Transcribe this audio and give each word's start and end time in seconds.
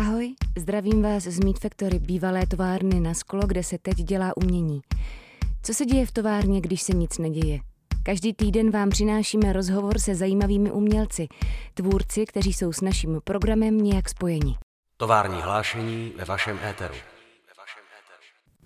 Ahoj, 0.00 0.34
zdravím 0.58 1.02
vás 1.02 1.22
z 1.22 1.44
Meat 1.44 1.58
Factory, 1.58 1.98
bývalé 1.98 2.46
továrny 2.46 3.00
na 3.00 3.14
sklo, 3.14 3.46
kde 3.46 3.62
se 3.62 3.78
teď 3.78 3.96
dělá 3.96 4.36
umění. 4.36 4.80
Co 5.62 5.74
se 5.74 5.84
děje 5.84 6.06
v 6.06 6.12
továrně, 6.12 6.60
když 6.60 6.82
se 6.82 6.92
nic 6.92 7.18
neděje? 7.18 7.58
Každý 8.02 8.34
týden 8.34 8.70
vám 8.70 8.90
přinášíme 8.90 9.52
rozhovor 9.52 9.98
se 9.98 10.14
zajímavými 10.14 10.70
umělci, 10.70 11.28
tvůrci, 11.74 12.26
kteří 12.26 12.52
jsou 12.52 12.72
s 12.72 12.80
naším 12.80 13.20
programem 13.24 13.78
nějak 13.78 14.08
spojeni. 14.08 14.58
Tovární 14.96 15.42
hlášení 15.42 16.12
ve 16.16 16.24
vašem 16.24 16.58
éteru. 16.70 16.94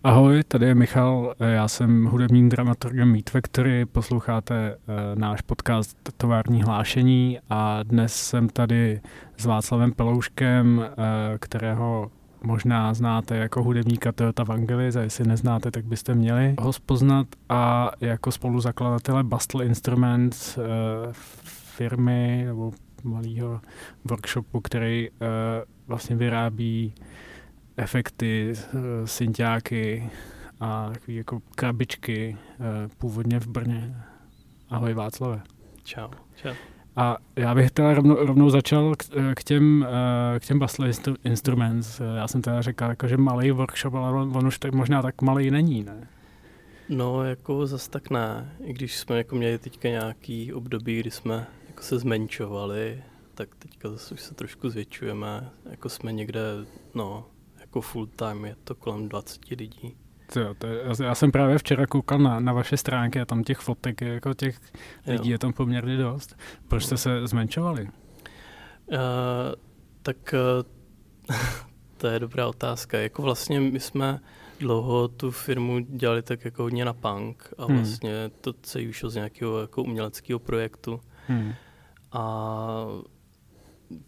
Ahoj, 0.04 0.42
tady 0.48 0.66
je 0.66 0.74
Michal, 0.74 1.34
já 1.40 1.68
jsem 1.68 2.04
hudebním 2.04 2.48
dramaturgem 2.48 3.12
Meat 3.12 3.30
Factory, 3.30 3.86
posloucháte 3.86 4.54
e, 4.56 4.76
náš 5.14 5.40
podcast 5.40 5.96
Tovární 6.16 6.62
hlášení 6.62 7.38
a 7.50 7.82
dnes 7.82 8.14
jsem 8.14 8.48
tady 8.48 9.00
s 9.36 9.44
Václavem 9.44 9.92
Pelouškem, 9.92 10.84
e, 10.84 11.38
kterého 11.38 12.10
možná 12.42 12.94
znáte 12.94 13.36
jako 13.36 13.62
hudebníka 13.62 14.12
Toyota 14.12 14.44
a 14.96 15.00
jestli 15.00 15.26
neznáte, 15.26 15.70
tak 15.70 15.84
byste 15.84 16.14
měli 16.14 16.54
ho 16.60 16.72
spoznat. 16.72 17.26
A 17.48 17.90
jako 18.00 18.32
spoluzakladatele 18.32 19.24
Bastle 19.24 19.66
Instruments 19.66 20.58
firmy 21.76 22.42
nebo 22.46 22.72
malého 23.04 23.60
workshopu, 24.04 24.60
který 24.60 25.08
vlastně 25.86 26.16
vyrábí 26.16 26.94
efekty, 27.76 28.52
eh, 28.52 29.06
synťáky 29.06 30.10
a 30.60 30.90
takové 30.92 31.12
jako 31.12 31.40
krabičky 31.54 32.36
eh, 32.50 32.88
původně 32.98 33.40
v 33.40 33.46
Brně. 33.46 33.96
Ahoj 34.70 34.94
Václave. 34.94 35.42
Čau. 35.84 36.08
Čau. 36.36 36.52
A 36.96 37.16
já 37.36 37.54
bych 37.54 37.70
teda 37.70 37.94
rovnou, 37.94 38.14
rovnou 38.14 38.50
začal 38.50 38.94
k, 38.94 39.04
eh, 39.16 39.34
k 39.34 39.44
těm, 39.44 39.86
k 40.38 40.44
těm 40.44 40.58
Bastle 40.58 40.90
Instruments. 41.24 42.00
Já 42.16 42.28
jsem 42.28 42.42
teda 42.42 42.62
řekl, 42.62 42.84
jako, 42.84 43.08
že 43.08 43.16
malý 43.16 43.50
workshop, 43.50 43.94
ale 43.94 44.12
on, 44.12 44.36
on 44.36 44.46
už 44.46 44.58
tak 44.58 44.74
možná 44.74 45.02
tak 45.02 45.22
malý 45.22 45.50
není, 45.50 45.84
ne? 45.84 46.08
No, 46.88 47.24
jako 47.24 47.66
zas 47.66 47.88
tak 47.88 48.10
ne. 48.10 48.56
I 48.64 48.72
když 48.72 48.96
jsme 48.96 49.18
jako 49.18 49.36
měli 49.36 49.58
teďka 49.58 49.88
nějaký 49.88 50.52
období, 50.52 51.00
kdy 51.00 51.10
jsme 51.10 51.46
jako 51.68 51.82
se 51.82 51.98
zmenšovali, 51.98 53.02
tak 53.34 53.54
teďka 53.54 53.90
zase 53.90 54.14
už 54.14 54.20
se 54.20 54.34
trošku 54.34 54.70
zvětšujeme. 54.70 55.50
Jako 55.70 55.88
jsme 55.88 56.12
někde, 56.12 56.40
no, 56.94 57.26
jako 57.74 57.80
full 57.80 58.06
time 58.06 58.44
je 58.44 58.56
to 58.64 58.74
kolem 58.74 59.08
20 59.08 59.50
lidí. 59.50 59.96
Jo, 60.36 60.54
to 60.58 60.66
je, 60.66 60.80
já 61.02 61.14
jsem 61.14 61.32
právě 61.32 61.58
včera 61.58 61.86
koukal 61.86 62.18
na, 62.18 62.40
na 62.40 62.52
vaše 62.52 62.76
stránky 62.76 63.20
a 63.20 63.24
tam 63.24 63.44
těch 63.44 63.58
fotek, 63.58 64.00
jako 64.00 64.34
těch 64.34 64.60
lidí 65.06 65.30
jo. 65.30 65.34
je 65.34 65.38
tam 65.38 65.52
poměrně 65.52 65.96
dost. 65.96 66.36
Proč 66.68 66.84
jste 66.84 66.96
se 66.96 67.26
zmenšovali? 67.26 67.82
Uh, 67.84 67.88
tak 70.02 70.34
uh, 71.28 71.36
to 71.96 72.06
je 72.06 72.18
dobrá 72.18 72.46
otázka. 72.46 72.98
Jako 72.98 73.22
vlastně 73.22 73.60
my 73.60 73.80
jsme 73.80 74.20
dlouho 74.58 75.08
tu 75.08 75.30
firmu 75.30 75.78
dělali 75.80 76.22
tak 76.22 76.44
jako 76.44 76.62
hodně 76.62 76.84
na 76.84 76.92
punk 76.92 77.52
a 77.58 77.64
hmm. 77.64 77.76
vlastně 77.76 78.30
to 78.40 78.52
celý 78.52 78.88
už 78.88 79.04
z 79.08 79.14
nějakého 79.14 79.60
jako 79.60 79.82
uměleckého 79.82 80.38
projektu. 80.38 81.00
Hmm. 81.26 81.52
A 82.12 82.86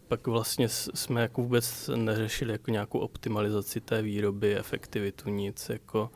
pak 0.08 0.26
vlastně 0.26 0.68
jsme 0.68 1.22
jako 1.22 1.42
vůbec 1.42 1.90
neřešili 1.96 2.52
jako 2.52 2.70
nějakou 2.70 2.98
optimalizaci 2.98 3.80
té 3.80 4.02
výroby, 4.02 4.56
efektivitu, 4.56 5.30
nic, 5.30 5.68
jako, 5.68 6.10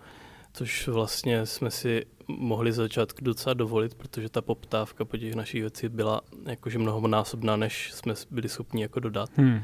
což 0.53 0.89
vlastně 0.89 1.47
jsme 1.47 1.71
si 1.71 2.07
mohli 2.29 2.73
začát 2.73 3.12
docela 3.21 3.55
dovolit, 3.55 3.95
protože 3.95 4.29
ta 4.29 4.43
poptávka 4.43 5.05
po 5.05 5.17
těch 5.17 5.35
našich 5.35 5.61
věcí 5.61 5.89
byla 5.89 6.21
jakože 6.47 6.79
mnohonásobná, 6.79 7.57
než 7.57 7.93
jsme 7.93 8.15
byli 8.31 8.49
schopni 8.49 8.83
jako 8.83 9.01
dodat. 9.01 9.31
Hmm. 9.35 9.62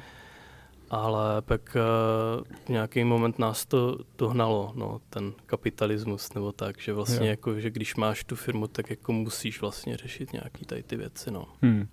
Ale 0.90 1.42
pak 1.42 1.76
uh, 1.76 2.44
v 2.64 2.68
nějaký 2.68 3.04
moment 3.04 3.38
nás 3.38 3.66
to 3.66 3.98
dohnalo, 4.18 4.72
no, 4.74 5.00
ten 5.10 5.32
kapitalismus 5.46 6.34
nebo 6.34 6.52
tak, 6.52 6.80
že 6.80 6.92
vlastně 6.92 7.28
jako, 7.28 7.60
že 7.60 7.70
když 7.70 7.96
máš 7.96 8.24
tu 8.24 8.36
firmu, 8.36 8.66
tak 8.66 8.90
jako 8.90 9.12
musíš 9.12 9.60
vlastně 9.60 9.96
řešit 9.96 10.32
nějaký 10.32 10.64
tady 10.64 10.82
ty 10.82 10.96
věci, 10.96 11.30
no. 11.30 11.46
Hmm. 11.62 11.88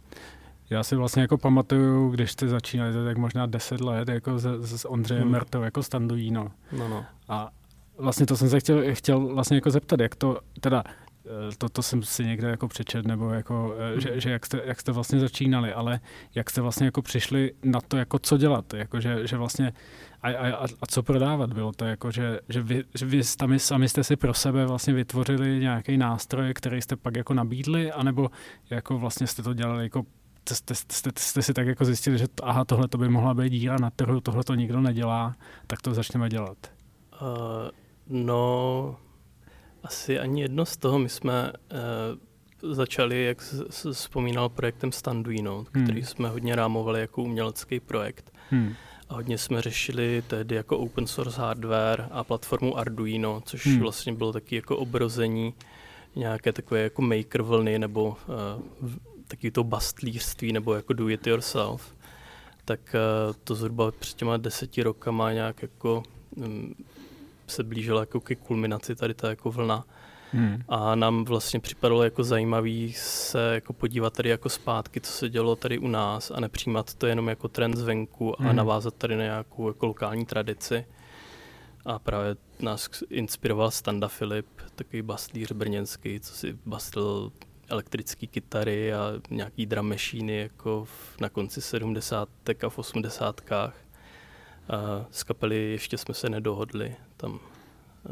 Já 0.69 0.83
si 0.83 0.95
vlastně 0.95 1.21
jako 1.21 1.37
pamatuju, 1.37 2.09
když 2.09 2.31
jste 2.31 2.47
začínali, 2.47 2.93
tak 3.05 3.17
možná 3.17 3.45
10 3.45 3.81
let, 3.81 4.09
jako 4.09 4.39
s, 4.39 4.45
s 4.61 4.89
Ondřejem 4.89 5.23
hmm. 5.23 5.31
Mertou, 5.31 5.61
jako 5.61 5.83
standujíno. 5.83 6.51
No, 6.77 6.87
no. 6.87 7.05
A 7.29 7.49
vlastně 7.97 8.25
to 8.25 8.37
jsem 8.37 8.49
se 8.49 8.59
chtěl, 8.59 8.83
chtěl 8.93 9.19
vlastně 9.19 9.57
jako 9.57 9.71
zeptat, 9.71 9.99
jak 9.99 10.15
to, 10.15 10.39
teda 10.59 10.83
eh, 11.25 11.55
to, 11.57 11.69
to 11.69 11.81
jsem 11.81 12.03
si 12.03 12.25
někde 12.25 12.49
jako 12.49 12.67
přečet, 12.67 13.07
nebo 13.07 13.29
jako, 13.29 13.75
hmm. 13.91 14.01
že, 14.01 14.19
že 14.19 14.31
jak, 14.31 14.45
jste, 14.45 14.61
jak 14.65 14.79
jste 14.79 14.91
vlastně 14.91 15.19
začínali, 15.19 15.73
ale 15.73 15.99
jak 16.35 16.49
jste 16.49 16.61
vlastně 16.61 16.85
jako 16.85 17.01
přišli 17.01 17.51
na 17.63 17.81
to, 17.81 17.97
jako 17.97 18.19
co 18.19 18.37
dělat, 18.37 18.73
jako 18.73 18.99
že, 18.99 19.27
že 19.27 19.37
vlastně 19.37 19.73
a, 20.21 20.29
a, 20.29 20.63
a 20.81 20.85
co 20.89 21.03
prodávat 21.03 21.53
bylo 21.53 21.71
to, 21.71 21.85
jako 21.85 22.11
že, 22.11 22.39
že 22.49 22.61
vy, 22.61 22.83
že 22.95 23.05
vy 23.05 23.23
sami, 23.23 23.59
sami 23.59 23.89
jste 23.89 24.03
si 24.03 24.15
pro 24.15 24.33
sebe 24.33 24.65
vlastně 24.65 24.93
vytvořili 24.93 25.59
nějaký 25.59 25.97
nástroj, 25.97 26.53
který 26.53 26.81
jste 26.81 26.95
pak 26.95 27.15
jako 27.15 27.33
nabídli, 27.33 27.91
anebo 27.91 28.31
jako 28.69 28.97
vlastně 28.97 29.27
jste 29.27 29.43
to 29.43 29.53
dělali 29.53 29.83
jako 29.83 30.03
jste, 30.49 30.75
jste, 30.75 30.93
jste, 30.93 31.11
jste 31.15 31.41
si 31.41 31.53
tak 31.53 31.67
jako 31.67 31.85
zjistili, 31.85 32.17
že 32.17 32.27
to, 32.27 32.47
aha, 32.47 32.65
tohle 32.65 32.87
to 32.87 32.97
by 32.97 33.09
mohla 33.09 33.33
být 33.33 33.49
díra 33.49 33.77
na 33.81 33.89
trhu, 33.89 34.21
tohle 34.21 34.43
to 34.43 34.55
nikdo 34.55 34.81
nedělá, 34.81 35.35
tak 35.67 35.81
to 35.81 35.93
začneme 35.93 36.29
dělat? 36.29 36.57
Uh, 37.21 37.27
no, 38.07 38.95
asi 39.83 40.19
ani 40.19 40.41
jedno 40.41 40.65
z 40.65 40.77
toho. 40.77 40.99
My 40.99 41.09
jsme 41.09 41.51
uh, 42.61 42.73
začali, 42.73 43.25
jak 43.25 43.41
jsi 43.41 43.89
vzpomínal, 43.91 44.49
projektem 44.49 44.91
Standuino, 44.91 45.65
hmm. 45.73 45.83
který 45.83 46.03
jsme 46.03 46.29
hodně 46.29 46.55
rámovali 46.55 46.99
jako 46.99 47.23
umělecký 47.23 47.79
projekt. 47.79 48.31
Hmm. 48.49 48.73
A 49.09 49.13
hodně 49.15 49.37
jsme 49.37 49.61
řešili 49.61 50.23
tehdy 50.27 50.55
jako 50.55 50.77
open 50.77 51.07
source 51.07 51.41
hardware 51.41 52.07
a 52.11 52.23
platformu 52.23 52.77
Arduino, 52.77 53.41
což 53.45 53.67
hmm. 53.67 53.79
vlastně 53.79 54.13
bylo 54.13 54.33
taky 54.33 54.55
jako 54.55 54.77
obrození 54.77 55.53
nějaké 56.15 56.53
takové 56.53 56.79
jako 56.79 57.01
maker 57.01 57.41
vlny 57.41 57.79
nebo 57.79 58.17
uh, 58.83 58.89
taky 59.33 59.51
to 59.51 59.63
bastlířství 59.63 60.53
nebo 60.53 60.73
jako 60.73 60.93
do 60.93 61.09
it 61.09 61.27
yourself, 61.27 61.95
tak 62.65 62.79
uh, 63.27 63.33
to 63.43 63.55
zhruba 63.55 63.91
před 63.91 64.17
těma 64.17 64.37
deseti 64.37 64.83
rokama 64.83 65.33
nějak 65.33 65.61
jako 65.61 66.03
um, 66.35 66.75
se 67.47 67.63
blížila 67.63 67.99
jako 67.99 68.19
ke 68.19 68.35
kulminaci 68.35 68.95
tady 68.95 69.13
ta 69.13 69.29
jako 69.29 69.51
vlna. 69.51 69.85
Hmm. 70.31 70.63
A 70.69 70.95
nám 70.95 71.25
vlastně 71.25 71.59
připadalo 71.59 72.03
jako 72.03 72.23
zajímavý 72.23 72.93
se 72.93 73.51
jako 73.53 73.73
podívat 73.73 74.13
tady 74.13 74.29
jako 74.29 74.49
zpátky, 74.49 75.01
co 75.01 75.11
se 75.11 75.29
dělo 75.29 75.55
tady 75.55 75.77
u 75.77 75.87
nás 75.87 76.31
a 76.31 76.39
nepřijímat 76.39 76.93
to 76.93 77.07
jenom 77.07 77.27
jako 77.27 77.47
trend 77.47 77.77
zvenku 77.77 78.35
hmm. 78.39 78.49
a 78.49 78.53
navázat 78.53 78.95
tady 78.95 79.15
na 79.15 79.23
nějakou 79.23 79.67
jako 79.67 79.85
lokální 79.85 80.25
tradici. 80.25 80.85
A 81.85 81.99
právě 81.99 82.35
nás 82.59 82.89
inspiroval 83.09 83.71
Standa 83.71 84.07
Filip, 84.07 84.47
takový 84.75 85.01
bastlíř 85.01 85.51
brněnský, 85.51 86.19
co 86.19 86.33
si 86.33 86.57
bastil 86.65 87.31
elektrické 87.67 88.27
kytary 88.27 88.93
a 88.93 89.13
nějaký 89.29 89.65
drum 89.65 89.89
machine 89.89 90.33
jako 90.33 90.85
v, 90.85 91.21
na 91.21 91.29
konci 91.29 91.61
70. 91.61 92.29
a 92.65 92.69
v 92.69 92.77
80. 92.77 93.41
A 93.51 93.71
z 95.11 95.23
kapely 95.23 95.71
ještě 95.71 95.97
jsme 95.97 96.13
se 96.13 96.29
nedohodli, 96.29 96.95
tam 97.17 97.39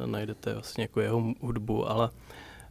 najdete 0.05 0.53
vlastně 0.53 0.83
jako 0.83 1.01
jeho 1.01 1.33
hudbu, 1.41 1.89
ale 1.89 2.09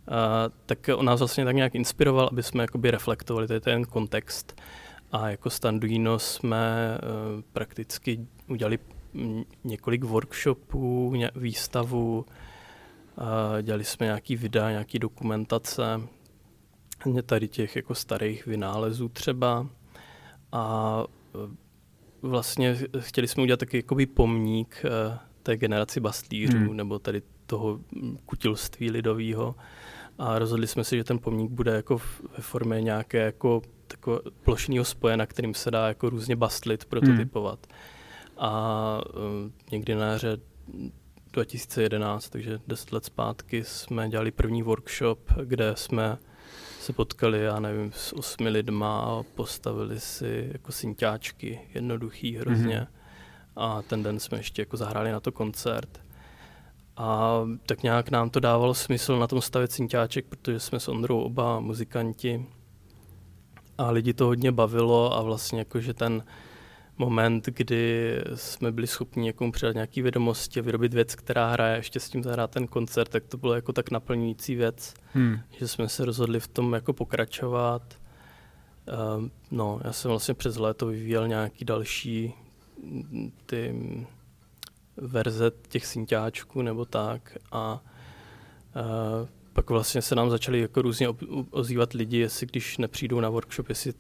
a, 0.08 0.48
tak 0.66 0.90
on 0.96 1.04
nás 1.04 1.20
vlastně 1.20 1.44
tak 1.44 1.56
nějak 1.56 1.74
inspiroval, 1.74 2.28
aby 2.32 2.42
jsme 2.42 2.62
jakoby 2.62 2.90
reflektovali 2.90 3.48
tady 3.48 3.60
ten 3.60 3.84
kontext. 3.84 4.60
A 5.12 5.28
jako 5.28 5.50
Standuino 5.50 6.18
jsme 6.18 6.98
uh, 7.02 7.42
prakticky 7.52 8.26
udělali 8.48 8.78
několik 9.64 10.04
workshopů, 10.04 11.14
ně, 11.14 11.30
výstavu, 11.34 12.26
uh, 13.16 13.62
dělali 13.62 13.84
jsme 13.84 14.06
nějaký 14.06 14.36
videa, 14.36 14.70
nějaký 14.70 14.98
dokumentace, 14.98 16.00
tady 17.26 17.48
těch 17.48 17.76
jako 17.76 17.94
starých 17.94 18.46
vynálezů 18.46 19.08
třeba 19.08 19.66
a 20.52 21.04
e, 21.34 21.56
vlastně 22.22 22.78
chtěli 22.98 23.28
jsme 23.28 23.42
udělat 23.42 23.60
taky 23.60 23.76
jakoby 23.76 24.06
pomník 24.06 24.82
e, 24.84 25.18
té 25.42 25.56
generaci 25.56 26.00
bastlířů 26.00 26.58
hmm. 26.58 26.76
nebo 26.76 26.98
tady 26.98 27.22
toho 27.46 27.80
kutilství 28.26 28.90
lidového 28.90 29.54
a 30.18 30.38
rozhodli 30.38 30.66
jsme 30.66 30.84
se, 30.84 30.96
že 30.96 31.04
ten 31.04 31.18
pomník 31.18 31.50
bude 31.50 31.72
jako 31.72 31.98
ve 32.36 32.42
formě 32.42 32.80
nějaké 32.80 33.18
jako 33.18 33.62
tako 33.86 34.20
plošního 34.44 34.84
spoje, 34.84 35.16
na 35.16 35.26
kterým 35.26 35.54
se 35.54 35.70
dá 35.70 35.88
jako 35.88 36.10
různě 36.10 36.36
bastlit, 36.36 36.84
prototypovat. 36.84 37.66
Hmm. 37.66 37.78
A 38.38 39.00
um, 39.14 39.52
někdy 39.72 39.94
na 39.94 40.06
jaře 40.06 40.38
2011, 41.32 42.28
takže 42.28 42.58
10 42.66 42.92
let 42.92 43.04
zpátky, 43.04 43.64
jsme 43.64 44.08
dělali 44.08 44.30
první 44.30 44.62
workshop, 44.62 45.32
kde 45.44 45.72
jsme 45.76 46.18
se 46.80 46.92
potkali, 46.92 47.42
já 47.42 47.60
nevím, 47.60 47.92
s 47.92 48.12
osmi 48.12 48.48
lidma 48.48 49.00
a 49.00 49.22
postavili 49.34 50.00
si 50.00 50.50
jako 50.52 50.72
synťáčky, 50.72 51.60
jednoduchý 51.74 52.36
hrozně. 52.36 52.78
Mm-hmm. 52.80 52.86
A 53.56 53.82
ten 53.82 54.02
den 54.02 54.20
jsme 54.20 54.38
ještě 54.38 54.62
jako 54.62 54.76
zahráli 54.76 55.12
na 55.12 55.20
to 55.20 55.32
koncert. 55.32 56.00
A 56.96 57.40
tak 57.66 57.82
nějak 57.82 58.10
nám 58.10 58.30
to 58.30 58.40
dávalo 58.40 58.74
smysl 58.74 59.18
na 59.18 59.26
tom 59.26 59.40
stavět 59.40 59.72
synťáček, 59.72 60.26
protože 60.26 60.60
jsme 60.60 60.80
s 60.80 60.88
Ondrou 60.88 61.20
oba 61.20 61.60
muzikanti 61.60 62.46
a 63.78 63.90
lidi 63.90 64.14
to 64.14 64.26
hodně 64.26 64.52
bavilo 64.52 65.16
a 65.16 65.22
vlastně 65.22 65.58
jakože 65.58 65.94
ten 65.94 66.24
moment, 67.00 67.46
kdy 67.46 68.14
jsme 68.34 68.72
byli 68.72 68.86
schopni 68.86 69.22
někomu 69.22 69.52
předat 69.52 69.74
nějaké 69.74 70.02
vědomosti 70.02 70.60
a 70.60 70.62
vyrobit 70.62 70.94
věc, 70.94 71.14
která 71.14 71.50
hraje, 71.50 71.76
ještě 71.76 72.00
s 72.00 72.10
tím 72.10 72.22
zahrát 72.22 72.50
ten 72.50 72.66
koncert, 72.66 73.08
tak 73.08 73.24
to 73.26 73.36
bylo 73.36 73.54
jako 73.54 73.72
tak 73.72 73.90
naplňující 73.90 74.54
věc, 74.54 74.94
hmm. 75.12 75.38
že 75.58 75.68
jsme 75.68 75.88
se 75.88 76.04
rozhodli 76.04 76.40
v 76.40 76.48
tom 76.48 76.72
jako 76.72 76.92
pokračovat. 76.92 77.82
Uh, 79.18 79.24
no, 79.50 79.80
já 79.84 79.92
jsem 79.92 80.08
vlastně 80.08 80.34
přes 80.34 80.56
léto 80.56 80.86
vyvíjel 80.86 81.28
nějaký 81.28 81.64
další 81.64 82.34
mm, 82.84 83.32
ty 83.46 83.74
verze 84.96 85.50
těch 85.68 85.86
synťáčků 85.86 86.62
nebo 86.62 86.84
tak 86.84 87.38
a 87.52 87.82
uh, 88.76 89.28
pak 89.52 89.70
vlastně 89.70 90.02
se 90.02 90.14
nám 90.14 90.30
začali 90.30 90.60
jako 90.60 90.82
různě 90.82 91.08
ozývat 91.50 91.92
lidi, 91.92 92.18
jestli 92.18 92.46
když 92.46 92.78
nepřijdou 92.78 93.20
na 93.20 93.28
workshop, 93.28 93.68
jestli 93.68 93.92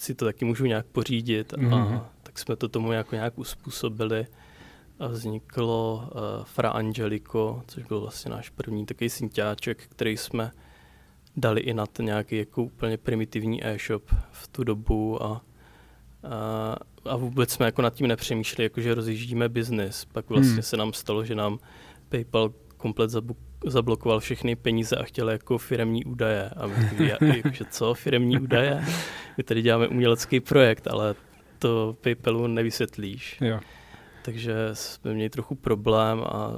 si 0.00 0.14
to 0.14 0.24
taky 0.24 0.44
můžu 0.44 0.66
nějak 0.66 0.86
pořídit 0.86 1.52
mm-hmm. 1.52 1.74
a 1.74 1.84
mhm. 1.84 2.00
Tak 2.30 2.38
jsme 2.38 2.56
to 2.56 2.68
tomu 2.68 2.92
jako 2.92 3.14
nějak 3.14 3.38
uspůsobili 3.38 4.26
a 4.98 5.06
vzniklo 5.06 6.08
uh, 6.14 6.44
Fra 6.44 6.70
Angelico, 6.70 7.62
což 7.66 7.84
byl 7.84 8.00
vlastně 8.00 8.30
náš 8.30 8.50
první 8.50 8.86
takový 8.86 9.10
synťáček, 9.10 9.82
který 9.88 10.16
jsme 10.16 10.50
dali 11.36 11.60
i 11.60 11.74
na 11.74 11.86
ten 11.86 12.06
nějaký 12.06 12.36
jako 12.36 12.62
úplně 12.62 12.96
primitivní 12.96 13.66
e-shop 13.66 14.10
v 14.32 14.48
tu 14.48 14.64
dobu 14.64 15.22
a, 15.22 15.42
a, 16.24 16.76
a 17.04 17.16
vůbec 17.16 17.52
jsme 17.52 17.66
jako 17.66 17.82
nad 17.82 17.94
tím 17.94 18.06
nepřemýšleli, 18.06 18.64
jako 18.64 18.80
že 18.80 18.94
rozjíždíme 18.94 19.48
biznis. 19.48 20.04
Pak 20.04 20.28
vlastně 20.28 20.52
hmm. 20.52 20.62
se 20.62 20.76
nám 20.76 20.92
stalo, 20.92 21.24
že 21.24 21.34
nám 21.34 21.58
PayPal 22.08 22.52
komplet 22.76 23.10
zablokoval 23.66 24.20
všechny 24.20 24.56
peníze 24.56 24.96
a 24.96 25.02
chtěl 25.02 25.30
jako 25.30 25.58
firemní 25.58 26.04
údaje. 26.04 26.50
A 26.50 26.66
my, 26.66 27.36
jakože 27.36 27.64
co, 27.70 27.94
firemní 27.94 28.40
údaje? 28.40 28.84
My 29.36 29.44
tady 29.44 29.62
děláme 29.62 29.88
umělecký 29.88 30.40
projekt, 30.40 30.86
ale 30.86 31.14
to 31.60 31.96
PayPalu 32.00 32.46
nevysvětlíš. 32.46 33.38
Jo. 33.40 33.60
Takže 34.24 34.54
jsme 34.72 35.14
měli 35.14 35.30
trochu 35.30 35.54
problém 35.54 36.20
a 36.20 36.56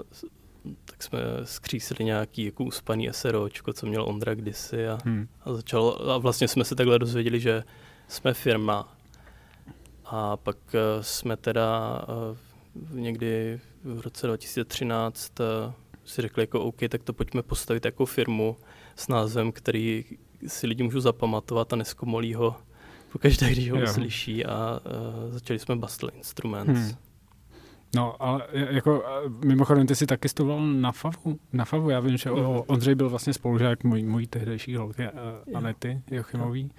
tak 0.85 1.03
jsme 1.03 1.21
skřísili 1.45 2.05
nějaký 2.05 2.45
jako 2.45 2.65
uspaný 2.65 3.09
SROčko, 3.13 3.73
co 3.73 3.87
měl 3.87 4.05
Ondra 4.09 4.35
kdysi 4.35 4.89
a, 4.89 4.99
hmm. 5.05 5.29
a 5.45 5.53
začalo, 5.53 6.11
a 6.11 6.19
vlastně 6.19 6.49
jsme 6.49 6.65
se 6.65 6.75
takhle 6.75 6.99
dozvěděli, 6.99 7.41
že 7.41 7.65
jsme 8.09 8.35
firma. 8.35 8.97
A 10.05 10.37
pak 10.37 10.57
uh, 10.57 10.81
jsme 11.01 11.37
teda 11.37 11.99
uh, 12.91 13.01
někdy 13.01 13.61
v 13.85 14.01
roce 14.01 14.27
2013 14.27 15.41
uh, 15.41 15.47
eh, 15.47 15.73
si 16.05 16.23
řekli 16.23 16.43
jako 16.43 16.61
OK, 16.61 16.77
tak 16.89 17.03
to 17.03 17.13
pojďme 17.13 17.43
postavit 17.43 17.85
jako 17.85 18.07
firmu 18.07 18.57
s 18.97 19.09
názvem, 19.09 19.53
který 19.53 20.05
si 20.47 20.67
lidi 20.67 20.83
můžou 20.83 21.01
zapamatovat 21.01 21.73
a 21.73 21.77
neskomolí 21.77 22.35
ho 22.35 22.57
pokaždé, 23.13 23.51
když 23.51 23.71
ho 23.71 23.83
uslyší 23.83 24.45
a 24.45 24.81
uh, 25.27 25.33
začali 25.33 25.59
jsme 25.59 25.77
Bastel 25.77 26.11
Instruments. 26.15 26.81
Hmm. 26.81 26.97
No, 27.97 28.23
ale 28.23 28.43
jako 28.53 29.05
mimochodem, 29.45 29.87
ty 29.87 29.95
jsi 29.95 30.07
taky 30.07 30.29
studoval 30.29 30.67
na 30.67 30.93
FAVu? 30.93 31.39
Na 31.53 31.65
FAVu, 31.65 31.91
já 31.91 32.01
vím, 32.01 32.17
že 32.17 32.31
mm. 32.31 32.37
Ondřej 32.67 32.95
byl 32.95 33.09
vlastně 33.09 33.33
spolužák 33.33 33.85
můj, 33.85 34.03
můj 34.03 34.27
tehdejší 34.27 34.77
holky, 34.77 35.03
uh, 35.49 35.57
Anety 35.57 36.03
Jochimový. 36.11 36.65
Uh, 36.65 36.71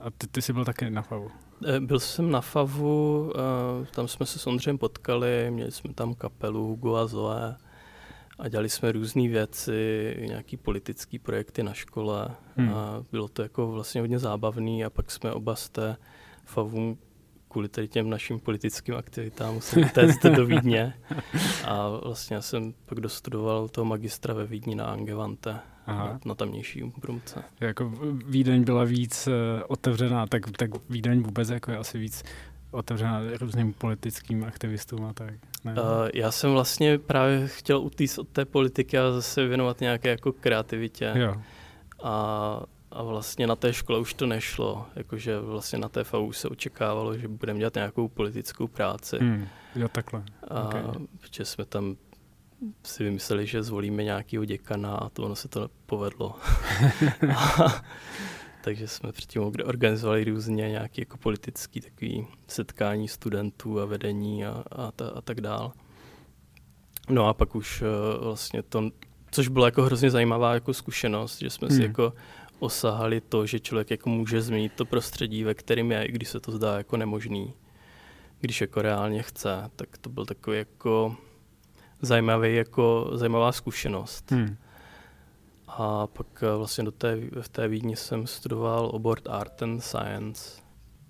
a 0.00 0.10
ty, 0.10 0.26
ty 0.26 0.42
jsi 0.42 0.52
byl 0.52 0.64
taky 0.64 0.90
na 0.90 1.02
FAVu? 1.02 1.30
Eh, 1.66 1.80
byl 1.80 2.00
jsem 2.00 2.30
na 2.30 2.40
FAVu, 2.40 3.32
uh, 3.80 3.86
tam 3.86 4.08
jsme 4.08 4.26
se 4.26 4.38
s 4.38 4.46
Ondřejem 4.46 4.78
potkali, 4.78 5.50
měli 5.50 5.72
jsme 5.72 5.94
tam 5.94 6.14
kapelu 6.14 6.66
Hugo 6.66 6.94
a 6.94 7.06
Zoe 7.06 7.56
a 8.42 8.48
dělali 8.48 8.68
jsme 8.68 8.92
různé 8.92 9.28
věci, 9.28 10.16
nějaký 10.28 10.56
politické 10.56 11.18
projekty 11.18 11.62
na 11.62 11.74
škole 11.74 12.30
hmm. 12.56 12.74
a 12.74 13.04
bylo 13.12 13.28
to 13.28 13.42
jako 13.42 13.72
vlastně 13.72 14.00
hodně 14.00 14.18
zábavný 14.18 14.84
a 14.84 14.90
pak 14.90 15.10
jsme 15.10 15.32
oba 15.32 15.54
z 15.54 15.68
té 15.68 15.96
FAVu 16.44 16.98
kvůli 17.48 17.68
tady 17.68 17.88
těm 17.88 18.10
našim 18.10 18.40
politickým 18.40 18.94
aktivitám 18.94 19.54
musel 19.54 19.84
utéct 19.90 20.22
do 20.22 20.46
Vídně. 20.46 20.94
A 21.64 21.88
vlastně 21.88 22.36
já 22.36 22.42
jsem 22.42 22.74
pak 22.86 23.00
dostudoval 23.00 23.68
toho 23.68 23.84
magistra 23.84 24.34
ve 24.34 24.46
Vídni 24.46 24.74
na 24.74 24.84
Angevante, 24.84 25.58
na, 25.86 26.20
na 26.24 26.34
tamnější 26.34 26.82
umbrumce. 26.82 27.42
Jako 27.60 27.92
Vídeň 28.26 28.64
byla 28.64 28.84
víc 28.84 29.26
uh, 29.28 29.34
otevřená, 29.68 30.26
tak, 30.26 30.42
tak 30.50 30.70
Vídeň 30.90 31.22
vůbec 31.22 31.50
jako 31.50 31.70
je 31.70 31.76
asi 31.76 31.98
víc 31.98 32.24
otevřená 32.72 33.20
různým 33.40 33.72
politickým 33.72 34.44
aktivistům 34.44 35.04
a 35.04 35.12
tak. 35.12 35.34
Ne? 35.64 35.72
Uh, 35.72 35.80
já 36.14 36.30
jsem 36.30 36.52
vlastně 36.52 36.98
právě 36.98 37.48
chtěl 37.48 37.80
utíct 37.80 38.18
od 38.18 38.28
té 38.28 38.44
politiky 38.44 38.98
a 38.98 39.12
zase 39.12 39.46
věnovat 39.46 39.80
nějaké 39.80 40.08
jako 40.08 40.32
kreativitě. 40.32 41.12
Jo. 41.14 41.34
A 42.02 42.62
a 42.92 43.02
vlastně 43.02 43.46
na 43.46 43.56
té 43.56 43.72
škole 43.72 43.98
už 43.98 44.14
to 44.14 44.26
nešlo, 44.26 44.86
jakože 44.96 45.38
vlastně 45.38 45.78
na 45.78 45.88
té 45.88 46.04
FAU 46.04 46.32
se 46.32 46.48
očekávalo, 46.48 47.18
že 47.18 47.28
budeme 47.28 47.58
dělat 47.58 47.74
nějakou 47.74 48.08
politickou 48.08 48.66
práci. 48.66 49.18
Hmm, 49.20 49.48
jo, 49.76 49.88
takhle. 49.88 50.22
A 50.48 50.62
okay. 50.62 50.82
protože 51.20 51.44
jsme 51.44 51.64
tam 51.64 51.96
si 52.84 53.04
vymysleli, 53.04 53.46
že 53.46 53.62
zvolíme 53.62 54.04
nějakého 54.04 54.44
děkana 54.44 54.94
a 54.94 55.08
to 55.08 55.22
ono 55.22 55.36
se 55.36 55.48
to 55.48 55.70
povedlo. 55.86 56.36
takže 58.64 58.88
jsme 58.88 59.12
předtím 59.12 59.42
organizovali 59.42 60.24
různě 60.24 60.68
nějaké 60.68 61.02
jako 61.02 61.16
politické 61.16 61.80
takový 61.80 62.26
setkání 62.46 63.08
studentů 63.08 63.80
a 63.80 63.84
vedení 63.84 64.46
a, 64.46 64.64
a, 64.72 64.92
ta, 64.92 65.08
a 65.08 65.20
tak 65.20 65.40
dál. 65.40 65.72
No 67.10 67.26
a 67.26 67.34
pak 67.34 67.54
už 67.54 67.82
uh, 67.82 68.24
vlastně 68.24 68.62
to, 68.62 68.90
což 69.30 69.48
byla 69.48 69.66
jako 69.66 69.82
hrozně 69.82 70.10
zajímavá 70.10 70.54
jako 70.54 70.74
zkušenost, 70.74 71.38
že 71.38 71.50
jsme 71.50 71.68
hmm. 71.68 71.76
si 71.76 71.82
jako 71.82 72.12
osahali 72.58 73.20
to, 73.20 73.46
že 73.46 73.60
člověk 73.60 73.90
jako 73.90 74.10
může 74.10 74.42
změnit 74.42 74.72
to 74.72 74.84
prostředí, 74.84 75.44
ve 75.44 75.54
kterém 75.54 75.92
je, 75.92 76.04
i 76.04 76.12
když 76.12 76.28
se 76.28 76.40
to 76.40 76.52
zdá 76.52 76.76
jako 76.76 76.96
nemožný. 76.96 77.54
Když 78.40 78.60
jako 78.60 78.82
reálně 78.82 79.22
chce, 79.22 79.70
tak 79.76 79.98
to 79.98 80.10
byl 80.10 80.26
takový 80.26 80.58
jako 80.58 81.16
zajímavý, 82.02 82.56
jako 82.56 83.10
zajímavá 83.14 83.52
zkušenost. 83.52 84.30
Hmm. 84.30 84.56
A 85.78 86.06
pak 86.06 86.26
eh, 86.42 86.56
vlastně 86.56 86.84
do 86.84 86.92
té, 86.92 87.18
v 87.40 87.48
té 87.48 87.68
Vídni 87.68 87.96
jsem 87.96 88.26
studoval 88.26 88.90
obor 88.92 89.18
Art 89.28 89.62
and 89.62 89.80
Science. 89.80 90.62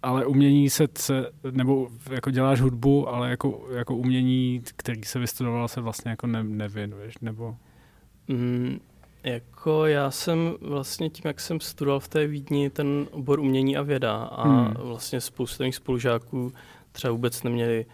Ale 0.03 0.27
umění 0.27 0.71
se, 0.71 0.89
se 0.99 1.27
nebo 1.51 1.89
jako 2.11 2.31
děláš 2.31 2.61
hudbu, 2.61 3.09
ale 3.09 3.31
jako, 3.31 3.67
jako 3.73 3.97
umění, 3.97 4.63
který 4.77 5.05
se 5.05 5.19
vystudoval, 5.19 5.69
se 5.69 5.81
vlastně 5.81 6.11
jako 6.11 6.27
ne, 6.27 6.45
nevěnuješ, 6.45 7.19
nebo? 7.21 7.57
Mm, 8.29 8.81
jako 9.25 9.87
já 9.87 10.11
jsem 10.11 10.57
vlastně 10.61 11.11
tím, 11.11 11.23
jak 11.25 11.41
jsem 11.41 11.61
studoval 11.61 12.01
v 12.01 12.09
té 12.09 12.27
Vídni 12.27 12.71
ten 12.71 13.07
obor 13.11 13.41
umění 13.41 13.77
a 13.77 13.83
věda 13.83 14.17
a 14.17 14.49
hmm. 14.49 14.75
vlastně 14.79 15.21
spousta 15.21 15.65
mých 15.65 15.77
spolužáků 15.77 16.53
třeba 16.93 17.13
vůbec 17.13 17.43
neměli 17.43 17.87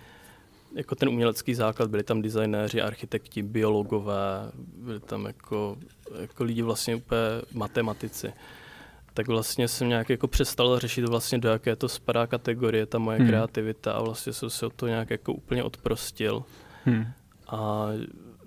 jako 0.74 0.94
ten 0.94 1.08
umělecký 1.08 1.54
základ, 1.54 1.90
byli 1.90 2.02
tam 2.02 2.22
designéři, 2.22 2.82
architekti, 2.82 3.42
biologové, 3.42 4.52
byli 4.54 5.00
tam 5.00 5.24
jako, 5.24 5.76
jako 6.20 6.44
lidi 6.44 6.62
vlastně 6.62 6.96
úplně 6.96 7.20
matematici. 7.52 8.32
Tak 9.14 9.28
vlastně 9.28 9.68
jsem 9.68 9.88
nějak 9.88 10.10
jako 10.10 10.28
přestal 10.28 10.78
řešit 10.78 11.08
vlastně 11.08 11.38
do 11.38 11.48
jaké 11.48 11.76
to 11.76 11.88
spadá 11.88 12.26
kategorie, 12.26 12.86
ta 12.86 12.98
moje 12.98 13.18
hmm. 13.18 13.28
kreativita 13.28 13.92
a 13.92 14.02
vlastně 14.02 14.32
jsem 14.32 14.50
se 14.50 14.66
o 14.66 14.70
to 14.70 14.86
nějak 14.86 15.10
jako 15.10 15.32
úplně 15.32 15.62
odprostil. 15.62 16.44
Hmm. 16.84 17.06
A 17.48 17.88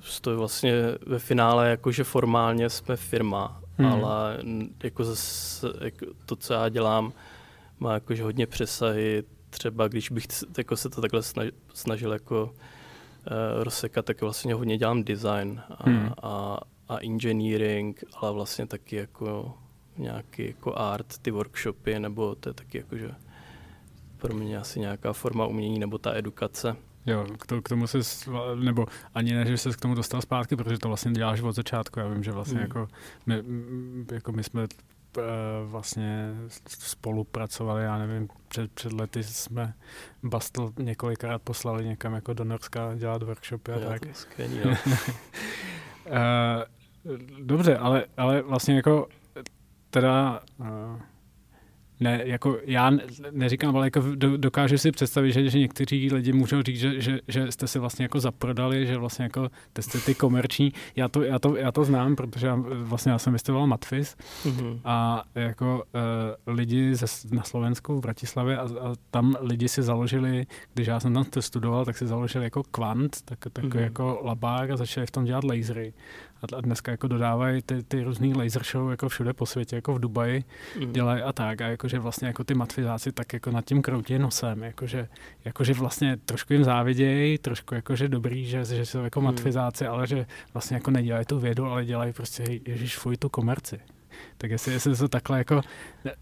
stojí 0.02 0.38
vlastně 0.38 0.74
ve 1.06 1.20
finále, 1.20 1.70
jakože 1.70 2.04
formálně 2.04 2.70
jsme 2.70 2.96
firma, 2.96 3.62
hmm. 3.78 3.92
ale 3.92 4.38
jako, 4.84 5.04
zase, 5.04 5.68
jako 5.82 6.06
to, 6.26 6.36
co 6.36 6.54
já 6.54 6.70
dělám, 6.70 7.14
má 7.80 7.94
jakože 7.94 8.24
hodně 8.24 8.48
přesahy. 8.48 9.24
Třeba 9.52 9.88
když 9.88 10.12
bych 10.12 10.28
jako 10.58 10.78
se 10.78 10.90
to 10.90 11.02
takhle 11.02 11.22
snažil 11.74 12.14
jako 12.14 12.44
uh, 12.44 13.64
rozsekat, 13.64 14.06
tak 14.06 14.22
vlastně 14.22 14.54
hodně 14.54 14.78
dělám 14.78 15.04
design 15.04 15.62
a, 15.70 15.90
hmm. 15.90 16.10
a, 16.24 16.58
a 16.90 16.98
engineering, 16.98 18.04
ale 18.16 18.34
vlastně 18.34 18.68
taky 18.68 18.96
jako 18.96 19.54
nějaký 19.98 20.48
jako 20.48 20.78
art, 20.78 21.18
ty 21.22 21.32
workshopy, 21.32 22.00
nebo 22.00 22.36
to 22.36 22.50
je 22.50 22.54
taky 22.54 22.78
jakože 22.78 23.12
pro 24.18 24.34
mě 24.34 24.58
asi 24.58 24.80
nějaká 24.80 25.14
forma 25.14 25.46
umění 25.46 25.80
nebo 25.80 25.98
ta 25.98 26.16
edukace. 26.16 26.76
Jo, 27.06 27.26
k, 27.40 27.48
to, 27.48 27.62
k 27.62 27.70
tomu 27.70 27.88
se, 27.88 27.98
nebo 28.56 28.86
ani 29.14 29.34
ne, 29.34 29.46
že 29.46 29.58
se 29.58 29.72
k 29.72 29.80
tomu 29.80 29.96
dostal 29.96 30.22
zpátky, 30.22 30.56
protože 30.56 30.78
to 30.78 30.88
vlastně 30.88 31.12
děláš 31.12 31.42
od 31.42 31.52
začátku. 31.56 32.00
Já 32.00 32.08
vím, 32.08 32.24
že 32.24 32.32
vlastně 32.32 32.58
mm. 32.58 32.62
jako, 32.62 32.88
my, 33.26 33.44
jako 34.12 34.32
my 34.32 34.44
jsme 34.44 34.68
vlastně 35.66 36.34
spolupracovali, 36.68 37.84
já 37.84 37.98
nevím, 37.98 38.28
před, 38.48 38.72
před 38.72 38.94
lety 38.94 39.24
jsme 39.24 39.74
Bastl 40.24 40.74
několikrát 40.80 41.42
poslali 41.42 41.86
někam 41.86 42.14
jako 42.14 42.34
do 42.34 42.44
Norska 42.44 42.96
dělat 42.96 43.24
workshopy 43.24 43.72
a 43.72 43.80
jo, 43.80 43.90
tak. 43.90 44.02
Skvělý, 44.14 44.58
jo. 44.58 44.70
uh, 44.70 44.76
dobře, 47.46 47.78
ale, 47.78 48.06
ale 48.18 48.42
vlastně 48.42 48.76
jako 48.76 49.08
teda 49.90 50.40
uh, 50.60 50.68
ne, 52.02 52.22
jako 52.26 52.58
já 52.66 52.92
neříkám, 53.32 53.76
ale 53.76 53.88
jako 53.88 54.02
do, 54.16 54.38
dokážu 54.38 54.78
si 54.78 54.92
představit, 54.92 55.32
že, 55.32 55.50
že 55.50 55.60
někteří 55.60 56.14
lidi 56.14 56.34
můžou 56.34 56.62
říct, 56.62 56.80
že, 56.80 57.02
že, 57.02 57.20
že 57.28 57.52
jste 57.52 57.68
si 57.68 57.80
vlastně 57.80 58.06
jako 58.06 58.20
zaprodali, 58.20 58.88
že 58.88 58.98
vlastně 58.98 59.24
jako 59.24 59.50
jste 59.80 59.98
ty 60.00 60.16
komerční. 60.16 60.74
Já 60.96 61.08
to, 61.08 61.24
já 61.24 61.40
to, 61.40 61.56
já 61.56 61.72
to 61.72 61.84
znám, 61.84 62.16
protože 62.16 62.48
já, 62.48 62.56
vlastně 62.74 63.12
já 63.12 63.18
jsem 63.18 63.34
vystudoval 63.34 63.68
Matfis 63.68 64.16
mm-hmm. 64.44 64.80
a 64.86 65.24
jako 65.36 65.84
uh, 66.48 66.54
lidi 66.56 66.96
ze, 66.96 67.06
na 67.32 67.44
Slovensku 67.44 67.98
v 67.98 68.02
Bratislavě 68.02 68.58
a, 68.58 68.62
a 68.62 68.94
tam 69.12 69.38
lidi 69.42 69.70
si 69.70 69.84
založili, 69.84 70.46
když 70.74 70.88
já 70.88 71.00
jsem 71.00 71.14
tam 71.14 71.26
studoval, 71.40 71.86
tak 71.86 71.98
si 71.98 72.08
založili 72.08 72.44
jako 72.44 72.64
kvant, 72.64 73.22
tak, 73.26 73.40
tak 73.54 73.66
mm-hmm. 73.66 73.80
jako 73.80 74.20
labák 74.24 74.70
a 74.70 74.78
začali 74.78 75.08
v 75.08 75.12
tom 75.12 75.26
dělat 75.26 75.44
lasery 75.44 75.94
a 76.42 76.62
dneska 76.62 76.92
jako 76.92 77.08
dodávají 77.08 77.62
ty, 77.62 77.84
ty 77.84 78.04
různý 78.04 78.34
laser 78.34 78.64
show 78.64 78.92
jako 78.92 79.10
všude 79.10 79.34
po 79.34 79.46
světě, 79.46 79.76
jako 79.76 79.94
v 79.94 80.00
Dubaji 80.00 80.44
mm. 80.80 80.94
dělají 80.94 81.22
a 81.22 81.34
tak 81.34 81.62
a 81.62 81.68
jakože 81.68 82.00
vlastně 82.00 82.28
jako 82.28 82.44
ty 82.44 82.54
matfizáci 82.54 83.12
tak 83.12 83.34
jako 83.34 83.52
nad 83.52 83.66
tím 83.66 83.82
kroutí 83.82 84.20
nosem, 84.20 84.64
jakože, 84.64 85.08
jakože 85.46 85.74
vlastně 85.74 86.18
trošku 86.26 86.54
jim 86.54 86.64
závidějí, 86.64 87.38
trošku 87.38 87.76
jakože 87.76 88.08
dobrý, 88.08 88.46
že, 88.46 88.66
že 88.66 88.86
jsou 88.86 89.04
jako 89.04 89.20
mm. 89.20 89.26
matfizáci, 89.26 89.88
ale 89.88 90.08
že 90.08 90.26
vlastně 90.54 90.76
jako 90.76 90.92
nedělají 90.92 91.26
tu 91.26 91.40
vědu, 91.40 91.66
ale 91.66 91.86
dělají 91.86 92.14
prostě, 92.14 92.44
ježiš, 92.68 92.98
fuj, 92.98 93.18
tu 93.18 93.30
komerci. 93.30 93.80
Tak 94.38 94.52
jestli, 94.52 94.74
jestli 94.74 94.96
to 94.96 95.08
takhle 95.08 95.38
jako 95.38 95.62
ne, 96.06 96.14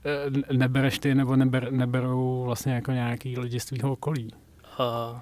nebereš 0.51 0.99
ty, 0.99 1.15
nebo 1.15 1.35
neber, 1.35 1.71
neberou 1.71 2.43
vlastně 2.43 2.73
jako 2.73 2.91
nějaký 2.91 3.39
lidi 3.39 3.59
z 3.59 3.65
tvýho 3.65 3.91
okolí. 3.91 4.31
Uh, 4.79 5.19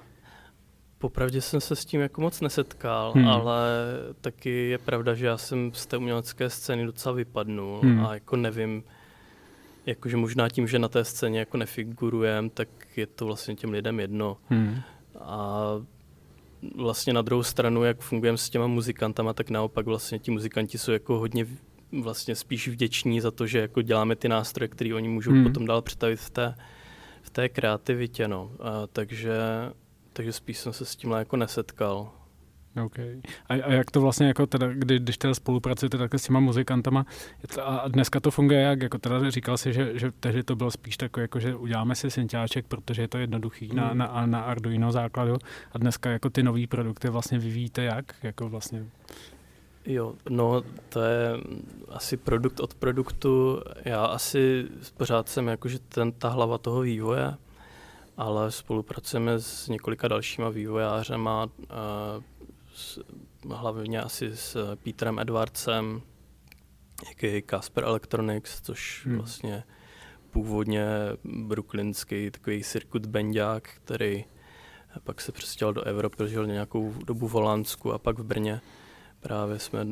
Popravdě 1.00 1.42
jsem 1.42 1.62
se 1.62 1.76
s 1.76 1.86
tím 1.86 2.02
jako 2.02 2.22
moc 2.22 2.42
nesetkal, 2.42 3.12
hmm. 3.16 3.28
ale 3.28 3.70
taky 4.22 4.70
je 4.70 4.78
pravda, 4.78 5.14
že 5.14 5.26
já 5.26 5.38
jsem 5.38 5.72
z 5.74 5.86
té 5.86 5.98
umělecké 5.98 6.50
scény 6.50 6.86
docela 6.86 7.16
vypadnul 7.16 7.80
hmm. 7.84 8.06
a 8.06 8.14
jako 8.14 8.36
nevím, 8.36 8.84
jakože 9.86 10.18
možná 10.18 10.50
tím, 10.50 10.68
že 10.68 10.80
na 10.80 10.88
té 10.88 11.04
scéně 11.04 11.40
jako 11.40 11.58
nefigurujem, 11.58 12.50
tak 12.50 12.68
je 12.96 13.08
to 13.08 13.26
vlastně 13.26 13.56
těm 13.56 13.72
lidem 13.72 14.00
jedno. 14.00 14.38
Hmm. 14.50 14.82
A 15.20 15.62
vlastně 16.76 17.14
na 17.14 17.22
druhou 17.22 17.44
stranu, 17.44 17.84
jak 17.84 18.00
fungujeme 18.00 18.38
s 18.38 18.50
těma 18.50 18.68
muzikantama, 18.68 19.34
tak 19.34 19.50
naopak 19.50 19.86
vlastně 19.86 20.20
ti 20.20 20.32
muzikanti 20.32 20.78
jsou 20.78 20.92
jako 20.92 21.20
hodně 21.20 21.46
vlastně 21.92 22.36
spíš 22.36 22.68
vděční 22.68 23.22
za 23.22 23.32
to, 23.32 23.48
že 23.48 23.60
jako 23.60 23.82
děláme 23.82 24.16
ty 24.16 24.30
nástroje, 24.30 24.68
které 24.68 24.94
oni 24.94 25.08
můžou 25.08 25.32
hmm. 25.32 25.44
potom 25.44 25.66
dál 25.66 25.82
představit 25.82 26.16
v 26.16 26.30
té, 26.30 26.56
v 27.22 27.30
té 27.30 27.50
kreativitě. 27.50 28.28
No. 28.28 28.52
A, 28.60 28.88
takže 28.88 29.38
takže 30.18 30.34
spíš 30.34 30.58
jsem 30.58 30.74
se 30.74 30.86
s 30.86 30.96
tím 30.96 31.12
jako 31.12 31.38
nesetkal. 31.38 32.12
Okay. 32.86 33.22
A, 33.50 33.54
a 33.54 33.72
jak 33.72 33.92
to 33.92 34.02
vlastně 34.02 34.28
jako 34.28 34.46
teda, 34.48 34.68
kdy, 34.74 35.00
když 35.00 35.18
teda 35.18 35.34
spolupracujete 35.34 35.98
takhle 35.98 36.20
s 36.20 36.24
těma 36.24 36.40
muzikantama 36.40 37.06
a 37.64 37.88
dneska 37.88 38.20
to 38.20 38.32
funguje 38.32 38.62
jak, 38.62 38.82
jako 38.82 38.98
teda 38.98 39.30
říkal 39.30 39.58
si, 39.58 39.74
že, 39.74 40.00
že 40.00 40.12
tehdy 40.20 40.44
to 40.44 40.56
bylo 40.56 40.72
spíš 40.72 40.98
takové, 40.98 41.22
jako 41.22 41.40
že 41.40 41.56
uděláme 41.56 41.96
si 41.96 42.12
synťáček, 42.12 42.66
protože 42.68 43.02
je 43.02 43.08
to 43.08 43.18
jednoduchý 43.18 43.68
mm. 43.68 43.76
na, 43.76 43.88
hmm. 43.88 43.98
na, 43.98 44.26
na 44.26 44.42
Arduino 44.42 44.92
základu 44.92 45.36
a 45.72 45.78
dneska 45.78 46.10
jako 46.10 46.30
ty 46.30 46.44
nové 46.44 46.68
produkty 46.68 47.10
vlastně 47.10 47.40
vyvíjíte 47.40 47.84
jak, 47.84 48.16
jako 48.24 48.50
vlastně? 48.50 48.86
Jo, 49.86 50.14
no 50.30 50.64
to 50.90 51.02
je 51.02 51.30
asi 51.90 52.18
produkt 52.18 52.60
od 52.60 52.74
produktu. 52.74 53.62
Já 53.86 54.06
asi 54.06 54.66
pořád 54.98 55.30
jsem 55.30 55.48
jakože 55.48 55.80
ten, 55.80 56.12
ta 56.12 56.30
hlava 56.30 56.58
toho 56.58 56.82
vývoje, 56.82 57.34
ale 58.18 58.52
spolupracujeme 58.52 59.40
s 59.40 59.68
několika 59.68 60.08
dalšíma 60.08 60.50
vývojářema, 60.50 61.50
s, 62.74 63.00
hlavně 63.50 64.02
asi 64.02 64.38
s 64.38 64.76
Petrem 64.76 65.20
Edwardsem, 65.20 66.02
jaký 67.08 67.44
Casper 67.50 67.84
Electronics, 67.84 68.62
což 68.62 69.06
hmm. 69.06 69.18
vlastně 69.18 69.64
původně 70.32 70.86
brooklynský 71.24 72.32
takový 72.32 72.64
circuit 72.64 73.06
bandák, 73.06 73.70
který 73.84 74.26
pak 75.04 75.22
se 75.22 75.32
přestěhoval 75.32 75.74
do 75.74 75.84
Evropy, 75.84 76.28
žil 76.28 76.48
nějakou 76.48 76.94
dobu 77.06 77.28
v 77.28 77.32
Holandsku 77.32 77.94
a 77.94 77.98
pak 77.98 78.20
v 78.20 78.24
Brně. 78.24 78.62
Právě 79.20 79.60
jsme 79.60 79.88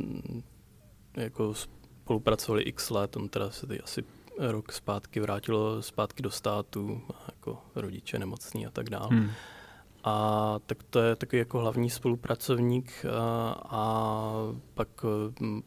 jako 1.17 1.53
spolupracovali 1.53 2.63
x 2.63 2.89
let, 2.89 3.15
on 3.15 3.29
teda 3.29 3.51
se 3.51 3.67
tady 3.67 3.81
asi 3.81 4.03
rok 4.37 4.71
zpátky 4.71 5.19
vrátilo 5.19 5.81
zpátky 5.81 6.23
do 6.23 6.31
státu, 6.31 7.01
jako 7.25 7.61
rodiče 7.75 8.19
nemocní 8.19 8.67
a 8.67 8.69
tak 8.71 8.89
dále. 8.89 9.07
Hmm. 9.11 9.29
A 10.03 10.59
tak 10.65 10.83
to 10.83 10.99
je 10.99 11.15
takový 11.15 11.39
jako 11.39 11.59
hlavní 11.59 11.89
spolupracovník 11.89 13.05
a, 13.19 13.55
a 13.69 14.33
pak 14.73 14.87
hm, 15.39 15.61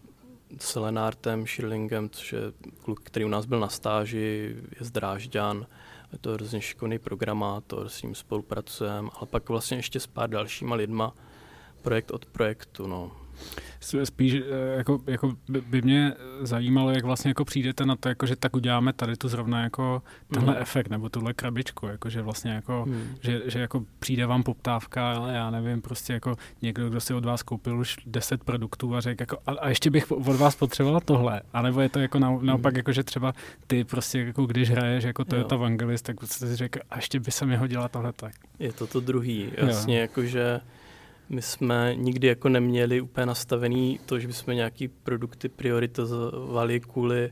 s 0.59 0.77
Lenártem 0.77 1.47
Schirlingem, 1.47 2.11
což 2.11 2.33
je 2.33 2.41
kluk, 2.83 3.01
který 3.03 3.25
u 3.25 3.29
nás 3.29 3.47
byl 3.47 3.61
na 3.61 3.69
stáži, 3.69 4.57
je 4.81 4.87
z 4.87 4.91
Drážďan, 4.91 5.67
je 6.13 6.19
to 6.19 6.33
hrozně 6.33 6.61
šikovný 6.61 6.99
programátor, 6.99 7.89
s 7.89 8.03
ním 8.03 8.15
spolupracujeme, 8.15 9.09
ale 9.15 9.27
pak 9.27 9.49
vlastně 9.49 9.77
ještě 9.77 10.01
s 10.01 10.07
pár 10.07 10.31
dalšíma 10.31 10.75
lidma, 10.75 11.15
projekt 11.83 12.11
od 12.11 12.27
projektu, 12.27 12.87
no. 12.87 13.13
Spíš 14.05 14.35
eh, 14.35 14.43
jako, 14.77 15.01
jako 15.07 15.33
by 15.47 15.83
mě 15.83 16.15
zajímalo, 16.41 16.91
jak 16.91 17.05
vlastně 17.05 17.31
jako 17.31 17.45
přijdete 17.45 17.87
na 17.87 17.97
to, 17.97 18.09
jako, 18.09 18.27
že 18.27 18.37
tak 18.37 18.57
uděláme 18.57 18.93
tady 18.93 19.17
tu 19.17 19.29
zrovna 19.29 19.63
jako 19.63 20.03
tenhle 20.33 20.55
mm. 20.55 20.63
efekt 20.63 20.89
nebo 20.89 21.09
tuhle 21.09 21.35
krabičku, 21.35 21.87
jako, 21.87 22.11
že 22.11 22.23
vlastně 22.23 22.51
jako, 22.51 22.85
mm. 22.89 23.15
že, 23.21 23.43
že 23.47 23.61
jako 23.61 23.85
přijde 23.99 24.27
vám 24.27 24.43
poptávka, 24.43 25.13
ale 25.13 25.35
já 25.35 25.51
nevím, 25.51 25.83
prostě 25.83 26.13
jako 26.13 26.37
někdo, 26.63 26.91
kdo 26.91 27.01
si 27.01 27.15
od 27.15 27.25
vás 27.25 27.43
koupil 27.43 27.79
už 27.79 27.97
10 28.07 28.45
produktů 28.45 28.95
a 28.95 29.01
řekl 29.01 29.23
jako, 29.23 29.39
a, 29.47 29.53
a 29.53 29.69
ještě 29.69 29.91
bych 29.91 30.11
od 30.11 30.37
vás 30.37 30.57
potřeboval 30.57 31.01
tohle, 31.01 31.41
anebo 31.53 31.81
je 31.81 31.89
to 31.89 31.99
jako 31.99 32.19
na, 32.19 32.39
naopak, 32.43 32.73
mm. 32.73 32.77
jako, 32.77 32.93
že 32.93 33.03
třeba 33.03 33.33
ty 33.67 33.85
prostě 33.85 34.19
jako 34.21 34.47
když 34.47 34.71
hraješ 34.71 35.05
jako 35.05 35.25
Toyota 35.25 35.57
Vangelis, 35.57 36.03
tak 36.03 36.17
si 36.25 36.57
řekl, 36.57 36.79
a 36.91 36.97
ještě 36.97 37.21
by 37.21 37.31
se 37.31 37.47
mi 37.47 37.57
hodila 37.57 37.89
tohle 37.89 38.13
tak. 38.13 38.35
Je 38.59 38.73
to 38.73 38.87
to 38.87 39.01
druhý, 39.01 39.53
jasně, 39.57 40.01
jakože 40.01 40.61
my 41.29 41.43
jsme 41.43 41.95
nikdy 41.97 42.27
jako 42.27 42.49
neměli 42.49 43.01
úplně 43.01 43.27
nastavený 43.27 44.01
to, 44.07 44.19
že 44.19 44.27
bychom 44.27 44.55
nějaký 44.55 44.89
produkty 44.89 45.49
prioritizovali 45.49 46.81
kvůli 46.81 47.31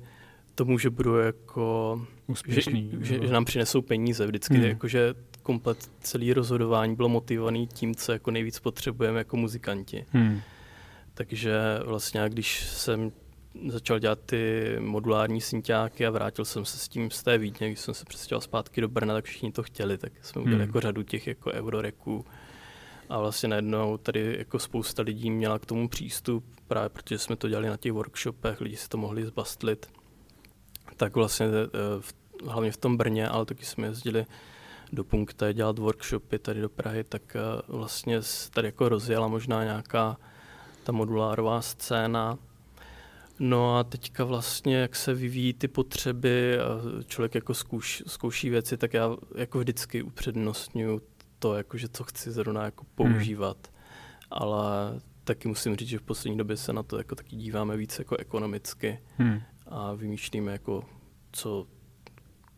tomu, 0.54 0.78
že 0.78 0.90
budou 0.90 1.14
jako 1.14 2.00
úspěšný, 2.26 2.90
že, 3.00 3.04
že, 3.04 3.26
že 3.26 3.32
nám 3.32 3.44
přinesou 3.44 3.82
peníze. 3.82 4.26
Vždycky 4.26 4.54
hmm. 4.54 4.64
jako, 4.64 4.88
že 4.88 5.14
komplet 5.42 5.90
celý 6.00 6.32
rozhodování 6.32 6.96
bylo 6.96 7.08
motivovaný 7.08 7.66
tím, 7.66 7.94
co 7.94 8.12
jako 8.12 8.30
nejvíc 8.30 8.58
potřebujeme 8.60 9.18
jako 9.18 9.36
muzikanti. 9.36 10.04
Hmm. 10.10 10.40
Takže 11.14 11.54
vlastně, 11.84 12.20
když 12.28 12.64
jsem 12.64 13.12
začal 13.68 13.98
dělat 13.98 14.18
ty 14.26 14.76
modulární 14.78 15.40
synťáky 15.40 16.06
a 16.06 16.10
vrátil 16.10 16.44
jsem 16.44 16.64
se 16.64 16.78
s 16.78 16.88
tím 16.88 17.10
z 17.10 17.22
té 17.22 17.38
Vídně, 17.38 17.66
když 17.66 17.80
jsem 17.80 17.94
se 17.94 18.04
přestěhoval 18.04 18.40
zpátky 18.40 18.80
do 18.80 18.88
Brna, 18.88 19.14
tak 19.14 19.24
všichni 19.24 19.52
to 19.52 19.62
chtěli, 19.62 19.98
tak 19.98 20.12
jsme 20.22 20.42
udělali 20.42 20.62
hmm. 20.62 20.68
jako 20.68 20.80
řadu 20.80 21.02
těch 21.02 21.26
jako 21.26 21.52
euroreků 21.52 22.24
a 23.08 23.18
vlastně 23.18 23.48
najednou 23.48 23.96
tady 23.96 24.36
jako 24.38 24.58
spousta 24.58 25.02
lidí 25.02 25.30
měla 25.30 25.58
k 25.58 25.66
tomu 25.66 25.88
přístup, 25.88 26.44
právě 26.68 26.88
protože 26.88 27.18
jsme 27.18 27.36
to 27.36 27.48
dělali 27.48 27.68
na 27.68 27.76
těch 27.76 27.92
workshopech, 27.92 28.60
lidi 28.60 28.76
si 28.76 28.88
to 28.88 28.98
mohli 28.98 29.26
zbastlit. 29.26 29.86
Tak 30.96 31.14
vlastně 31.14 31.46
eh, 31.46 31.68
v, 32.00 32.14
hlavně 32.46 32.72
v 32.72 32.76
tom 32.76 32.96
Brně, 32.96 33.28
ale 33.28 33.44
taky 33.44 33.64
jsme 33.64 33.86
jezdili 33.86 34.26
do 34.92 35.04
Punkta 35.04 35.52
dělat 35.52 35.78
workshopy 35.78 36.38
tady 36.38 36.60
do 36.60 36.68
Prahy, 36.68 37.04
tak 37.04 37.36
eh, 37.36 37.62
vlastně 37.68 38.20
tady 38.50 38.68
jako 38.68 38.88
rozjela 38.88 39.28
možná 39.28 39.64
nějaká 39.64 40.16
ta 40.84 40.92
modulárová 40.92 41.62
scéna. 41.62 42.38
No 43.38 43.78
a 43.78 43.84
teďka 43.84 44.24
vlastně, 44.24 44.76
jak 44.76 44.96
se 44.96 45.14
vyvíjí 45.14 45.52
ty 45.52 45.68
potřeby, 45.68 46.58
a 46.58 47.02
člověk 47.06 47.34
jako 47.34 47.54
zkouš, 47.54 48.02
zkouší 48.06 48.50
věci, 48.50 48.76
tak 48.76 48.94
já 48.94 49.16
jako 49.34 49.58
vždycky 49.58 50.02
upřednostňuji 50.02 51.00
to, 51.38 51.54
jakože 51.54 51.88
co 51.88 52.04
chci 52.04 52.32
zrovna 52.32 52.64
jako 52.64 52.84
hmm. 52.84 53.12
používat. 53.12 53.56
Hmm. 53.62 53.76
Ale 54.30 55.00
taky 55.24 55.48
musím 55.48 55.76
říct, 55.76 55.88
že 55.88 55.98
v 55.98 56.02
poslední 56.02 56.38
době 56.38 56.56
se 56.56 56.72
na 56.72 56.82
to 56.82 56.98
jako 56.98 57.14
taky 57.14 57.36
díváme 57.36 57.76
víc 57.76 57.98
jako 57.98 58.16
ekonomicky 58.16 58.98
hmm. 59.18 59.40
a 59.66 59.92
vymýšlíme 59.92 60.52
jako 60.52 60.84
co, 61.32 61.66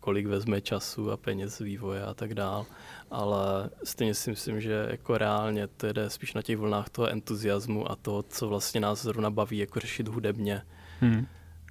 kolik 0.00 0.26
vezme 0.26 0.60
času 0.60 1.10
a 1.10 1.16
peněz 1.16 1.58
vývoje 1.58 2.04
a 2.04 2.14
tak 2.14 2.34
dál. 2.34 2.66
Ale 3.10 3.70
stejně 3.84 4.14
si 4.14 4.30
myslím, 4.30 4.60
že 4.60 4.86
jako 4.90 5.18
reálně 5.18 5.66
to 5.66 5.92
jde 5.92 6.10
spíš 6.10 6.34
na 6.34 6.42
těch 6.42 6.56
vlnách 6.56 6.88
toho 6.88 7.08
entuziasmu 7.08 7.90
a 7.90 7.96
toho, 7.96 8.22
co 8.22 8.48
vlastně 8.48 8.80
nás 8.80 9.02
zrovna 9.02 9.30
baví 9.30 9.58
jako 9.58 9.80
řešit 9.80 10.08
hudebně. 10.08 10.62
Hmm. 11.00 11.26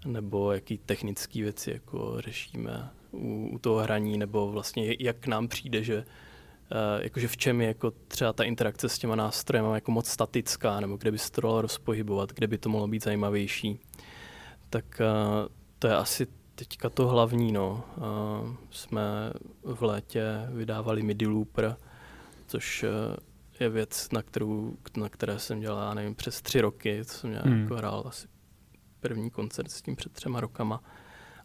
Nebo 0.05 0.51
jaký 0.51 0.77
technické 0.77 1.41
věci 1.41 1.71
jako 1.71 2.21
řešíme 2.21 2.89
u, 3.11 3.49
u 3.53 3.59
toho 3.59 3.77
hraní, 3.77 4.17
nebo 4.17 4.51
vlastně 4.51 4.95
jak 4.99 5.27
nám 5.27 5.47
přijde, 5.47 5.83
že 5.83 6.05
jakože 7.01 7.27
v 7.27 7.38
čem 7.38 7.62
je 7.62 7.67
jako 7.67 7.91
třeba 7.91 8.33
ta 8.33 8.43
interakce 8.43 8.89
s 8.89 9.00
těma 9.00 9.15
nástrojem 9.15 9.65
jako 9.74 9.91
moc 9.91 10.07
statická, 10.07 10.79
nebo 10.79 10.97
kde 10.97 11.12
by 11.12 11.17
se 11.17 11.31
to 11.31 11.41
dalo 11.41 11.62
rozpohybovat, 11.62 12.33
kde 12.33 12.47
by 12.47 12.57
to 12.57 12.69
mohlo 12.69 12.88
být 12.88 13.03
zajímavější. 13.03 13.79
Tak 14.69 14.86
uh, 15.01 15.47
to 15.79 15.88
je 15.88 15.95
asi 15.95 16.27
teďka 16.55 16.89
to 16.89 17.07
hlavní. 17.07 17.51
No. 17.51 17.83
Uh, 17.97 18.55
jsme 18.71 19.01
v 19.63 19.81
létě 19.81 20.24
vydávali 20.50 21.03
MIDI 21.03 21.27
Looper, 21.27 21.75
což 22.47 22.83
uh, 22.83 23.15
je 23.59 23.69
věc, 23.69 24.12
na, 24.12 24.21
kterou, 24.21 24.77
na 24.97 25.09
které 25.09 25.39
jsem 25.39 25.59
dělal, 25.59 25.88
já 25.88 25.93
nevím, 25.93 26.15
přes 26.15 26.41
tři 26.41 26.62
roky, 26.62 27.05
co 27.05 27.17
jsem 27.17 27.33
hmm. 27.33 27.62
jako 27.62 27.75
hrál 27.75 28.03
asi 28.07 28.27
první 29.00 29.29
koncert 29.29 29.71
s 29.71 29.81
tím 29.81 29.95
před 29.95 30.12
třema 30.12 30.39
rokama. 30.39 30.83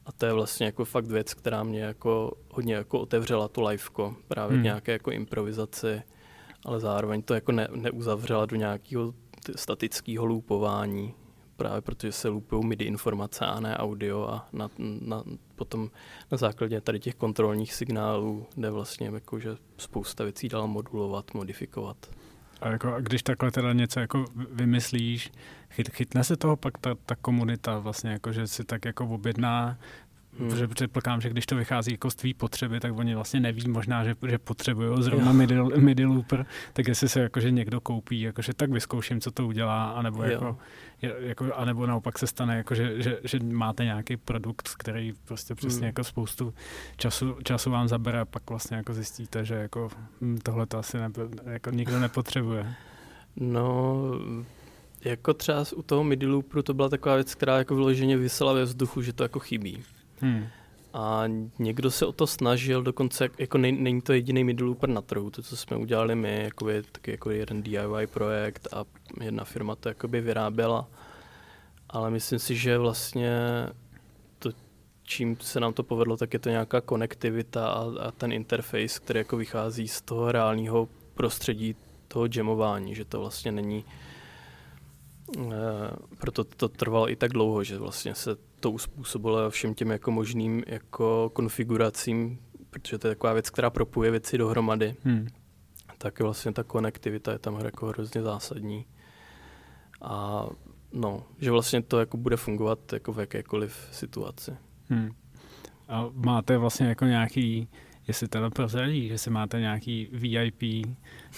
A 0.07 0.13
to 0.13 0.27
je 0.27 0.33
vlastně 0.33 0.67
jako 0.67 0.85
fakt 0.85 1.07
věc, 1.07 1.35
která 1.35 1.63
mě 1.63 1.81
jako 1.81 2.33
hodně 2.51 2.75
jako 2.75 3.01
otevřela 3.01 3.49
tu 3.49 3.63
liveko, 3.63 4.17
právě 4.29 4.55
hmm. 4.55 4.65
nějaké 4.65 4.93
jako 4.93 5.11
improvizaci, 5.11 6.03
ale 6.65 6.81
zároveň 6.81 7.23
to 7.23 7.35
jako 7.35 7.53
ne, 7.53 7.69
neuzavřela 7.75 8.47
do 8.47 8.57
nějakého 8.57 9.15
statického 9.57 10.27
loopování, 10.27 11.15
právě 11.57 11.81
protože 11.81 12.13
se 12.13 12.29
loopují 12.29 12.67
MIDI 12.67 12.85
informace 12.85 13.47
a 13.47 13.61
ne 13.61 13.77
audio 13.77 14.29
a 14.29 14.49
na, 14.53 14.71
na, 15.01 15.25
potom 15.57 15.91
na 16.31 16.39
základě 16.39 16.81
tady 16.81 17.01
těch 17.01 17.15
kontrolních 17.15 17.75
signálů 17.75 18.47
jde 18.57 18.71
vlastně 18.71 19.11
jako, 19.15 19.39
že 19.39 19.57
spousta 19.79 20.25
věcí 20.25 20.49
dala 20.49 20.67
modulovat, 20.67 21.35
modifikovat. 21.35 21.97
A 22.63 22.69
jako, 22.69 22.97
když 23.01 23.23
takhle 23.23 23.51
teda 23.51 23.73
něco 23.73 24.01
jako 24.01 24.25
vymyslíš, 24.53 25.31
chyt, 25.71 25.91
chytne 25.91 26.25
se 26.25 26.37
toho 26.37 26.57
pak 26.57 26.79
ta, 26.79 26.95
ta 27.07 27.17
komunita 27.17 27.79
vlastně, 27.79 28.11
jako, 28.11 28.33
že 28.33 28.47
si 28.47 28.65
tak 28.65 28.85
jako 28.85 29.07
objedná 29.07 29.79
Hmm. 30.39 30.49
Protože 30.49 30.69
předpokládám, 30.69 31.21
že 31.21 31.31
když 31.31 31.47
to 31.47 31.57
vychází 31.57 31.91
jako 31.93 32.11
z 32.11 32.15
tvý 32.15 32.35
potřeby, 32.35 32.81
tak 32.81 32.99
oni 32.99 33.15
vlastně 33.15 33.41
neví 33.41 33.69
možná, 33.69 34.05
že, 34.05 34.15
že 34.29 34.39
potřebují 34.39 35.03
zrovna 35.03 35.33
MIDI, 35.33 35.55
MIDI 35.77 36.05
looper, 36.05 36.47
tak 36.73 36.89
jestli 36.89 37.09
se 37.09 37.21
jakože 37.21 37.51
někdo 37.51 37.81
koupí, 37.81 38.21
jakože 38.21 38.55
tak 38.55 38.71
vyzkouším, 38.71 39.21
co 39.21 39.31
to 39.31 39.47
udělá, 39.47 39.91
anebo, 39.91 40.23
jako, 40.23 40.59
jako, 41.03 41.55
anebo 41.55 41.87
naopak 41.87 42.19
se 42.19 42.27
stane, 42.27 42.57
jako, 42.57 42.75
že, 42.75 43.03
že, 43.03 43.19
že, 43.25 43.39
máte 43.41 43.85
nějaký 43.85 44.17
produkt, 44.17 44.69
který 44.79 45.13
prostě 45.25 45.55
přesně 45.55 45.79
hmm. 45.79 45.87
jako 45.87 46.05
spoustu 46.05 46.55
času, 46.97 47.37
času 47.45 47.71
vám 47.71 47.89
zabere 47.89 48.21
a 48.21 48.25
pak 48.25 48.51
vlastně 48.51 48.77
jako 48.77 48.95
zjistíte, 48.95 49.45
že 49.45 49.55
jako 49.55 49.89
hm, 50.21 50.39
tohle 50.43 50.67
to 50.67 50.79
asi 50.79 50.99
nebyl, 50.99 51.31
jako 51.45 51.71
nikdo 51.71 52.01
nepotřebuje. 52.01 52.75
No, 53.37 53.97
jako 55.05 55.35
třeba 55.35 55.65
u 55.77 55.83
toho 55.83 56.05
MIDI 56.05 56.27
looperu 56.27 56.63
to 56.63 56.75
byla 56.75 56.89
taková 56.89 57.15
věc, 57.15 57.35
která 57.35 57.59
jako 57.59 57.75
vyloženě 57.75 58.17
vysela 58.17 58.53
ve 58.53 58.65
vzduchu, 58.65 59.03
že 59.03 59.13
to 59.13 59.23
jako 59.23 59.39
chybí. 59.39 59.83
Hmm. 60.23 60.47
A 60.95 61.25
někdo 61.59 61.91
se 61.91 62.07
o 62.07 62.13
to 62.13 62.27
snažil, 62.27 62.83
dokonce 62.83 63.29
jako 63.39 63.59
nej, 63.59 63.73
není 63.73 64.01
to 64.01 64.13
jediný 64.13 64.57
looper 64.63 64.89
na 64.89 65.01
trhu, 65.01 65.31
to, 65.31 65.43
co 65.43 65.57
jsme 65.57 65.77
udělali 65.77 66.15
my, 66.15 66.43
jako 66.43 66.69
je 66.69 66.83
taky 66.83 67.11
jako 67.11 67.31
jeden 67.31 67.63
DIY 67.63 68.07
projekt 68.07 68.69
a 68.73 68.85
jedna 69.21 69.45
firma 69.45 69.77
to 69.77 69.89
jakoby 69.89 70.21
vyráběla. 70.21 70.89
Ale 71.91 72.11
myslím 72.11 72.39
si, 72.39 72.57
že 72.57 72.79
vlastně 72.79 73.39
to, 74.39 74.51
čím 75.03 75.37
se 75.41 75.61
nám 75.61 75.73
to 75.73 75.83
povedlo, 75.83 76.17
tak 76.17 76.33
je 76.33 76.39
to 76.39 76.49
nějaká 76.49 76.81
konektivita 76.81 77.69
a, 77.69 77.85
a 78.01 78.11
ten 78.11 78.33
interface, 78.33 79.01
který 79.01 79.19
jako 79.19 79.37
vychází 79.37 79.89
z 79.89 80.01
toho 80.01 80.33
reálného 80.33 80.89
prostředí 81.15 81.77
toho 82.09 82.29
jamování, 82.37 82.95
že 82.95 83.05
to 83.05 83.21
vlastně 83.21 83.53
není 83.53 83.85
Eh, 85.39 85.97
proto 86.19 86.45
to 86.45 86.69
trvalo 86.69 87.11
i 87.11 87.17
tak 87.17 87.33
dlouho, 87.33 87.65
že 87.65 87.79
vlastně 87.79 88.15
se 88.15 88.37
to 88.63 88.71
uspůsobilo 88.71 89.51
všem 89.51 89.75
těm 89.75 89.91
jako 89.91 90.11
možným 90.11 90.63
jako 90.67 91.31
konfiguracím, 91.33 92.39
protože 92.71 92.99
to 92.99 93.09
je 93.09 93.15
taková 93.15 93.33
věc, 93.33 93.51
která 93.51 93.71
propuje 93.71 94.11
věci 94.11 94.39
dohromady. 94.39 94.97
Hmm. 95.05 95.27
Tak 95.99 96.21
vlastně 96.21 96.53
ta 96.53 96.63
konektivita 96.63 97.33
je 97.33 97.39
tam 97.39 97.61
jako 97.65 97.87
hrozně 97.87 98.23
zásadní. 98.23 98.87
A 100.03 100.47
no, 100.93 101.23
že 101.39 101.51
vlastně 101.51 101.83
to 101.83 102.01
jako 102.01 102.17
bude 102.17 102.37
fungovat 102.37 102.93
jako 102.93 103.13
v 103.13 103.19
jakékoliv 103.19 103.89
situaci. 103.93 104.57
Hmm. 104.89 105.11
A 105.89 106.09
máte 106.13 106.59
vlastně 106.59 106.87
jako 106.87 107.05
nějaký 107.05 107.69
jestli 108.09 108.29
teda 108.29 108.51
prozradí, 108.51 109.09
že 109.09 109.19
si 109.19 109.31
máte 109.31 109.61
nějaký 109.61 110.09
VIP 110.13 110.87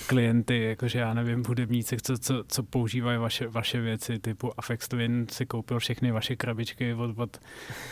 klienty, 0.06 0.62
jakože 0.62 0.99
já 0.99 1.14
nevím, 1.14 1.44
hudebníci, 1.49 1.97
co, 2.02 2.18
co, 2.18 2.44
co 2.49 2.62
používají 2.62 3.18
vaše, 3.18 3.49
vaše 3.49 3.80
věci, 3.80 4.18
typu 4.18 4.52
Afex 4.56 4.88
Twin 4.88 5.26
si 5.30 5.47
koupil 5.47 5.78
všechny 5.78 6.12
vaše 6.12 6.37
krabičky 6.37 6.94
od, 6.94 7.18
od, 7.18 7.40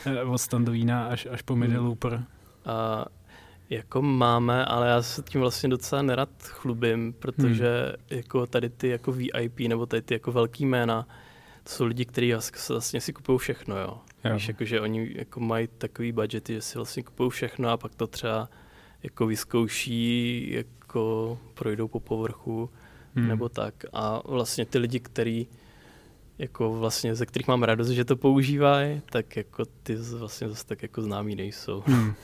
eh, 0.06 0.22
od 0.22 0.38
Standovína 0.38 1.06
až, 1.06 1.28
až 1.30 1.42
po 1.42 1.56
MIDI 1.56 1.74
hmm. 1.74 1.96
A 2.66 3.04
jako 3.70 4.02
máme, 4.02 4.64
ale 4.64 4.88
já 4.88 5.02
se 5.02 5.22
tím 5.22 5.40
vlastně 5.40 5.68
docela 5.68 6.02
nerad 6.02 6.28
chlubím, 6.42 7.12
protože 7.12 7.82
hmm. 7.84 8.18
jako 8.18 8.46
tady 8.46 8.68
ty 8.68 8.88
jako 8.88 9.12
VIP 9.12 9.60
nebo 9.68 9.86
tady 9.86 10.02
ty 10.02 10.14
jako 10.14 10.32
velký 10.32 10.66
jména, 10.66 11.06
to 11.64 11.70
jsou 11.70 11.84
lidi, 11.84 12.04
kteří 12.04 12.34
vlastně 12.68 13.00
si 13.00 13.12
kupují 13.12 13.38
všechno, 13.38 13.78
jo. 13.78 14.00
Jo. 14.24 14.34
Víš, 14.34 14.48
jako, 14.48 14.64
že 14.64 14.80
oni 14.80 15.12
jako 15.14 15.40
mají 15.40 15.68
takový 15.78 16.12
budgety, 16.12 16.54
že 16.54 16.60
si 16.60 16.78
vlastně 16.78 17.02
kupují 17.02 17.30
všechno 17.30 17.68
a 17.68 17.76
pak 17.76 17.94
to 17.94 18.06
třeba 18.06 18.48
jako 19.02 19.26
vyzkouší, 19.26 20.48
jako 20.52 21.38
projdou 21.54 21.88
po 21.88 22.00
povrchu 22.00 22.70
hmm. 23.14 23.28
nebo 23.28 23.48
tak. 23.48 23.74
A 23.92 24.22
vlastně 24.24 24.66
ty 24.66 24.78
lidi, 24.78 25.00
který 25.00 25.46
jako 26.38 26.72
vlastně, 26.78 27.14
ze 27.14 27.26
kterých 27.26 27.48
mám 27.48 27.62
radost, 27.62 27.88
že 27.88 28.04
to 28.04 28.16
používají, 28.16 29.02
tak 29.10 29.36
jako 29.36 29.64
ty 29.82 29.96
vlastně 29.96 30.48
zase 30.48 30.66
tak 30.66 30.82
jako 30.82 31.02
známí 31.02 31.36
nejsou. 31.36 31.82
Hmm. 31.86 32.14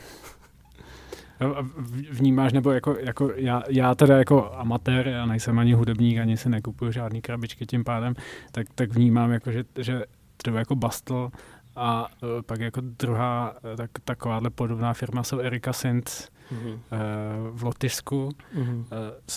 Vnímáš, 2.11 2.53
nebo 2.53 2.71
jako, 2.71 2.97
jako 3.01 3.33
já, 3.37 3.63
já 3.69 3.95
teda 3.95 4.19
jako 4.19 4.53
amatér, 4.55 5.09
já 5.09 5.27
nejsem 5.27 5.59
ani 5.59 5.73
hudebník, 5.73 6.19
ani 6.19 6.37
si 6.37 6.49
nekupuju 6.49 6.93
žádný 6.93 7.23
krabičky 7.23 7.67
tím 7.67 7.85
pádem, 7.85 8.15
tak, 8.53 8.67
tak 8.75 8.93
vnímám, 8.93 9.31
jako, 9.31 9.53
že, 9.53 9.65
že 9.79 10.05
třeba 10.37 10.59
jako 10.59 10.75
Bastel 10.75 11.31
a 11.79 12.09
uh, 12.23 12.29
pak 12.43 12.61
jako 12.61 12.81
druhá 12.81 13.57
e, 13.73 13.77
tak, 13.77 13.91
takováhle 14.05 14.51
podobná 14.51 14.95
firma 14.95 15.23
jsou 15.23 15.39
Erika 15.39 15.73
Synth, 15.73 16.11
mm-hmm. 16.53 16.79
v 17.51 17.63
Lotyšsku. 17.63 18.29
Mm-hmm. 18.57 18.85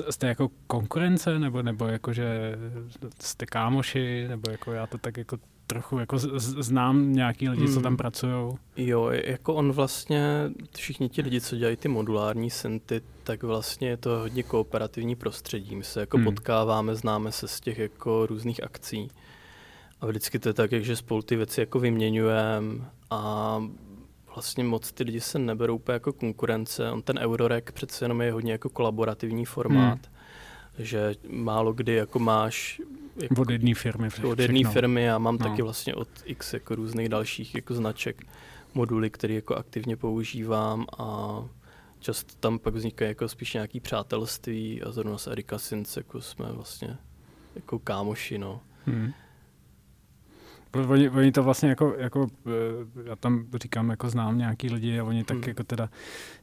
Jste 0.10 0.28
jako 0.28 0.50
konkurence, 0.68 1.40
nebo, 1.40 1.62
nebo 1.62 1.88
jako, 1.88 2.14
že 2.14 2.58
jste 3.20 3.46
kámoši, 3.46 4.28
nebo 4.28 4.52
jako 4.52 4.72
já 4.72 4.88
to 4.88 4.98
tak 4.98 5.18
jako 5.18 5.38
trochu 5.68 6.00
jako 6.00 6.20
znám 6.40 7.14
nějaký 7.14 7.50
lidi, 7.50 7.68
mm. 7.68 7.74
co 7.74 7.82
tam 7.82 7.94
mm. 7.94 7.98
pracují. 7.98 8.54
Jo, 8.78 9.10
jako 9.10 9.54
on 9.54 9.72
vlastně, 9.72 10.50
všichni 10.76 11.10
ti 11.10 11.22
lidi, 11.22 11.42
co 11.42 11.56
dělají 11.56 11.76
ty 11.78 11.88
modulární 11.88 12.50
synty, 12.50 13.02
tak 13.24 13.44
vlastně 13.44 13.88
je 13.88 13.98
to 13.98 14.10
hodně 14.10 14.44
kooperativní 14.44 15.16
prostředí. 15.16 15.76
My 15.76 15.84
se 15.84 16.00
jako 16.00 16.18
mm. 16.18 16.24
potkáváme, 16.24 16.96
známe 16.96 17.32
se 17.32 17.48
z 17.48 17.60
těch 17.60 17.78
jako 17.78 18.26
různých 18.26 18.64
akcí. 18.64 19.10
A 20.02 20.06
vždycky 20.08 20.40
to 20.40 20.50
je 20.50 20.54
tak, 20.54 20.74
že 20.74 20.96
spolu 20.96 21.22
ty 21.22 21.36
věci 21.36 21.60
jako 21.60 21.80
vyměňujeme 21.80 22.86
a 23.10 23.64
vlastně 24.34 24.64
moc 24.64 24.92
ty 24.92 25.04
lidi 25.04 25.22
se 25.22 25.40
neberou 25.40 25.76
úplně 25.76 25.94
jako 25.94 26.14
konkurence. 26.14 26.92
On 26.92 27.02
ten 27.02 27.20
Eurorek 27.20 27.72
přece 27.72 28.06
jenom 28.06 28.22
je 28.22 28.32
hodně 28.32 28.52
jako 28.52 28.70
kolaborativní 28.70 29.46
formát, 29.46 30.00
hmm. 30.00 30.86
že 30.86 31.16
málo 31.30 31.74
kdy 31.74 31.94
jako 31.94 32.20
máš 32.20 32.82
jako, 33.22 33.42
od 33.42 33.50
jedné 33.50 33.76
firmy. 33.76 34.10
Od 34.32 34.40
jedné 34.40 34.70
firmy 34.70 35.12
a 35.12 35.18
mám 35.18 35.38
no. 35.38 35.50
taky 35.50 35.62
vlastně 35.62 35.96
od 35.96 36.08
x 36.26 36.54
jako 36.54 36.76
různých 36.76 37.10
dalších 37.10 37.56
jako 37.56 37.74
značek 37.74 38.24
moduly, 38.74 39.10
které 39.10 39.34
jako 39.34 39.56
aktivně 39.56 39.98
používám 39.98 40.86
a 40.98 41.38
často 42.00 42.34
tam 42.40 42.60
pak 42.60 42.74
vznikají 42.76 43.10
jako 43.10 43.28
spíš 43.28 43.54
nějaký 43.54 43.80
přátelství 43.80 44.84
a 44.84 44.92
zrovna 44.92 45.18
s 45.18 45.28
Erika 45.28 45.58
Sins 45.58 45.98
jako 45.98 46.22
jsme 46.22 46.52
vlastně 46.52 46.98
jako 47.56 47.80
kámoši, 47.80 48.38
no. 48.38 48.62
Hmm. 48.86 49.14
Oni, 50.74 51.10
oni 51.10 51.32
to 51.32 51.44
vlastně 51.44 51.70
jako, 51.70 51.96
jako, 51.98 52.28
eh, 52.48 53.10
já 53.10 53.16
tam 53.16 53.46
říkám, 53.62 53.90
jako 53.90 54.10
znám 54.10 54.38
nějaký 54.38 54.70
lidi 54.70 55.00
a 55.00 55.04
oni 55.04 55.24
tak 55.24 55.38
hmm. 55.38 55.44
jako 55.48 55.64
teda 55.64 55.90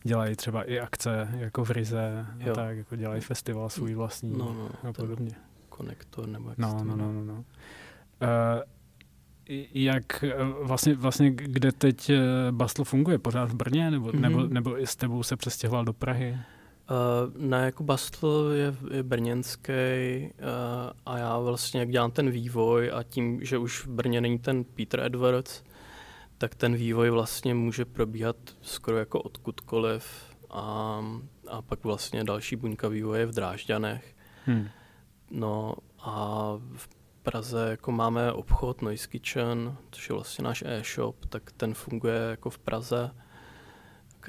dělají 0.03 0.37
třeba 0.37 0.63
i 0.63 0.79
akce 0.81 1.29
jako 1.39 1.65
v 1.65 1.71
Rize 1.71 2.27
a 2.51 2.55
tak, 2.55 2.77
jako 2.77 2.97
dělají 2.97 3.21
festival 3.21 3.69
svůj 3.69 3.95
vlastní 3.95 4.39
no, 4.39 4.71
no, 4.85 4.91
a 4.91 4.93
podobně. 4.93 5.31
Konektor 5.69 6.29
nebo 6.29 6.49
jak 6.49 6.59
no, 6.59 6.85
no, 6.85 6.97
no, 6.97 7.13
no, 7.13 7.25
no. 7.25 7.35
Uh, 7.35 7.45
jak 9.75 10.25
eh, 10.25 10.35
vlastně, 10.63 10.95
vlastně, 10.95 11.31
kde 11.31 11.73
teď 11.73 12.11
Bastl 12.51 12.85
funguje? 12.85 13.19
Pořád 13.19 13.51
v 13.51 13.55
Brně? 13.55 13.91
Nebo, 13.91 14.09
mm-hmm. 14.09 14.21
nebo, 14.21 14.47
nebo 14.47 14.77
s 14.77 14.97
tebou 14.97 15.23
se 15.23 15.37
přestěhoval 15.37 15.85
do 15.85 15.93
Prahy? 15.93 16.39
Uh, 16.91 17.43
ne, 17.43 17.65
jako 17.65 17.83
Bastl 17.83 18.51
je, 18.55 18.77
je 18.97 19.03
brněnský 19.03 19.73
uh, 19.73 20.91
a 21.07 21.19
já 21.19 21.39
vlastně, 21.39 21.81
jak 21.81 21.91
dělám 21.91 22.11
ten 22.11 22.31
vývoj 22.31 22.91
a 22.95 23.03
tím, 23.03 23.45
že 23.45 23.59
už 23.59 23.87
v 23.87 23.89
Brně 23.89 24.21
není 24.21 24.39
ten 24.39 24.65
Peter 24.65 25.01
Edwards, 25.01 25.63
tak 26.39 26.55
ten 26.55 26.75
vývoj 26.75 27.11
vlastně 27.11 27.55
může 27.55 27.85
probíhat 27.85 28.37
skoro 28.63 28.99
jako 28.99 29.23
odkudkoliv 29.23 30.35
a, 30.51 31.01
a 31.49 31.63
pak 31.63 31.85
vlastně 31.85 32.25
další 32.25 32.57
buňka 32.57 32.89
vývoje 32.89 33.27
v 33.27 33.35
Drážďanech. 33.35 34.17
Hmm. 34.45 34.69
No 35.31 35.75
a 36.01 36.53
v 36.77 36.89
Praze 37.23 37.67
jako 37.71 37.93
máme 37.93 38.33
obchod 38.33 38.83
Noise 38.83 39.09
Kitchen, 39.09 39.77
což 39.91 40.09
je 40.09 40.15
vlastně 40.15 40.45
náš 40.45 40.65
e-shop, 40.67 41.27
tak 41.27 41.53
ten 41.53 41.75
funguje 41.75 42.19
jako 42.31 42.51
v 42.51 42.59
Praze 42.59 43.11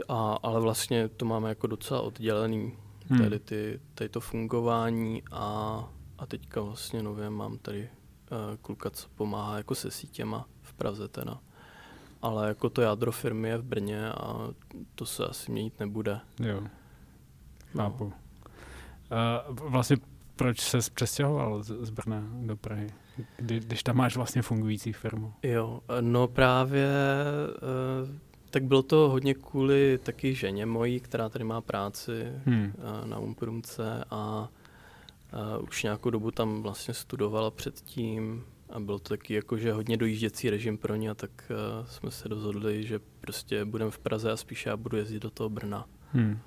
a, 0.07 0.39
ale 0.43 0.61
vlastně 0.61 1.07
to 1.07 1.25
máme 1.25 1.49
jako 1.49 1.67
docela 1.67 2.01
oddělený, 2.01 2.77
hmm. 3.09 3.23
tady, 3.23 3.39
ty, 3.39 3.79
tady 3.93 4.09
to 4.09 4.19
fungování 4.19 5.23
a, 5.31 5.83
a 6.17 6.25
teďka 6.25 6.61
vlastně 6.61 7.03
nově 7.03 7.29
mám 7.29 7.57
tady 7.57 7.89
uh, 8.31 8.57
kluka, 8.61 8.89
co 8.89 9.07
pomáhá 9.15 9.57
jako 9.57 9.75
se 9.75 9.91
sítěma 9.91 10.47
v 10.61 10.73
Praze 10.73 11.07
teda. 11.07 11.39
Ale 12.21 12.47
jako 12.47 12.69
to 12.69 12.81
jádro 12.81 13.11
firmy 13.11 13.49
je 13.49 13.57
v 13.57 13.63
Brně 13.63 14.09
a 14.09 14.49
to 14.95 15.05
se 15.05 15.25
asi 15.25 15.51
měnit 15.51 15.79
nebude. 15.79 16.19
Jo, 16.39 16.61
no. 16.61 16.69
chápu. 17.83 18.03
No. 18.03 18.13
Uh, 19.49 19.69
vlastně 19.69 19.97
proč 20.35 20.59
se 20.59 20.77
přestěhoval 20.93 21.63
z, 21.63 21.85
z 21.85 21.89
Brna 21.89 22.23
do 22.41 22.57
Prahy, 22.57 22.87
kdy, 23.37 23.59
když 23.59 23.83
tam 23.83 23.97
máš 23.97 24.15
vlastně 24.15 24.41
fungující 24.41 24.93
firmu? 24.93 25.33
Jo, 25.43 25.81
no 26.01 26.27
právě 26.27 26.89
uh, 28.03 28.09
tak 28.49 28.63
bylo 28.63 28.83
to 28.83 29.09
hodně 29.09 29.33
kvůli 29.33 29.99
taky 30.03 30.35
ženě 30.35 30.65
mojí, 30.65 30.99
která 30.99 31.29
tady 31.29 31.43
má 31.45 31.61
práci 31.61 32.11
Hmm. 32.45 32.73
a, 32.83 33.05
na 33.05 33.19
Umprumce 33.19 34.03
a, 34.09 34.49
a 35.31 35.57
už 35.57 35.83
nějakou 35.83 36.09
dobu 36.09 36.31
tam 36.31 36.61
vlastně 36.63 36.93
studovala 36.93 37.51
předtím 37.51 38.45
a 38.69 38.79
byl 38.79 38.99
to 38.99 39.09
taky 39.09 39.33
jakože 39.33 39.73
hodně 39.73 39.97
dojížděcí 39.97 40.49
režim 40.49 40.77
pro 40.77 40.95
ně, 40.95 41.15
tak 41.15 41.31
uh, 41.49 41.87
jsme 41.87 42.11
se 42.11 42.27
rozhodli, 42.27 42.83
že 42.83 42.99
prostě 43.21 43.65
budeme 43.65 43.91
v 43.91 43.99
Praze 43.99 44.31
a 44.31 44.37
spíš 44.37 44.65
já 44.65 44.77
budu 44.77 44.97
jezdit 44.97 45.19
do 45.19 45.29
toho 45.29 45.49
Brna. 45.49 45.85
Hmm. 46.13 46.39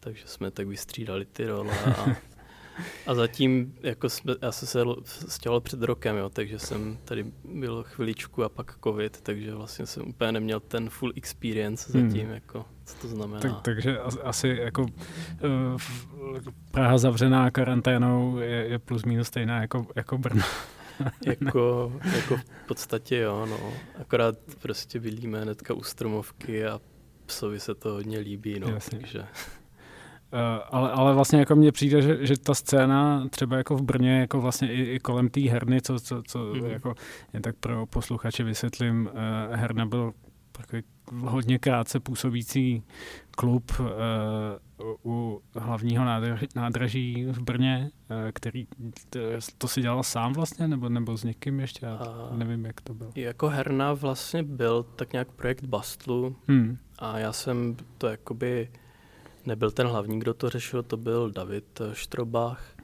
Takže 0.00 0.22
jsme 0.26 0.50
tak 0.50 0.66
vystřídali 0.66 1.24
ty 1.24 1.46
role 1.46 1.84
a, 1.84 2.16
a 3.06 3.14
zatím, 3.14 3.74
jako 3.82 4.08
jsme, 4.10 4.34
já 4.42 4.52
jsem 4.52 4.68
se 4.68 4.84
stěhoval 5.28 5.60
před 5.60 5.82
rokem, 5.82 6.16
jo, 6.16 6.28
takže 6.28 6.58
jsem 6.58 6.98
tady 7.04 7.24
byl 7.44 7.82
chviličku 7.82 8.44
a 8.44 8.48
pak 8.48 8.74
covid, 8.84 9.20
takže 9.20 9.54
vlastně 9.54 9.86
jsem 9.86 10.08
úplně 10.08 10.32
neměl 10.32 10.60
ten 10.60 10.90
full 10.90 11.12
experience 11.16 11.92
Hmm. 11.98 12.10
zatím, 12.10 12.30
jako, 12.30 12.64
co 12.84 12.94
to 12.96 13.08
znamená. 13.08 13.40
Tak, 13.40 13.60
takže 13.62 13.98
as- 13.98 14.18
asi 14.22 14.48
jako 14.48 14.82
uh, 14.82 14.88
Praha 16.70 16.98
zavřená 16.98 17.50
karanténou 17.50 18.38
je, 18.38 18.48
je 18.48 18.78
plus 18.78 19.04
minus 19.04 19.26
stejná 19.28 19.60
jako, 19.60 19.86
jako 19.96 20.18
Brno. 20.18 20.42
jako, 21.26 21.92
jako 22.16 22.36
v 22.36 22.66
podstatě 22.68 23.16
jo, 23.18 23.46
no. 23.46 23.72
Akorát 24.00 24.34
prostě 24.62 25.00
bydlíme 25.00 25.40
hnedka 25.42 25.74
u 25.74 25.82
stromovky 25.82 26.66
a 26.66 26.80
psovi 27.26 27.60
se 27.60 27.74
to 27.74 27.88
hodně 27.92 28.18
líbí, 28.18 28.60
no, 28.60 28.68
Jasně. 28.68 28.98
takže 28.98 29.24
ale, 30.70 30.90
ale 30.90 31.14
vlastně 31.14 31.38
jako 31.38 31.56
mně 31.56 31.72
přijde, 31.72 32.02
že, 32.02 32.26
že 32.26 32.38
ta 32.38 32.54
scéna 32.54 33.28
třeba 33.28 33.56
jako 33.56 33.76
v 33.76 33.82
Brně, 33.82 34.20
jako 34.20 34.40
vlastně 34.40 34.72
i, 34.72 34.82
i 34.82 34.98
kolem 34.98 35.28
té 35.28 35.40
herny, 35.40 35.80
co, 35.80 36.00
co, 36.00 36.22
co 36.22 36.38
mm-hmm. 36.38 36.66
jako 36.66 36.94
jen 37.32 37.42
tak 37.42 37.56
pro 37.56 37.86
posluchače 37.86 38.44
vysvětlím, 38.44 39.10
uh, 39.12 39.56
herna 39.56 39.86
byl 39.86 40.12
takový 40.52 40.82
hodně 41.20 41.58
krátce 41.58 42.00
působící 42.00 42.82
klub 43.30 43.72
uh, 43.80 43.86
u 45.04 45.40
hlavního 45.54 46.04
nádraží, 46.04 46.46
nádraží 46.54 47.26
v 47.26 47.38
Brně, 47.42 47.90
uh, 48.10 48.16
který 48.32 48.66
to 49.58 49.68
si 49.68 49.80
dělal 49.80 50.02
sám 50.02 50.32
vlastně, 50.32 50.68
nebo, 50.68 50.88
nebo 50.88 51.16
s 51.16 51.24
někým 51.24 51.60
ještě, 51.60 51.86
já 51.86 51.98
nevím, 52.32 52.64
jak 52.64 52.80
to 52.80 52.94
bylo. 52.94 53.10
jako 53.14 53.48
herna 53.48 53.92
vlastně 53.92 54.42
byl 54.42 54.82
tak 54.82 55.12
nějak 55.12 55.32
projekt 55.32 55.64
Bastlu 55.64 56.36
Hmm. 56.48 56.78
a 56.98 57.18
já 57.18 57.32
jsem 57.32 57.76
to 57.98 58.06
jakoby 58.06 58.68
nebyl 59.46 59.70
ten 59.70 59.86
hlavní, 59.86 60.18
kdo 60.18 60.34
to 60.34 60.50
řešil, 60.50 60.82
to 60.82 60.96
byl 60.96 61.30
David 61.30 61.80
eh, 61.80 61.94
Štrobach 61.94 62.76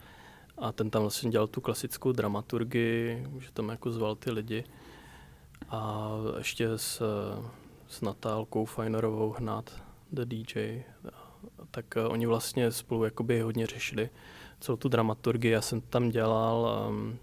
a 0.58 0.72
ten 0.72 0.90
tam 0.90 1.02
vlastně 1.02 1.30
dělal 1.30 1.46
tu 1.46 1.60
klasickou 1.60 2.12
dramaturgii, 2.12 3.26
že 3.38 3.52
tam 3.52 3.68
jako 3.68 3.90
zval 3.90 4.14
ty 4.16 4.30
lidi 4.30 4.64
a 5.68 6.10
ještě 6.38 6.68
s, 6.68 7.02
s 7.88 8.00
Natálkou 8.00 8.64
Fajnerovou 8.64 9.34
hnát 9.38 9.82
The 10.12 10.24
DJ, 10.24 10.82
tak 11.70 11.96
eh, 11.96 12.02
oni 12.02 12.26
vlastně 12.26 12.72
spolu 12.72 13.04
jakoby 13.04 13.40
hodně 13.40 13.66
řešili 13.66 14.10
celou 14.60 14.76
tu 14.76 14.88
dramaturgii. 14.88 15.50
Já 15.50 15.60
jsem 15.60 15.80
tam 15.80 16.08
dělal 16.08 16.86
um, 16.90 17.18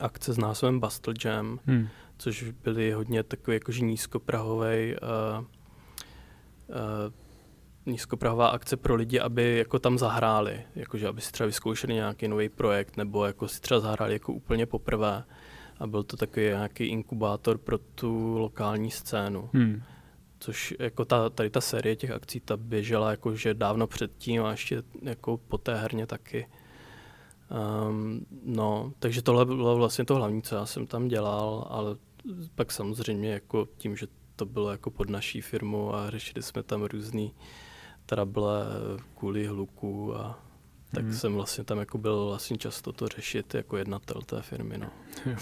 akce 0.00 0.32
s 0.32 0.38
názvem 0.38 0.80
Bastle 0.80 1.14
Jam, 1.24 1.60
Hmm. 1.66 1.88
což 2.18 2.42
byly 2.64 2.92
hodně 2.92 3.22
takový 3.22 3.54
jakože 3.54 3.84
nízkoprahovej 3.84 4.96
uh, 5.02 5.44
uh, 5.44 7.12
nízkoprahová 7.88 8.48
akce 8.48 8.76
pro 8.76 8.94
lidi, 8.94 9.20
aby 9.20 9.58
jako 9.58 9.78
tam 9.78 9.98
zahráli, 9.98 10.62
jakože 10.74 11.08
aby 11.08 11.20
si 11.20 11.32
třeba 11.32 11.46
vyzkoušeli 11.46 11.94
nějaký 11.94 12.28
nový 12.28 12.48
projekt, 12.48 12.96
nebo 12.96 13.24
jako 13.24 13.48
si 13.48 13.60
třeba 13.60 13.80
zahráli 13.80 14.12
jako 14.12 14.32
úplně 14.32 14.66
poprvé. 14.66 15.24
A 15.78 15.86
byl 15.86 16.02
to 16.02 16.16
takový 16.16 16.46
nějaký 16.46 16.84
inkubátor 16.84 17.58
pro 17.58 17.78
tu 17.78 18.38
lokální 18.38 18.90
scénu. 18.90 19.50
Hmm. 19.52 19.82
Což 20.38 20.74
jako 20.78 21.04
ta, 21.04 21.30
tady 21.30 21.50
ta 21.50 21.60
série 21.60 21.96
těch 21.96 22.10
akcí, 22.10 22.40
ta 22.40 22.56
běžela 22.56 23.10
jakože 23.10 23.54
dávno 23.54 23.86
předtím 23.86 24.44
a 24.44 24.50
ještě 24.50 24.82
jako 25.02 25.36
po 25.36 25.58
té 25.58 25.74
herně 25.74 26.06
taky. 26.06 26.46
Um, 27.88 28.26
no, 28.44 28.92
takže 28.98 29.22
tohle 29.22 29.44
bylo 29.44 29.76
vlastně 29.76 30.04
to 30.04 30.14
hlavní, 30.14 30.42
co 30.42 30.54
já 30.54 30.66
jsem 30.66 30.86
tam 30.86 31.08
dělal, 31.08 31.66
ale 31.70 31.96
pak 32.54 32.72
samozřejmě 32.72 33.32
jako 33.32 33.68
tím, 33.76 33.96
že 33.96 34.06
to 34.36 34.46
bylo 34.46 34.70
jako 34.70 34.90
pod 34.90 35.10
naší 35.10 35.40
firmu 35.40 35.94
a 35.94 36.10
řešili 36.10 36.42
jsme 36.42 36.62
tam 36.62 36.82
různý 36.82 37.34
trable 38.08 38.50
kvůli 39.18 39.46
hluku 39.46 40.16
a 40.16 40.38
tak 40.94 41.04
Hmm. 41.04 41.12
jsem 41.12 41.34
vlastně 41.34 41.64
tam 41.64 41.78
jako 41.78 41.98
byl 41.98 42.26
vlastně 42.26 42.58
často 42.58 42.92
to 42.92 43.08
řešit 43.08 43.54
jako 43.54 43.76
jednatel 43.76 44.22
té 44.22 44.42
firmy, 44.42 44.78
no. 44.78 44.86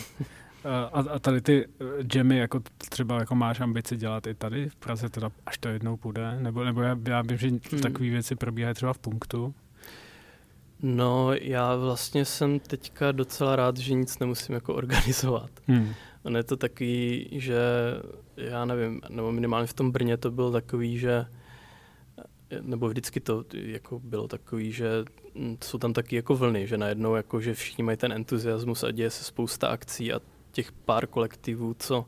A, 0.93 1.01
a 1.01 1.19
tady 1.19 1.41
ty 1.41 1.65
eh, 1.81 1.85
jammy, 2.15 2.39
jako 2.39 2.61
třeba 2.79 3.19
jako 3.19 3.35
máš 3.35 3.61
ambici 3.61 3.97
dělat 3.97 4.27
i 4.27 4.35
tady 4.35 4.69
v 4.69 4.77
Praze, 4.77 5.09
teda 5.09 5.31
až 5.47 5.59
to 5.59 5.69
jednou 5.69 5.97
půjde? 5.97 6.41
Nebo, 6.41 6.65
nebo 6.65 6.83
já, 6.83 6.99
já 7.09 7.23
vím, 7.23 7.39
že 7.39 7.49
Hmm. 7.49 7.59
takové 7.83 8.09
věci 8.11 8.37
probíhají 8.37 8.75
třeba 8.75 8.93
v 8.93 8.99
punktu. 8.99 9.55
No, 10.83 11.33
já 11.33 11.77
vlastně 11.77 12.25
jsem 12.25 12.59
teďka 12.61 13.13
docela 13.13 13.57
rád, 13.57 13.77
že 13.77 13.95
nic 13.95 14.19
nemusím 14.19 14.55
jako 14.55 14.75
organizovat. 14.75 15.51
Hmm. 15.67 15.93
Ono 16.23 16.39
je 16.39 16.45
to 16.45 16.57
takový, 16.57 17.29
že 17.33 17.59
já 18.37 18.65
nevím, 18.65 19.01
nebo 19.09 19.33
minimálně 19.33 19.67
v 19.67 19.75
tom 19.75 19.91
Brně 19.91 20.17
to 20.17 20.31
bylo 20.31 20.51
takový, 20.53 20.99
že 20.99 21.27
nebo 22.61 22.89
vždycky 22.89 23.21
to 23.21 23.45
jako 23.53 23.99
bylo 23.99 24.29
takový, 24.29 24.73
že 24.73 25.05
mm, 25.35 25.57
jsou 25.65 25.79
tam 25.79 25.93
taky 25.93 26.17
jako 26.17 26.37
vlny, 26.37 26.67
že 26.67 26.79
najednou 26.79 27.15
jako, 27.15 27.41
že 27.41 27.55
všichni 27.55 27.85
mají 27.85 27.97
ten 27.97 28.13
entuziasmus 28.13 28.85
a 28.85 28.91
děje 28.91 29.11
se 29.11 29.25
spousta 29.25 29.69
akcí 29.69 30.13
a 30.13 30.21
těch 30.53 30.73
pár 30.73 31.07
kolektivů, 31.07 31.75
co, 31.79 32.07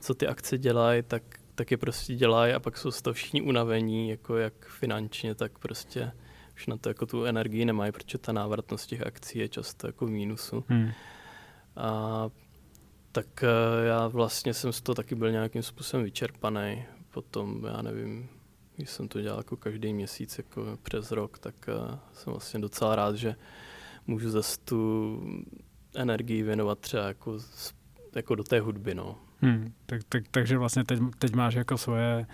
co 0.00 0.14
ty 0.14 0.26
akce 0.26 0.58
dělají, 0.58 1.02
tak, 1.02 1.22
tak 1.54 1.70
je 1.70 1.76
prostě 1.76 2.14
dělají 2.14 2.52
a 2.52 2.60
pak 2.60 2.78
jsou 2.78 2.90
z 2.90 3.02
toho 3.02 3.14
všichni 3.14 3.42
unavení, 3.42 4.10
jako 4.10 4.36
jak 4.36 4.66
finančně, 4.66 5.34
tak 5.34 5.58
prostě 5.58 6.12
už 6.54 6.66
na 6.66 6.76
to 6.76 6.88
jako 6.90 7.06
tu 7.06 7.24
energii 7.24 7.64
nemají, 7.64 7.92
protože 7.92 8.18
ta 8.18 8.32
návratnost 8.32 8.88
těch 8.88 9.06
akcí 9.06 9.38
je 9.38 9.48
často 9.48 9.86
jako 9.86 10.06
v 10.06 10.10
mínusu. 10.10 10.64
Hmm. 10.68 10.90
A 11.76 12.30
tak 13.12 13.44
eh, 13.44 13.86
já 13.86 14.08
vlastně 14.08 14.54
jsem 14.54 14.72
z 14.72 14.80
toho 14.80 14.94
taky 14.94 15.14
byl 15.14 15.30
nějakým 15.30 15.62
způsobem 15.62 16.04
vyčerpaný. 16.04 16.84
Potom, 17.10 17.64
já 17.64 17.82
nevím, 17.82 18.28
když 18.78 18.90
jsem 18.90 19.08
to 19.08 19.20
dělal 19.20 19.38
jako 19.38 19.56
každý 19.56 19.92
měsíc, 19.94 20.38
jako 20.38 20.78
přes 20.82 21.10
rok, 21.10 21.38
tak 21.38 21.54
eh, 21.68 21.98
jsem 22.12 22.32
vlastně 22.32 22.60
docela 22.60 22.96
rád, 22.96 23.16
že 23.16 23.34
můžu 24.06 24.30
zase 24.30 24.58
tu 24.64 25.22
energii 25.94 26.42
věnovat 26.42 26.78
třeba 26.78 27.02
jako, 27.08 27.38
jako 28.16 28.34
do 28.34 28.44
té 28.44 28.60
hudby, 28.60 28.94
no. 28.94 29.18
Hmm. 29.40 29.72
Tak, 29.86 30.00
tak, 30.08 30.22
takže 30.30 30.58
vlastně 30.58 30.84
teď, 30.84 30.98
teď 31.18 31.34
máš 31.34 31.54
jako 31.54 31.78
svoje 31.78 32.26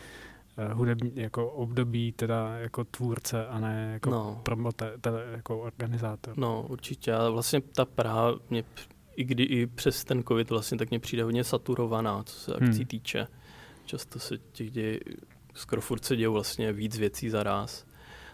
uh, 0.69 0.73
hudební 0.79 1.13
jako 1.15 1.51
období, 1.51 2.13
teda 2.13 2.59
jako 2.59 2.85
tvůrce 2.85 3.47
a 3.47 3.59
ne 3.61 3.91
jako 3.93 4.11
No. 4.11 4.41
promote, 4.43 4.93
teda 5.01 5.21
jako 5.21 5.59
organizátor. 5.59 6.39
No, 6.39 6.67
určitě. 6.69 7.13
A 7.15 7.29
vlastně 7.29 7.61
ta 7.61 7.85
Praha 7.85 8.33
mě, 8.51 8.65
i 9.17 9.25
kdy 9.25 9.43
i 9.43 9.67
přes 9.67 10.05
ten 10.05 10.23
covid 10.25 10.51
vlastně 10.51 10.79
tak 10.79 10.91
mě 10.91 11.01
přijde 11.01 11.23
hodně 11.25 11.45
saturovaná, 11.45 12.23
co 12.23 12.37
se 12.39 12.55
akcí 12.55 12.79
Hmm. 12.79 12.87
týče. 12.87 13.27
Často 13.85 14.19
se 14.19 14.39
těch 14.53 14.71
děje, 14.71 15.01
skoro 15.55 15.81
furt 15.81 16.05
se 16.05 16.17
dějou 16.17 16.33
vlastně 16.33 16.73
víc 16.73 16.99
věcí 16.99 17.31
za 17.31 17.43
ráz, 17.43 17.85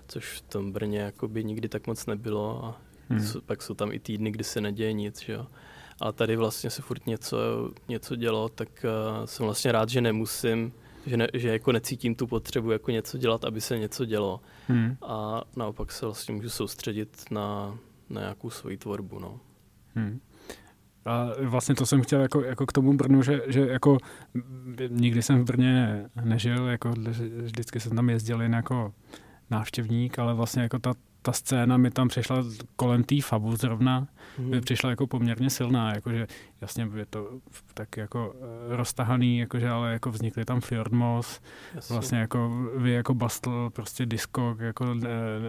což 0.09 0.33
v 0.33 0.40
tom 0.40 0.72
Brně 0.72 0.98
jakoby 0.98 1.44
nikdy 1.44 1.68
tak 1.68 1.87
moc 1.87 2.06
nebylo 2.06 2.64
a 2.64 2.80
Hmm. 3.11 3.20
jsou, 3.20 3.40
pak 3.40 3.62
jsou 3.62 3.74
tam 3.74 3.92
i 3.92 3.98
týdny, 3.98 4.30
kdy 4.30 4.44
se 4.44 4.61
neděje 4.61 4.92
nic, 4.92 5.20
že 5.22 5.33
jo. 5.33 5.46
Ale 6.00 6.12
tady 6.12 6.37
vlastně 6.37 6.70
se 6.70 6.83
furt 6.83 7.06
něco, 7.06 7.37
něco 7.88 8.16
dělo, 8.16 8.48
tak 8.48 8.68
uh, 9.20 9.24
jsem 9.26 9.46
vlastně 9.46 9.72
rád, 9.72 9.88
že 9.88 10.00
nemusím, 10.00 10.72
že, 11.06 11.16
ne, 11.16 11.28
že 11.35 11.48
jako 11.48 11.72
necítím 11.72 12.14
tu 12.14 12.26
potřebu 12.26 12.70
jako 12.70 12.90
něco 12.90 13.18
dělat, 13.18 13.44
aby 13.44 13.61
se 13.61 13.78
něco 13.78 14.04
dělo 14.04 14.40
Hmm. 14.68 14.96
a 15.02 15.42
naopak 15.56 15.92
se 15.92 16.06
vlastně 16.06 16.35
můžu 16.35 16.50
soustředit 16.50 17.24
na, 17.30 17.78
na 18.11 18.20
nějakou 18.20 18.50
svoji 18.50 18.76
tvorbu. 18.76 19.18
No. 19.18 19.40
Hmm. 19.94 20.20
A 21.11 21.29
vlastně 21.42 21.75
to 21.75 21.87
jsem 21.87 22.03
chtěl 22.03 22.20
jako, 22.20 22.40
jako 22.44 22.66
k 22.66 22.73
tomu 22.73 22.96
Brnu, 22.96 23.23
že, 23.23 23.40
že 23.46 23.61
jako 23.68 23.99
nikdy 24.88 25.23
jsem 25.23 25.40
v 25.40 25.44
Brně 25.44 26.05
nežil, 26.25 26.66
jako 26.66 26.92
vždycky 27.42 27.81
jsem 27.81 27.96
tam 27.96 28.11
jezdil 28.11 28.42
jen 28.42 28.53
jako 28.53 28.92
návštěvník, 29.51 30.18
ale 30.18 30.35
vlastně 30.35 30.62
jako 30.62 30.79
ta, 30.79 30.94
ta 31.23 31.33
scéna 31.33 31.77
mi 31.77 31.90
tam 31.90 32.09
přišla 32.09 32.44
kolem 32.77 33.05
té 33.05 33.20
fabu 33.23 33.57
zrovna, 33.57 34.09
Mhm. 34.38 34.51
mi 34.51 34.61
přišla 34.61 34.90
jako 34.90 35.07
poměrně 35.07 35.51
silná, 35.51 35.94
jakože 35.94 36.27
jasně 36.61 36.88
je 36.96 37.07
to 37.07 37.31
tak 37.75 37.96
jako 37.96 38.35
eh, 38.73 38.77
roztahaný, 38.77 39.38
jakože 39.38 39.70
ale 39.70 39.92
jako 39.92 40.11
vznikly 40.11 40.44
tam 40.44 40.61
Fjordmos, 40.61 41.40
Jasně. 41.75 41.94
vlastně 41.94 42.18
jako 42.18 42.68
vy 42.77 42.92
jako 42.92 43.14
Bastl, 43.14 43.70
prostě 43.70 44.07
disco, 44.07 44.57
jako 44.59 44.94
eh, 45.05 45.09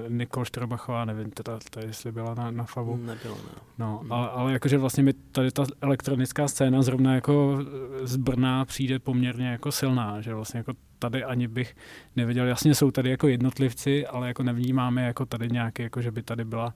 Nikol 0.10 0.46
Štrobachová, 0.46 1.06
nevím 1.06 1.32
teda, 1.32 1.60
teda 1.70 1.88
jestli 1.88 2.12
byla 2.12 2.34
na, 2.34 2.52
na 2.52 2.64
fabu. 2.64 2.98
Nebylo, 2.98 3.36
ne. 3.36 3.62
No, 3.78 3.98
Hmm. 4.02 4.12
ale, 4.12 4.30
ale 4.30 4.54
jakože 4.54 4.78
vlastně 4.78 5.04
mi 5.04 5.14
tady 5.14 5.52
ta 5.52 5.64
elektronická 5.82 6.48
scéna 6.48 6.82
zrovna 6.82 7.16
jako 7.16 7.60
z 8.04 8.16
Brna 8.16 8.66
přijde 8.66 9.00
poměrně 9.00 9.48
jako 9.48 9.72
silná, 9.72 10.22
že 10.22 10.34
vlastně 10.34 10.58
jako 10.58 10.74
tady 11.00 11.24
ani 11.24 11.48
bych 11.48 11.76
nevěděl, 12.16 12.46
jasně 12.48 12.76
jsou 12.76 12.92
tady 12.92 13.10
jako 13.10 13.28
jednotlivci, 13.28 14.08
ale 14.08 14.28
jako 14.28 14.44
nevnímáme 14.44 15.04
jako 15.06 15.26
tady 15.26 15.48
nějaký, 15.50 15.84
jako 15.84 16.02
že 16.02 16.12
by 16.12 16.24
tady 16.24 16.46
byla 16.46 16.74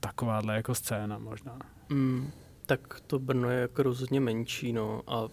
takováhle 0.00 0.56
jako 0.56 0.74
scéna 0.74 1.18
možná. 1.18 1.58
Mm, 1.88 2.30
tak 2.70 3.00
to 3.06 3.18
Brno 3.18 3.50
je 3.50 3.60
jako 3.60 3.82
rozhodně 3.82 4.20
menší, 4.20 4.72
no, 4.72 5.02
a 5.06 5.28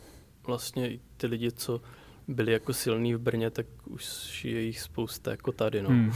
vlastně 0.48 0.90
i 0.90 1.00
ty 1.18 1.28
lidi, 1.28 1.52
co 1.52 1.82
byli 2.28 2.52
jako 2.52 2.74
silní 2.74 3.16
v 3.16 3.20
Brně, 3.20 3.50
tak 3.50 3.66
už 3.86 4.46
je 4.46 4.62
jich 4.62 4.80
spousta 4.80 5.32
jako 5.32 5.52
tady, 5.52 5.82
no. 5.82 5.90
Hmm. 5.90 6.12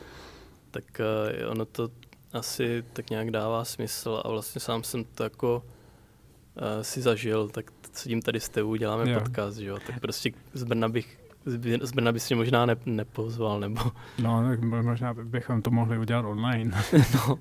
tak 0.70 1.00
uh, 1.44 1.50
ono 1.50 1.64
to 1.64 1.88
asi 2.32 2.84
tak 2.92 3.10
nějak 3.10 3.30
dává 3.30 3.64
smysl 3.64 4.22
a 4.24 4.28
vlastně 4.28 4.60
sám 4.60 4.82
jsem 4.82 5.04
to 5.04 5.22
jako 5.22 5.62
uh, 6.56 6.82
si 6.82 7.02
zažil, 7.02 7.48
tak 7.48 7.70
sedím 7.92 8.22
tady 8.22 8.40
s 8.40 8.48
tebou, 8.48 8.74
děláme 8.74 9.10
Jo. 9.10 9.20
podcast, 9.20 9.58
že 9.58 9.66
jo, 9.66 9.78
tak 9.86 10.00
prostě 10.00 10.30
z 10.54 10.64
Brna 10.64 10.88
bych 10.88 11.20
z 11.44 11.56
Br- 11.56 11.84
z 11.84 11.92
Brna 11.92 12.12
bys 12.12 12.28
mě 12.30 12.36
možná 12.36 12.66
ne, 12.66 12.76
nepozval, 12.86 13.60
nebo 13.60 13.80
No, 14.22 14.42
tak 14.48 14.60
mo- 14.60 14.82
možná 14.82 15.14
bychom 15.14 15.62
to 15.62 15.70
mohli 15.70 15.98
udělat 15.98 16.24
online. 16.24 16.70
no, 17.14 17.38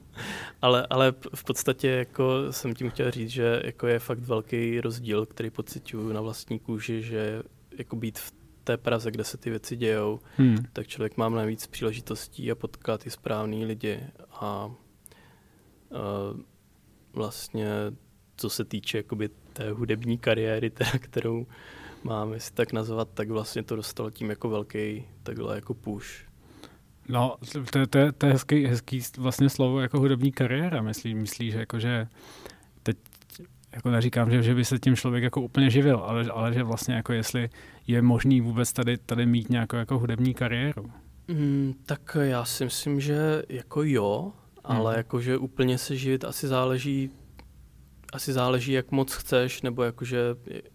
ale, 0.62 0.88
ale 0.90 1.14
v 1.36 1.44
podstatě 1.44 1.88
jako 1.90 2.26
jsem 2.52 2.74
tím 2.76 2.90
chtěl 2.90 3.12
říct, 3.12 3.30
že 3.30 3.62
jako 3.66 3.88
je 3.88 4.00
fakt 4.00 4.20
velký 4.20 4.82
rozdíl, 4.82 5.26
který 5.26 5.50
pocituju 5.50 6.14
na 6.14 6.22
vlastní 6.22 6.60
kůži, 6.60 7.02
že 7.02 7.44
jako 7.78 7.96
být 7.96 8.20
v 8.20 8.34
té 8.64 8.78
Praze, 8.78 9.12
kde 9.12 9.24
se 9.24 9.38
ty 9.38 9.50
věci 9.50 9.76
dějou, 9.76 10.20
Hmm. 10.38 10.58
tak 10.74 10.88
člověk 10.88 11.18
má 11.18 11.30
navíc 11.30 11.68
příležitostí 11.68 12.52
a 12.52 12.56
potkat 12.56 13.04
ty 13.04 13.10
správný 13.10 13.66
lidi 13.66 14.00
a 14.32 14.66
uh, 15.90 16.40
vlastně 17.14 17.68
co 18.38 18.50
se 18.50 18.66
týče 18.66 18.98
jakoby 18.98 19.30
té 19.54 19.72
hudební 19.72 20.18
kariéry, 20.18 20.70
teda, 20.70 20.92
kterou 21.00 21.46
mám, 22.04 22.34
jestli 22.34 22.54
tak 22.56 22.74
nazvat, 22.74 23.08
tak 23.14 23.30
vlastně 23.30 23.64
to 23.64 23.76
dostalo 23.76 24.10
tím 24.10 24.30
jako 24.30 24.50
velký 24.50 25.06
takhle 25.24 25.56
jako 25.56 25.74
push. 25.74 26.08
No, 27.10 27.36
to, 27.54 27.64
to, 27.88 27.88
to, 27.88 28.26
je- 28.26 28.32
hezký, 28.34 28.66
hezký 28.66 29.02
vlastně 29.18 29.50
slovo 29.50 29.80
jako 29.82 30.00
hudební 30.00 30.32
kariéra. 30.32 30.82
Myslí, 30.82 31.16
myslí 31.16 31.52
že 31.52 31.60
jako, 31.60 31.80
že 31.80 32.08
teď 32.84 32.98
jako 33.72 33.92
neříkám, 33.92 34.32
že, 34.32 34.44
že 34.44 34.56
by 34.56 34.66
se 34.66 34.80
tím 34.80 34.96
člověk 34.96 35.24
jako 35.24 35.42
úplně 35.42 35.70
živil, 35.70 35.98
ale, 35.98 36.26
ale 36.34 36.54
že 36.54 36.64
vlastně 36.64 36.96
jako 36.96 37.14
jestli 37.14 37.50
je 37.88 38.02
možný 38.02 38.42
vůbec 38.42 38.74
tady, 38.74 38.98
tady 38.98 39.26
mít 39.26 39.50
nějakou 39.50 39.76
jako 39.76 40.00
hudební 40.00 40.34
kariéru. 40.34 40.92
Mm, 41.28 41.74
tak 41.86 42.18
já 42.22 42.46
si 42.46 42.64
myslím, 42.66 43.02
že 43.02 43.44
jako 43.50 43.84
jo, 43.84 44.32
ale 44.64 44.92
Mhm. 44.94 44.98
jakože 44.98 45.38
úplně 45.38 45.78
se 45.78 45.96
živit 45.96 46.24
asi 46.26 46.48
záleží 46.48 47.10
asi 48.12 48.34
záleží, 48.34 48.72
jak 48.72 48.92
moc 48.92 49.14
chceš, 49.14 49.62
nebo 49.62 49.84
jakože 49.84 50.20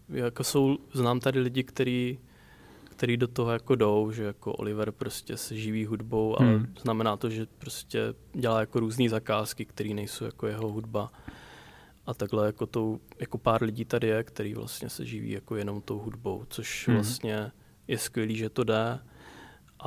jako 0.08 0.44
jsou, 0.44 0.78
znám 0.92 1.20
tady 1.20 1.40
lidi, 1.40 1.64
který, 1.64 2.18
který 2.84 3.16
do 3.16 3.28
toho 3.28 3.50
jako 3.52 3.74
jdou, 3.74 4.10
že 4.12 4.22
jako 4.24 4.52
Oliver 4.52 4.92
prostě 4.92 5.36
se 5.36 5.56
živí 5.56 5.86
hudbou, 5.86 6.40
ale 6.40 6.48
Hmm. 6.48 6.74
znamená 6.82 7.16
to, 7.16 7.30
že 7.30 7.46
prostě 7.58 8.00
dělá 8.32 8.60
jako 8.60 8.80
různé 8.80 9.08
zakázky, 9.08 9.64
které 9.64 9.90
nejsou 9.94 10.24
jako 10.24 10.46
jeho 10.46 10.68
hudba. 10.68 11.10
A 12.06 12.14
takhle 12.14 12.46
jako, 12.46 12.66
tou, 12.66 13.00
jako 13.20 13.38
pár 13.38 13.62
lidí 13.62 13.84
tady 13.84 14.06
je, 14.06 14.24
který 14.24 14.54
vlastně 14.54 14.88
se 14.88 15.04
živí 15.06 15.30
jako 15.30 15.56
jenom 15.56 15.80
tou 15.80 15.98
hudbou, 15.98 16.44
což 16.48 16.86
Hmm. 16.88 16.96
vlastně 16.96 17.50
je 17.88 17.98
skvělý, 17.98 18.36
že 18.36 18.48
to 18.48 18.64
jde. 18.64 18.98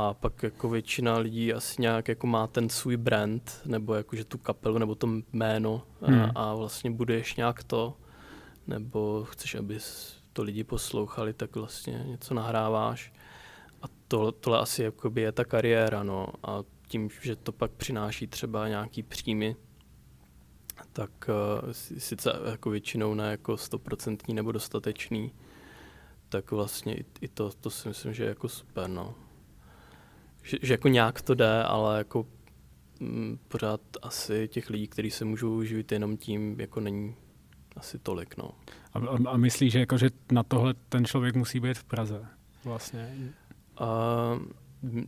A 0.01 0.13
pak 0.13 0.43
jako 0.43 0.69
většina 0.69 1.17
lidí 1.17 1.53
asi 1.53 1.81
nějak 1.81 2.07
jako 2.07 2.27
má 2.27 2.47
ten 2.47 2.69
svůj 2.69 2.97
brand, 2.97 3.61
nebo 3.65 3.93
jakože 3.93 4.25
tu 4.25 4.37
kapelu, 4.37 4.77
nebo 4.77 4.95
to 4.95 5.07
jméno 5.33 5.83
Hmm. 6.01 6.21
a, 6.21 6.31
a 6.35 6.53
vlastně 6.53 6.91
budeš 6.91 7.35
nějak 7.35 7.63
to, 7.63 7.97
nebo 8.67 9.23
chceš, 9.29 9.55
aby 9.55 9.79
to 10.33 10.43
lidi 10.43 10.63
poslouchali, 10.63 11.33
tak 11.33 11.55
vlastně 11.55 12.03
něco 12.05 12.33
nahráváš. 12.33 13.13
A 13.81 13.85
to, 14.07 14.31
tohle 14.31 14.59
asi 14.59 14.83
jakoby 14.83 15.21
je 15.21 15.31
ta 15.31 15.45
kariéra, 15.45 16.03
no. 16.03 16.27
A 16.43 16.63
tím, 16.87 17.09
že 17.21 17.35
to 17.35 17.51
pak 17.51 17.71
přináší 17.71 18.27
třeba 18.27 18.67
nějaký 18.67 19.03
příjmy, 19.03 19.55
tak 20.93 21.11
uh, 21.29 21.71
sice 21.97 22.33
jako 22.45 22.69
většinou 22.69 23.13
ne 23.13 23.31
jako 23.31 23.57
stoprocentní 23.57 24.33
nebo 24.33 24.51
dostatečný, 24.51 25.31
tak 26.29 26.51
vlastně 26.51 26.95
i, 26.97 27.05
i 27.21 27.27
to, 27.27 27.51
to 27.51 27.69
si 27.69 27.87
myslím, 27.87 28.13
že 28.13 28.23
je 28.23 28.29
jako 28.29 28.49
super, 28.49 28.89
no. 28.89 29.15
Že, 30.49 30.57
že 30.61 30.73
jako 30.73 30.87
nějak 30.87 31.21
to 31.21 31.35
jde, 31.35 31.63
ale 31.63 31.97
jako 31.97 32.25
mm, 32.99 33.39
pořád 33.47 33.81
asi 34.01 34.47
těch 34.47 34.69
lidí, 34.69 34.87
kteří 34.87 35.11
se 35.11 35.25
můžou 35.25 35.63
živit 35.63 35.91
jenom 35.91 36.17
tím, 36.17 36.59
jako 36.59 36.79
není 36.79 37.15
asi 37.75 37.99
tolik, 37.99 38.37
no. 38.37 38.51
A, 38.93 38.99
a, 38.99 39.29
a 39.29 39.37
myslí, 39.37 39.69
že, 39.69 39.79
jako, 39.79 39.97
že 39.97 40.09
na 40.31 40.43
tohle 40.43 40.73
ten 40.89 41.05
člověk 41.05 41.35
musí 41.35 41.59
být 41.59 41.77
v 41.77 41.83
Praze. 41.83 42.25
Vlastně. 42.63 43.33
A, 43.77 43.87
mm, 44.81 45.07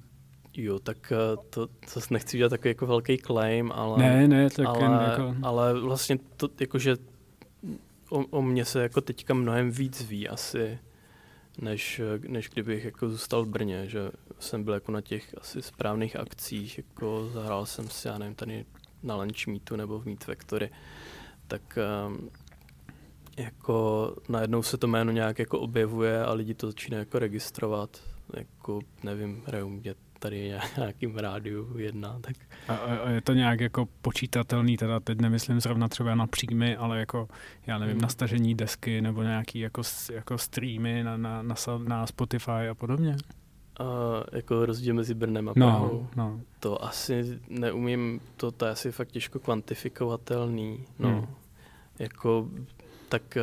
jo, 0.58 0.80
tak 0.80 1.12
eh, 1.12 1.38
to, 1.50 1.68
to 1.68 2.00
nechci 2.12 2.38
dělat 2.38 2.50
takový 2.50 2.70
jako 2.70 2.88
velký 2.88 3.18
claim, 3.18 3.72
ale... 3.72 4.00
Ne, 4.00 4.28
ne, 4.28 4.50
tak 4.50 4.68
ale, 4.68 4.84
jen 4.84 4.92
jako... 4.92 5.36
ale 5.44 5.80
vlastně 5.80 6.18
to, 6.38 6.50
jakože 6.60 6.96
o, 8.10 8.26
o 8.26 8.42
mě 8.42 8.66
se 8.66 8.84
jako 8.84 9.02
teďka 9.02 9.34
mnohem 9.34 9.72
víc 9.72 10.02
ví 10.02 10.30
asi, 10.30 10.80
než, 11.62 12.02
než 12.28 12.50
kdybych 12.50 12.86
jako 12.86 13.10
zůstal 13.10 13.44
v 13.44 13.48
Brně, 13.48 13.90
že 13.90 14.12
jsem 14.42 14.64
byl 14.64 14.74
jako 14.74 14.92
na 14.92 15.02
těch 15.02 15.36
asi 15.42 15.62
správných 15.62 16.16
akcích, 16.16 16.78
jako 16.78 17.30
zahrál 17.34 17.66
jsem 17.66 17.90
si, 17.90 18.08
já 18.08 18.18
nevím, 18.18 18.36
tady 18.36 18.66
na 19.04 19.16
Lunch 19.16 19.48
Meetu 19.48 19.76
nebo 19.76 20.00
v 20.00 20.06
Meet 20.06 20.24
Factory, 20.24 20.70
tak 21.48 21.78
um, 22.08 22.30
jako 23.38 24.16
najednou 24.30 24.64
se 24.64 24.78
to 24.78 24.88
jméno 24.88 25.12
nějak 25.12 25.40
jako 25.40 25.60
objevuje 25.60 26.26
a 26.26 26.34
lidi 26.34 26.54
to 26.54 26.68
začínají 26.68 27.02
jako 27.02 27.20
registrovat, 27.20 28.02
jako 28.34 28.80
nevím, 29.04 29.44
hrajou 29.48 29.70
mě 29.70 29.96
tady 30.20 30.54
nějakým 30.78 31.18
rádiu 31.18 31.78
jedna, 31.78 32.20
tak 32.22 32.36
A, 32.68 32.76
a 32.76 33.10
je 33.10 33.22
to 33.22 33.34
nějak 33.34 33.60
jako 33.60 33.88
počítatelný, 34.02 34.78
teda 34.78 35.00
teď 35.00 35.22
nemyslím 35.22 35.62
zrovna 35.62 35.88
třeba 35.88 36.16
na 36.16 36.28
příjmy, 36.28 36.76
ale 36.76 37.00
jako, 37.00 37.28
já 37.68 37.78
nevím, 37.78 37.94
Hmm. 37.94 38.02
na 38.02 38.08
stažení 38.08 38.56
desky 38.56 39.02
nebo 39.02 39.24
nějaký 39.24 39.60
jako, 39.60 39.82
jako 40.14 40.38
streamy 40.38 41.04
na, 41.04 41.18
na, 41.18 41.42
na, 41.42 41.56
na 41.88 42.08
Spotify 42.08 42.68
a 42.72 42.76
podobně? 42.76 43.16
Jako 44.32 44.66
rozdíl 44.66 44.94
mezi 44.94 45.14
Brnem 45.14 45.50
a 45.50 45.54
Prahou. 45.54 46.08
No, 46.16 46.24
no. 46.24 46.42
To 46.60 46.84
asi 46.84 47.40
neumím, 47.50 48.22
to, 48.38 48.52
to 48.52 48.66
je 48.66 48.72
asi 48.72 48.92
fakt 48.92 49.12
těžko 49.12 49.40
kvantifikovatelný. 49.40 50.86
No. 51.00 51.10
Hmm. 51.10 51.28
Jako, 52.00 52.50
tak 53.10 53.38
eh, 53.38 53.42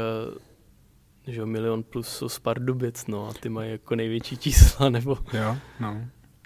že 1.26 1.46
milion 1.46 1.82
plus 1.82 2.08
jsou 2.08 2.28
z 2.28 2.38
Pardubic, 2.38 3.06
no 3.06 3.28
a 3.28 3.32
ty 3.32 3.48
mají 3.48 3.70
jako 3.70 3.96
největší 3.96 4.36
čísla, 4.36 4.88
nebo 4.90 5.18
Jo, 5.32 5.56
no. 5.80 6.00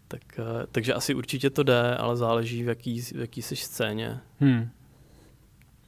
tak, 0.08 0.22
eh, 0.38 0.66
takže 0.72 0.94
asi 0.94 1.14
určitě 1.14 1.50
to 1.50 1.62
jde, 1.62 1.96
ale 1.96 2.16
záleží 2.16 2.62
v 2.62 2.68
jaký, 2.68 3.00
v 3.00 3.12
jaký 3.12 3.42
jsi 3.42 3.56
scéně. 3.56 4.20
Hmm. 4.40 4.70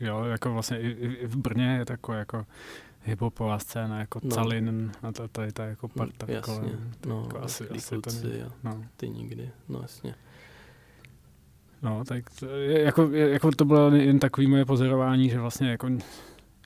Jo, 0.00 0.24
jako 0.24 0.52
vlastně 0.52 0.80
i, 0.80 0.88
i 0.90 1.26
v 1.26 1.36
Brně 1.36 1.76
je 1.78 1.84
taková 1.84 2.18
jako 2.18 2.46
hiphopová 3.04 3.58
scéna, 3.58 3.98
jako 3.98 4.20
No. 4.22 4.34
Calin 4.36 4.92
a 5.02 5.12
to, 5.12 5.28
tady 5.28 5.52
ta 5.52 5.64
jako 5.64 5.88
parta 5.88 6.26
Jasně, 6.28 6.54
kolem. 6.54 6.92
no, 7.06 7.22
jako 7.22 7.38
asi, 7.38 7.68
asi 7.68 7.94
to 7.94 8.02
kluci 8.02 8.26
není. 8.26 8.42
a 8.42 8.48
No. 8.64 8.84
ty 8.96 9.08
nikdy, 9.08 9.50
no 9.68 9.78
jasně. 9.82 10.14
No, 11.82 12.04
tak 12.04 12.30
to, 12.40 12.46
jako, 12.56 13.10
jako 13.12 13.50
to 13.52 13.64
bylo 13.64 13.90
jen 13.90 14.18
takový 14.18 14.46
moje 14.46 14.64
pozorování, 14.64 15.28
že 15.30 15.38
vlastně 15.40 15.70
jako 15.70 15.88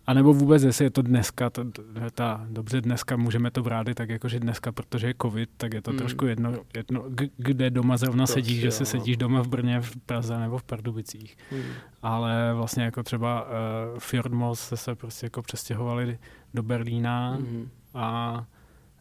a 0.08 0.14
nebo 0.14 0.32
vůbec, 0.32 0.62
jestli 0.62 0.84
je 0.84 0.90
to 0.90 1.02
dneska, 1.02 1.50
to, 1.50 1.70
to, 1.70 1.82
ta, 2.14 2.46
dobře 2.50 2.80
dneska 2.80 3.16
můžeme 3.16 3.50
to 3.50 3.62
brát 3.62 3.86
tak 3.94 4.08
jako, 4.08 4.28
že 4.28 4.40
dneska, 4.40 4.72
protože 4.72 5.06
je 5.06 5.14
covid, 5.22 5.50
tak 5.56 5.74
je 5.74 5.82
to 5.82 5.90
Hmm. 5.90 5.98
hmm. 5.98 6.06
trošku 6.06 6.26
jedno, 6.26 6.52
jedno 6.76 7.04
kde 7.36 7.70
doma 7.70 7.96
zrovna 7.96 8.26
To 8.26 8.32
sedíš, 8.32 8.52
asi 8.58 8.60
že 8.60 8.70
si 8.70 8.86
sedíš 8.86 9.16
doma 9.16 9.42
v 9.42 9.48
Brně, 9.48 9.80
v 9.80 9.96
Praze 9.96 10.38
nebo 10.38 10.58
v 10.58 10.62
Pardubicích. 10.62 11.36
Hmm. 11.50 11.62
Ale 12.02 12.54
vlastně 12.54 12.84
jako 12.84 13.02
třeba 13.02 13.42
uh, 13.42 13.48
Fjordmos 13.98 14.60
se, 14.60 14.76
se 14.76 14.94
prostě 14.94 15.26
jako 15.26 15.42
přestěhovali 15.42 16.18
do 16.54 16.62
Berlína 16.62 17.36
Mhm. 17.40 17.68
a 17.94 18.44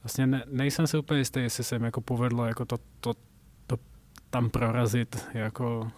vlastně 0.03 0.27
ne, 0.27 0.43
nejsem 0.51 0.87
si 0.87 0.97
úplně 0.97 1.19
jistý, 1.19 1.39
jestli 1.39 1.63
se 1.63 1.75
jim 1.75 1.83
jako 1.83 2.01
povedlo 2.01 2.45
jako 2.45 2.65
to, 2.65 2.77
to, 2.99 3.13
to 3.67 3.77
tam 4.29 4.49
prorazit, 4.49 5.27
jako 5.33 5.91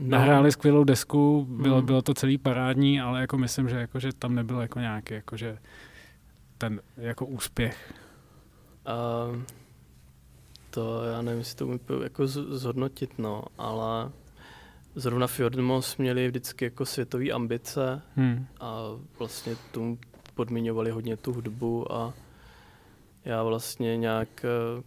Nahráli 0.00 0.52
skvělou 0.52 0.84
desku, 0.84 1.46
bylo, 1.50 1.76
Hmm. 1.76 1.86
bylo 1.86 2.02
to 2.02 2.14
celý 2.14 2.38
parádní, 2.38 3.00
ale 3.00 3.20
jako 3.20 3.38
myslím, 3.38 3.68
že, 3.68 3.76
jako, 3.76 3.98
že 4.00 4.12
tam 4.12 4.34
nebyl 4.34 4.60
jako 4.60 4.78
nějaký 4.78 5.14
jako, 5.14 5.36
že 5.36 5.58
ten 6.58 6.80
jako 6.96 7.26
úspěch. 7.26 7.94
A 8.86 8.94
to 10.70 11.04
já 11.04 11.22
nevím, 11.22 11.38
jestli 11.38 11.56
to 11.56 11.66
umím 11.66 11.80
jako 12.02 12.26
zhodnotit, 12.26 13.18
no, 13.18 13.42
ale 13.58 14.10
zrovna 14.94 15.26
Fjordmos 15.26 15.96
měli 15.96 16.28
vždycky 16.28 16.64
jako 16.64 16.86
světové 16.86 17.30
ambice 17.30 18.02
Hmm. 18.16 18.46
a 18.60 18.80
vlastně 19.18 19.56
tomu 19.72 19.98
podmiňovali 20.34 20.90
hodně 20.90 21.16
tu 21.16 21.32
hudbu 21.32 21.92
a 21.92 22.14
já 23.24 23.42
vlastně 23.42 23.96
nějak 23.96 24.28
eh, 24.44 24.82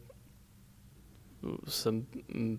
jsem 1.67 2.06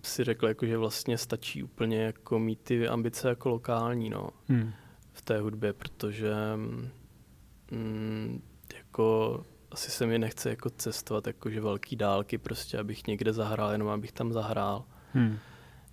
si 0.03 0.23
řekl, 0.23 0.47
jako, 0.47 0.65
že 0.65 0.77
vlastně 0.77 1.17
stačí 1.17 1.63
úplně 1.63 2.01
jako 2.03 2.39
mít 2.39 2.59
ty 2.63 2.87
ambice 2.87 3.29
jako 3.29 3.49
lokální, 3.49 4.09
no 4.09 4.29
Hmm. 4.49 4.71
v 5.13 5.21
té 5.21 5.39
hudbě, 5.39 5.73
protože 5.73 6.33
mm, 7.71 8.41
jako 8.77 9.45
asi 9.71 9.91
se 9.91 10.05
mi 10.05 10.19
nechce 10.19 10.49
jako 10.49 10.69
cestovat 10.69 11.27
jakože 11.27 11.61
velký 11.61 11.95
dálky 11.95 12.37
prostě, 12.37 12.79
abych 12.79 13.07
někde 13.07 13.33
zahrál, 13.33 13.71
jenom 13.71 13.87
abych 13.87 14.11
tam 14.11 14.33
zahrál. 14.33 14.85
Hmm. 15.13 15.37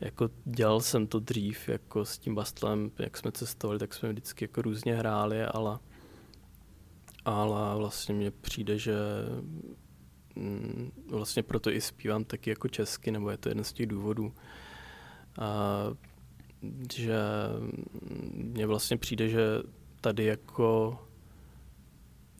Jako 0.00 0.30
dělal 0.44 0.80
jsem 0.80 1.06
to 1.06 1.20
dřív, 1.20 1.68
jako 1.68 2.04
s 2.04 2.18
tím 2.18 2.34
Bastlem, 2.34 2.90
jak 2.98 3.16
jsme 3.16 3.32
cestovali, 3.32 3.78
tak 3.78 3.94
jsme 3.94 4.08
vždycky 4.08 4.44
jako 4.44 4.62
různě 4.62 4.94
hráli, 4.94 5.42
ale 5.44 5.78
ale 7.24 7.76
vlastně 7.76 8.14
mně 8.14 8.30
přijde, 8.30 8.78
že 8.78 8.94
vlastně 11.10 11.42
proto 11.42 11.70
i 11.70 11.80
zpívám 11.80 12.24
taky 12.24 12.50
jako 12.50 12.68
česky, 12.68 13.10
nebo 13.10 13.30
je 13.30 13.36
to 13.36 13.48
jeden 13.48 13.64
z 13.64 13.72
těch 13.72 13.86
důvodů. 13.86 14.32
A, 15.38 15.84
že 16.92 17.18
mně 18.34 18.66
vlastně 18.66 18.96
přijde, 18.96 19.28
že 19.28 19.40
tady 20.00 20.24
jako 20.24 20.98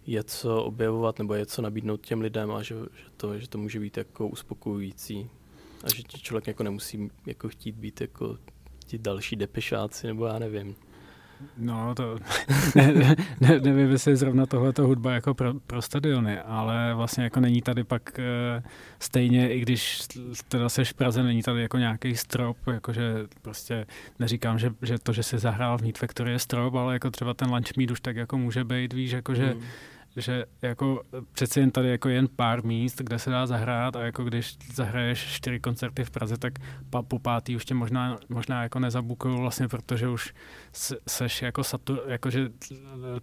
je 0.06 0.24
co 0.24 0.64
objevovat 0.64 1.18
nebo 1.18 1.34
je 1.34 1.46
co 1.46 1.62
nabídnout 1.62 2.06
těm 2.06 2.20
lidem 2.20 2.50
a 2.50 2.62
že, 2.62 2.74
že, 2.74 3.04
to, 3.16 3.38
že 3.38 3.48
to 3.48 3.58
může 3.58 3.80
být 3.80 3.96
jako 3.96 4.28
uspokojující 4.28 5.30
a 5.84 5.94
že 5.94 6.02
člověk 6.02 6.46
jako 6.46 6.62
nemusí 6.62 7.10
jako 7.26 7.48
chtít 7.48 7.74
být 7.74 8.00
jako 8.00 8.38
ti 8.86 8.98
další 8.98 9.36
depešáci 9.36 10.06
nebo 10.06 10.26
já 10.26 10.38
nevím. 10.38 10.76
No, 11.58 11.94
to 11.94 12.18
ne, 12.74 13.16
ne, 13.40 13.60
nevím, 13.60 13.90
jestli 13.90 14.16
zrovna 14.16 14.46
tohleto 14.46 14.86
hudba 14.86 15.12
jako 15.12 15.34
pro, 15.34 15.54
pro 15.54 15.82
stadiony, 15.82 16.40
ale 16.40 16.94
vlastně 16.94 17.24
jako 17.24 17.40
není 17.40 17.62
tady 17.62 17.84
pak 17.84 18.18
e, 18.18 18.62
stejně, 18.98 19.54
i 19.54 19.60
když 19.60 20.00
teda 20.48 20.68
seš 20.68 20.90
v 20.90 20.94
Praze, 20.94 21.22
není 21.22 21.42
tady 21.42 21.62
jako 21.62 21.78
nějaký 21.78 22.16
strop, 22.16 22.56
jakože 22.66 23.14
prostě 23.42 23.86
neříkám, 24.18 24.58
že, 24.58 24.70
že 24.82 24.98
to, 24.98 25.12
že 25.12 25.22
si 25.22 25.38
zahrál 25.38 25.78
v 25.78 25.82
Need 25.82 25.98
Factory 25.98 26.32
je 26.32 26.38
strop, 26.38 26.74
ale 26.74 26.92
jako 26.92 27.10
třeba 27.10 27.34
ten 27.34 27.50
lunch 27.50 27.76
meet 27.76 27.90
už 27.90 28.00
tak 28.00 28.16
jako 28.16 28.38
může 28.38 28.64
být, 28.64 28.92
víš, 28.92 29.10
jakože 29.10 29.46
hmm 29.46 29.62
že 30.16 30.44
jako 30.62 31.02
přeci 31.32 31.60
jen 31.60 31.70
tady 31.70 31.88
jako 31.90 32.08
jen 32.08 32.28
pár 32.36 32.64
míst, 32.64 32.98
kde 32.98 33.18
se 33.18 33.30
dá 33.30 33.46
zahrát 33.46 33.96
a 33.96 34.00
jako 34.00 34.24
když 34.24 34.56
zahraješ 34.74 35.26
čtyři 35.26 35.60
koncerty 35.60 36.04
v 36.04 36.10
Praze, 36.10 36.36
tak 36.36 36.52
pa, 36.90 37.02
po 37.02 37.18
pátý 37.18 37.56
už 37.56 37.64
tě 37.64 37.74
možná, 37.74 38.18
možná 38.28 38.62
jako 38.62 38.78
nezabukují 38.78 39.38
vlastně, 39.38 39.68
protože 39.68 40.08
už 40.08 40.34
seš 41.08 41.42
jako, 41.42 41.64
satur, 41.64 42.02
jako 42.06 42.30
že 42.30 42.48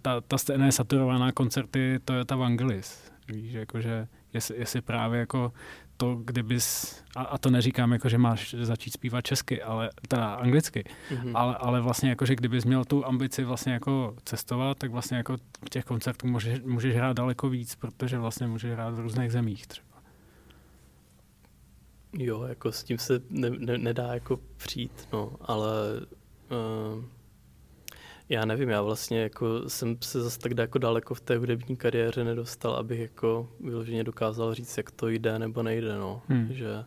ta, 0.02 0.20
ta 0.20 0.38
scéna 0.38 0.66
je 0.66 0.72
saturovaná 0.72 1.32
koncerty 1.32 2.00
Toyota 2.04 2.36
Vangelis. 2.36 3.12
Víš, 3.28 3.52
jakože 3.52 4.08
jestli, 4.32 4.56
jestli 4.58 4.80
právě 4.80 5.20
jako 5.20 5.52
to, 5.98 6.14
kdybys, 6.14 6.96
a, 7.16 7.22
a 7.22 7.38
to 7.38 7.50
neříkám 7.50 7.92
jako, 7.92 8.08
že 8.08 8.18
máš 8.18 8.54
začít 8.60 8.90
zpívat 8.90 9.24
česky, 9.24 9.62
ale 9.62 9.90
teda 10.08 10.34
anglicky, 10.34 10.84
mm-hmm. 11.10 11.32
ale, 11.34 11.56
ale 11.56 11.80
vlastně 11.80 12.08
jako, 12.08 12.26
že 12.26 12.36
kdybys 12.36 12.64
měl 12.64 12.84
tu 12.84 13.06
ambici 13.06 13.44
vlastně 13.44 13.72
jako 13.72 14.16
cestovat, 14.24 14.78
tak 14.78 14.90
vlastně 14.90 15.16
jako 15.16 15.36
těch 15.70 15.84
koncertů 15.84 16.26
můžeš, 16.26 16.60
můžeš 16.60 16.96
hrát 16.96 17.16
daleko 17.16 17.48
víc, 17.48 17.74
protože 17.74 18.18
vlastně 18.18 18.46
můžeš 18.46 18.72
hrát 18.72 18.94
v 18.94 19.00
různých 19.00 19.32
zemích 19.32 19.66
třeba. 19.66 19.88
Jo, 22.12 22.42
jako 22.42 22.72
s 22.72 22.84
tím 22.84 22.98
se 22.98 23.20
ne, 23.30 23.50
ne, 23.50 23.78
nedá 23.78 24.14
jako 24.14 24.40
přijít, 24.56 25.08
no, 25.12 25.32
ale 25.40 25.70
uh, 26.50 27.04
já 28.28 28.44
nevím, 28.44 28.68
já 28.68 28.82
vlastně 28.82 29.20
jako 29.20 29.68
jsem 29.68 29.96
se 30.02 30.22
zase 30.22 30.38
tak 30.38 30.52
jako 30.58 30.78
daleko 30.78 31.14
v 31.14 31.20
té 31.20 31.38
hudební 31.38 31.76
kariéře 31.76 32.24
nedostal, 32.24 32.72
abych 32.72 33.00
jako 33.00 33.48
vyloženě 33.60 34.04
dokázal 34.04 34.54
říct, 34.54 34.76
jak 34.76 34.90
to 34.90 35.08
jde 35.08 35.38
nebo 35.38 35.62
nejde, 35.62 35.94
no. 35.98 36.22
Hmm. 36.28 36.48
Že 36.52 36.84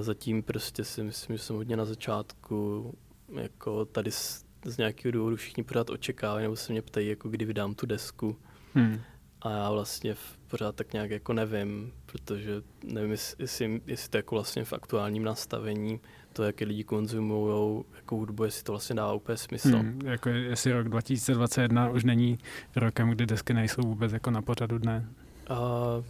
zatím 0.00 0.42
prostě 0.42 0.84
si 0.84 1.02
myslím, 1.02 1.36
že 1.36 1.42
jsem 1.42 1.56
hodně 1.56 1.76
na 1.76 1.84
začátku, 1.84 2.94
jako 3.40 3.84
tady 3.84 4.10
z, 4.10 4.44
z 4.64 4.76
nějakého 4.76 5.12
důvodu 5.12 5.36
všichni 5.36 5.62
pořád 5.62 5.90
očekávají, 5.90 6.42
nebo 6.42 6.56
se 6.56 6.72
mě 6.72 6.82
ptají, 6.82 7.08
jako 7.08 7.28
kdy 7.28 7.44
vydám 7.44 7.74
tu 7.74 7.86
desku. 7.86 8.36
Hmm. 8.74 9.00
A 9.42 9.50
já 9.50 9.70
vlastně 9.70 10.14
pořád 10.52 10.76
tak 10.76 10.92
nějak 10.92 11.10
jako 11.10 11.32
nevím, 11.32 11.92
protože 12.06 12.62
nevím, 12.84 13.10
jestli, 13.10 13.80
jestli 13.86 14.10
to 14.10 14.16
jako 14.16 14.34
vlastně 14.34 14.64
v 14.64 14.72
aktuálním 14.72 15.24
nastavení 15.24 16.00
to, 16.32 16.42
jak 16.42 16.60
lidi 16.60 16.84
konzumují 16.84 17.84
jako 17.96 18.16
hudbu, 18.16 18.44
jestli 18.44 18.62
to 18.62 18.72
vlastně 18.72 18.96
dává 18.96 19.12
úplně 19.12 19.36
smysl. 19.36 19.76
Hmm, 19.76 20.00
jako 20.04 20.28
jestli 20.28 20.72
rok 20.72 20.88
2021 20.88 21.90
už 21.90 22.04
není 22.04 22.38
rokem, 22.76 23.10
kdy 23.10 23.26
desky 23.26 23.54
nejsou 23.54 23.82
vůbec 23.82 24.12
jako 24.12 24.30
na 24.30 24.42
pořadu 24.42 24.78
dne. 24.78 25.08
Uh, 25.50 26.04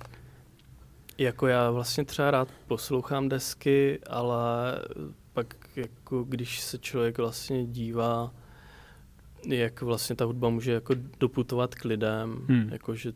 jako 1.18 1.46
já 1.46 1.70
vlastně 1.70 2.04
třeba 2.04 2.30
rád 2.30 2.48
poslouchám 2.66 3.28
desky, 3.28 4.00
ale 4.06 4.38
pak 5.32 5.54
jako 5.76 6.24
když 6.24 6.60
se 6.60 6.78
člověk 6.78 7.18
vlastně 7.18 7.66
dívá, 7.66 8.34
jak 9.46 9.82
vlastně 9.82 10.16
ta 10.16 10.24
hudba 10.24 10.48
může 10.48 10.72
jako 10.72 10.94
doputovat 11.20 11.74
k 11.74 11.84
lidem, 11.84 12.46
hmm. 12.48 12.68
jakože 12.72 13.12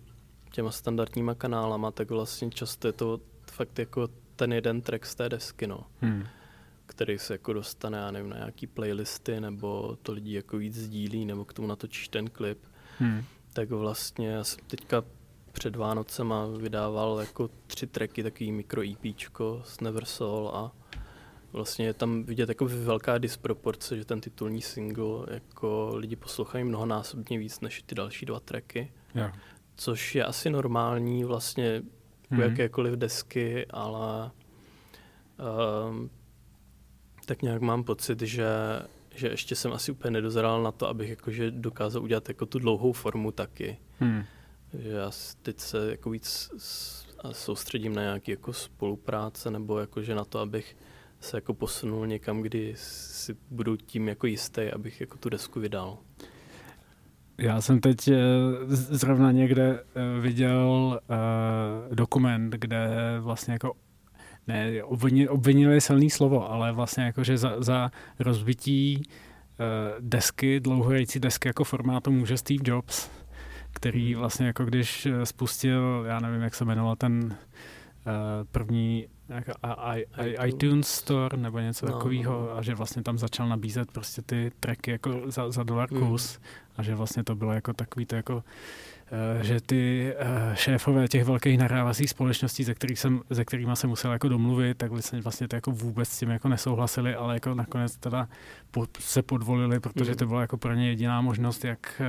těma 0.57 0.71
standardníma 0.71 1.35
kanálama, 1.35 1.91
tak 1.91 2.11
vlastně 2.11 2.51
často 2.51 2.89
je 2.89 2.93
to 2.93 3.21
fakt 3.53 3.79
jako 3.79 4.09
ten 4.37 4.53
jeden 4.53 4.83
track 4.83 5.07
z 5.07 5.15
té 5.15 5.29
desky, 5.29 5.67
no. 5.67 5.81
Hmm 6.01 6.25
který 6.87 7.19
se 7.19 7.35
jako 7.35 7.53
dostane, 7.53 7.99
já 7.99 8.11
nevím, 8.11 8.31
na 8.31 8.37
nějaký 8.37 8.67
playlisty, 8.67 9.41
nebo 9.41 9.99
to 10.03 10.13
lidi 10.13 10.35
jako 10.35 10.59
víc 10.59 10.75
sdílí, 10.75 11.25
nebo 11.25 11.45
k 11.45 11.53
tomu 11.53 11.69
natočíš 11.69 12.09
ten 12.09 12.31
klip. 12.31 12.59
Hmm. 12.99 13.25
Tak 13.53 13.71
vlastně 13.71 14.29
já 14.29 14.45
jsem 14.45 14.59
teďka 14.67 15.05
před 15.53 15.77
Vánocema 15.77 16.47
vydával 16.47 17.21
jako 17.21 17.51
tři 17.67 17.87
tracky, 17.87 18.23
takový 18.23 18.53
mikro 18.53 18.83
EPčko 18.83 19.63
s 19.65 19.81
Never 19.81 20.05
Soul 20.05 20.49
a 20.49 20.73
vlastně 21.53 21.87
je 21.87 21.95
tam 21.95 22.23
vidět 22.23 22.49
jako 22.49 22.67
velká 22.67 23.19
disproporce, 23.19 23.97
že 23.97 24.05
ten 24.05 24.21
titulní 24.21 24.63
single 24.63 25.27
jako 25.29 25.91
lidi 25.95 26.17
poslouchají 26.17 26.65
mnohonásobně 26.65 27.39
víc 27.39 27.61
než 27.61 27.83
ty 27.83 27.95
další 27.95 28.27
dva 28.27 28.41
tracky. 28.41 28.93
Yeah. 29.15 29.39
Což 29.77 30.15
je 30.15 30.25
asi 30.25 30.51
normální 30.51 31.25
vlastně 31.25 31.83
u 32.31 32.41
jakékoliv 32.41 32.95
desky, 32.95 33.67
ale 33.67 34.31
um, 35.89 36.11
tak 37.27 37.43
nějak 37.43 37.63
mám 37.63 37.85
pocit, 37.85 38.21
že, 38.21 38.47
že 39.15 39.29
ještě 39.29 39.55
jsem 39.55 39.73
asi 39.73 39.93
úplně 39.93 40.11
nedozral 40.11 40.63
na 40.63 40.73
to, 40.73 40.89
abych 40.89 41.11
jakože 41.11 41.51
dokázal 41.51 42.03
udělat 42.03 42.29
jako 42.29 42.47
tu 42.47 42.59
dlouhou 42.59 42.93
formu 42.93 43.33
taky. 43.33 43.79
Hmm. 44.01 44.25
Že 44.79 44.89
já 44.89 45.11
teď 45.43 45.61
se 45.61 45.91
jako 45.91 46.11
víc 46.11 46.51
soustředím 47.33 47.95
na 47.95 48.03
nějaké 48.03 48.33
jako 48.33 48.53
spolupráce 48.53 49.51
nebo 49.51 49.79
jakože 49.79 50.15
na 50.15 50.25
to, 50.25 50.39
abych 50.39 50.77
se 51.21 51.37
jako 51.37 51.55
posunul 51.55 52.07
někam, 52.07 52.43
kdy 52.43 52.75
si 52.77 53.37
budu 53.51 53.77
tím 53.77 54.09
jako 54.09 54.27
jistý, 54.27 54.63
abych 54.63 55.01
jako 55.01 55.19
tu 55.19 55.29
desku 55.29 55.61
vydal. 55.61 55.99
Já 57.39 57.61
jsem 57.61 57.81
teď 57.81 58.09
eh, 58.09 58.17
zrovna 58.69 59.33
někde 59.33 59.81
eh, 59.81 60.21
viděl 60.21 61.01
uh, 61.89 61.95
dokument, 61.97 62.51
kde 62.51 62.89
vlastně 63.21 63.53
jako 63.53 63.73
ne, 64.47 64.85
obvinili, 64.85 65.29
obvinili 65.29 65.75
je 65.75 65.81
silný 65.81 66.11
slovo, 66.11 66.51
ale 66.51 66.73
vlastně 66.73 67.05
jakože 67.05 67.39
za, 67.39 67.63
za 67.63 67.91
rozbití 68.19 69.03
desky, 70.01 70.61
dlouhojející 70.61 71.21
desky 71.21 71.49
jako 71.49 71.65
formátu 71.65 72.11
může 72.13 72.37
Steve 72.37 72.63
Jobs, 72.65 73.11
který 73.73 74.13
hmm. 74.13 74.21
vlastně 74.21 74.47
jako 74.47 74.65
když 74.65 75.07
eh, 75.07 75.27
spustil, 75.27 76.05
já 76.09 76.21
nevím, 76.21 76.43
jak 76.43 76.55
se 76.55 76.65
jmenoval 76.65 76.97
ten 76.97 77.37
první 78.53 79.07
jako 79.29 79.53
I, 79.65 80.07
I, 80.17 80.49
iTunes 80.49 80.89
Store 80.89 81.37
nebo 81.37 81.59
něco 81.59 81.87
no, 81.87 81.93
takového 81.93 82.57
a 82.57 82.63
že 82.63 82.75
vlastně 82.75 83.03
tam 83.03 83.19
začal 83.19 83.49
nabízet 83.49 83.93
prostě 83.93 84.23
ty 84.23 84.53
tracky 84.61 84.91
jako 84.91 85.23
za, 85.27 85.51
za 85.51 85.63
dolar 85.63 85.91
hmm. 85.91 86.09
kus 86.09 86.39
mm. 86.39 86.45
a 86.77 86.83
že 86.83 86.95
vlastně 86.95 87.25
to 87.25 87.35
bylo 87.35 87.53
jako 87.53 87.73
takový 87.73 88.07
to 88.07 88.17
jako 88.17 88.45
Eh, 89.11 89.45
že 89.45 89.61
ty 89.61 90.15
eh, 90.17 90.57
šéfové 90.57 91.09
těch 91.09 91.25
velkých 91.25 91.59
nahrávacích 91.59 92.11
společností, 92.11 92.65
ze, 92.65 92.75
kterých 92.75 92.99
jsem, 92.99 93.21
ze 93.31 93.45
kterými 93.45 93.77
jsem 93.77 93.91
musel 93.91 94.13
jako 94.13 94.29
domluvit, 94.29 94.79
tak 94.79 94.91
vlastně, 94.91 95.21
vlastně 95.21 95.49
to 95.49 95.57
jako 95.57 95.71
vůbec 95.71 96.09
s 96.09 96.19
tím 96.19 96.31
jako 96.31 96.49
nesouhlasili, 96.49 97.15
ale 97.15 97.35
jako 97.35 97.55
nakonec 97.55 97.97
teda 97.97 98.29
se 98.99 99.23
podvolili, 99.23 99.81
protože 99.81 100.11
mm. 100.11 100.17
to 100.17 100.27
byla 100.27 100.41
jako 100.41 100.57
pro 100.57 100.75
ně 100.75 100.89
jediná 100.89 101.21
možnost, 101.21 101.65
jak 101.65 102.01
uh, 102.01 102.07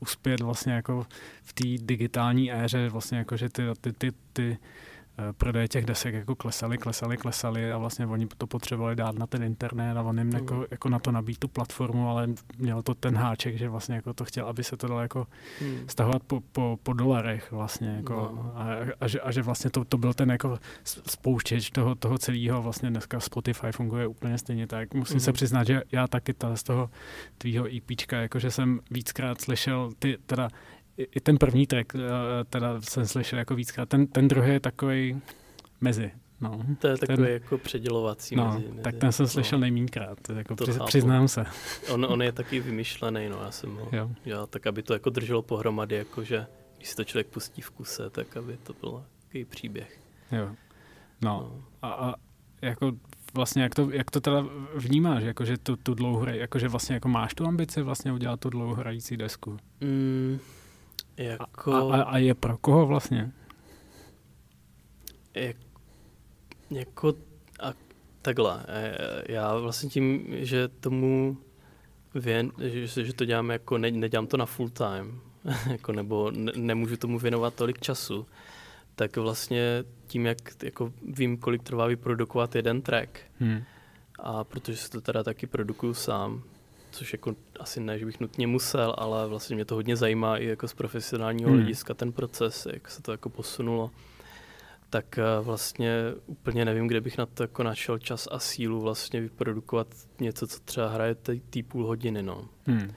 uspět 0.00 0.40
vlastně 0.40 0.72
jako 0.72 1.06
v 1.42 1.52
té 1.52 1.84
digitální 1.84 2.52
éře, 2.52 2.88
vlastně 2.88 3.18
jako, 3.18 3.36
že 3.36 3.48
ty, 3.48 3.62
ty, 3.80 3.92
ty, 3.92 4.12
ty 4.32 4.58
Eh, 4.58 4.87
prodeje 5.32 5.68
těch 5.68 5.86
desek 5.86 6.14
jako 6.14 6.34
klesaly, 6.34 6.78
klesaly, 6.78 7.16
klesaly 7.16 7.72
a 7.72 7.78
vlastně 7.78 8.06
oni 8.06 8.26
to 8.38 8.46
potřebovali 8.46 8.96
dát 8.96 9.18
na 9.18 9.26
ten 9.26 9.42
internet 9.42 9.96
a 9.96 10.02
on 10.02 10.18
jim 10.18 10.32
jako, 10.32 10.54
mm. 10.54 10.64
jako 10.70 10.88
na 10.88 10.98
to 10.98 11.12
nabít 11.12 11.38
tu 11.38 11.48
platformu, 11.48 12.10
ale 12.10 12.28
měl 12.58 12.82
to 12.82 12.94
ten 12.94 13.16
háček, 13.16 13.58
že 13.58 13.68
vlastně 13.68 13.94
jako 13.94 14.14
to 14.14 14.24
chtěl, 14.24 14.46
aby 14.46 14.64
se 14.64 14.76
to 14.76 14.88
dalo 14.88 15.00
jako 15.00 15.26
mm. 15.62 15.78
stahovat 15.86 16.22
po, 16.22 16.40
po, 16.40 16.78
po 16.82 16.92
dolarech 16.92 17.52
vlastně 17.52 17.88
jako 17.88 18.14
no. 18.14 18.52
a, 18.54 18.66
a, 19.00 19.08
že, 19.08 19.20
a 19.20 19.32
že 19.32 19.42
vlastně 19.42 19.70
to, 19.70 19.84
to 19.84 19.98
byl 19.98 20.14
ten 20.14 20.30
jako 20.30 20.58
spouštěč 21.06 21.70
toho, 21.70 21.94
toho 21.94 22.18
celého 22.18 22.62
vlastně 22.62 22.90
dneska 22.90 23.20
Spotify 23.20 23.72
funguje 23.72 24.06
úplně 24.06 24.38
stejně 24.38 24.66
tak. 24.66 24.94
Musím 24.94 25.16
mm. 25.16 25.20
se 25.20 25.32
přiznat, 25.32 25.66
že 25.66 25.82
já 25.92 26.06
taky 26.06 26.34
ta, 26.34 26.56
z 26.56 26.62
toho 26.62 26.90
tvýho 27.38 27.66
EPčka, 27.76 28.16
jakože 28.16 28.50
jsem 28.50 28.80
víckrát 28.90 29.40
slyšel 29.40 29.90
ty, 29.98 30.18
teda 30.26 30.48
i 30.98 31.20
ten 31.20 31.38
první 31.38 31.66
track 31.66 31.94
eh, 31.94 31.98
teda 32.44 32.80
jsem 32.80 33.06
slyšel 33.06 33.38
jako 33.38 33.54
víckrát, 33.54 33.88
ten, 33.88 34.06
ten 34.06 34.28
druhý 34.28 34.50
je 34.50 34.60
takový 34.60 35.20
mezi. 35.80 36.10
No. 36.40 36.60
To 36.78 36.88
je 36.88 36.98
takový 36.98 37.16
ten, 37.16 37.26
jako 37.26 37.58
předělovací 37.58 38.36
no, 38.36 38.46
mezi, 38.46 38.68
mezi. 38.68 38.82
Tak 38.82 38.94
ten 38.96 39.12
jsem 39.12 39.26
slyšel 39.26 39.58
no. 39.58 39.60
nejmínkrát, 39.60 40.18
jako 40.36 40.56
to 40.56 40.64
přiz, 40.64 40.78
přiznám 40.86 41.28
se. 41.28 41.44
On, 41.90 42.04
on 42.04 42.22
je 42.22 42.32
taky 42.32 42.60
vymyšlený, 42.60 43.28
no 43.28 43.42
já 43.42 43.50
jsem 43.50 43.76
ho, 43.76 43.88
jo. 43.92 44.10
Já, 44.24 44.46
tak 44.46 44.66
aby 44.66 44.82
to 44.82 44.92
jako 44.92 45.10
drželo 45.10 45.42
pohromady, 45.42 45.96
jakože 45.96 46.46
když 46.76 46.88
si 46.88 46.96
to 46.96 47.04
člověk 47.04 47.26
pustí 47.26 47.62
v 47.62 47.70
kuse, 47.70 48.10
tak 48.10 48.36
aby 48.36 48.58
to 48.62 48.72
byl 48.80 49.04
takový 49.22 49.44
příběh. 49.44 50.00
Jo. 50.32 50.48
No, 51.22 51.40
no. 51.40 51.62
A, 51.82 51.88
a 51.88 52.14
jako 52.62 52.92
vlastně 53.34 53.62
jak 53.62 53.74
to, 53.74 53.90
jak 53.90 54.10
to 54.10 54.20
teda 54.20 54.44
vnímáš, 54.74 55.22
jakože 55.22 55.58
tu, 55.58 55.76
tu 55.76 55.94
dlouhou, 55.94 56.26
jakože 56.28 56.68
vlastně 56.68 56.94
jako 56.94 57.08
máš 57.08 57.34
tu 57.34 57.46
ambici 57.46 57.82
vlastně 57.82 58.12
udělat 58.12 58.40
tu 58.40 58.50
dlouhohrající 58.50 59.16
desku? 59.16 59.56
Mm, 59.80 60.38
jako... 61.18 61.72
A, 61.72 61.96
a, 61.96 62.02
a 62.02 62.18
je 62.18 62.34
pro 62.34 62.58
koho 62.58 62.86
vlastně? 62.86 63.32
jak, 65.38 65.56
jako 66.70 67.14
a 67.60 67.72
takhle, 68.22 68.64
e, 68.68 69.32
já 69.32 69.56
vlastně 69.58 69.90
tím, 69.90 70.26
že 70.30 70.68
tomu 70.68 71.38
věn, 72.14 72.52
že, 72.58 73.04
že 73.04 73.12
to 73.12 73.24
dělám 73.24 73.50
jako, 73.50 73.78
ne, 73.78 73.90
nedělám 73.90 74.26
to 74.26 74.36
na 74.36 74.46
full 74.46 74.68
time, 74.68 75.20
jako, 75.70 75.92
nebo 75.92 76.30
ne, 76.30 76.52
nemůžu 76.56 76.96
tomu 76.96 77.18
věnovat 77.18 77.54
tolik 77.54 77.80
času, 77.80 78.26
tak 78.94 79.16
vlastně 79.16 79.84
tím, 80.06 80.26
jak 80.26 80.38
jako 80.62 80.92
vím, 81.12 81.36
kolik 81.36 81.62
trvá 81.62 81.86
vyprodukovat 81.86 82.54
jeden 82.54 82.82
track, 82.82 83.20
hmm. 83.40 83.62
a 84.18 84.44
protože 84.44 84.76
se 84.76 84.90
to 84.90 85.00
teda 85.00 85.22
taky 85.22 85.46
produkuju 85.46 85.94
sám, 85.94 86.42
což 86.98 87.12
jako 87.12 87.34
asi 87.60 87.80
ne, 87.80 87.98
že 87.98 88.06
bych 88.06 88.20
nutně 88.20 88.46
musel, 88.46 88.94
ale 88.98 89.28
vlastně 89.28 89.56
mě 89.56 89.64
to 89.64 89.74
hodně 89.74 89.96
zajímá 89.96 90.38
i 90.38 90.46
jako 90.46 90.68
z 90.68 90.74
profesionálního 90.74 91.50
hmm. 91.50 91.58
hlediska 91.58 91.94
ten 91.94 92.12
proces, 92.12 92.66
jak 92.72 92.90
se 92.90 93.02
to 93.02 93.12
jako 93.12 93.30
posunulo 93.30 93.90
tak 94.90 95.18
eh, 95.18 95.22
vlastně 95.40 96.02
úplně 96.26 96.64
nevím, 96.64 96.86
kde 96.86 97.00
bych 97.00 97.18
na 97.18 97.26
to 97.26 97.42
jako 97.42 97.62
našel 97.62 97.98
čas 97.98 98.28
a 98.30 98.38
sílu 98.38 98.80
vlastně 98.80 99.20
vyprodukovat 99.20 99.86
něco, 100.20 100.46
co 100.46 100.60
třeba 100.60 100.88
hraje 100.88 101.14
tý 101.50 101.62
půl 101.62 101.86
hodiny, 101.86 102.22
no. 102.22 102.48
Hmm. 102.66 102.92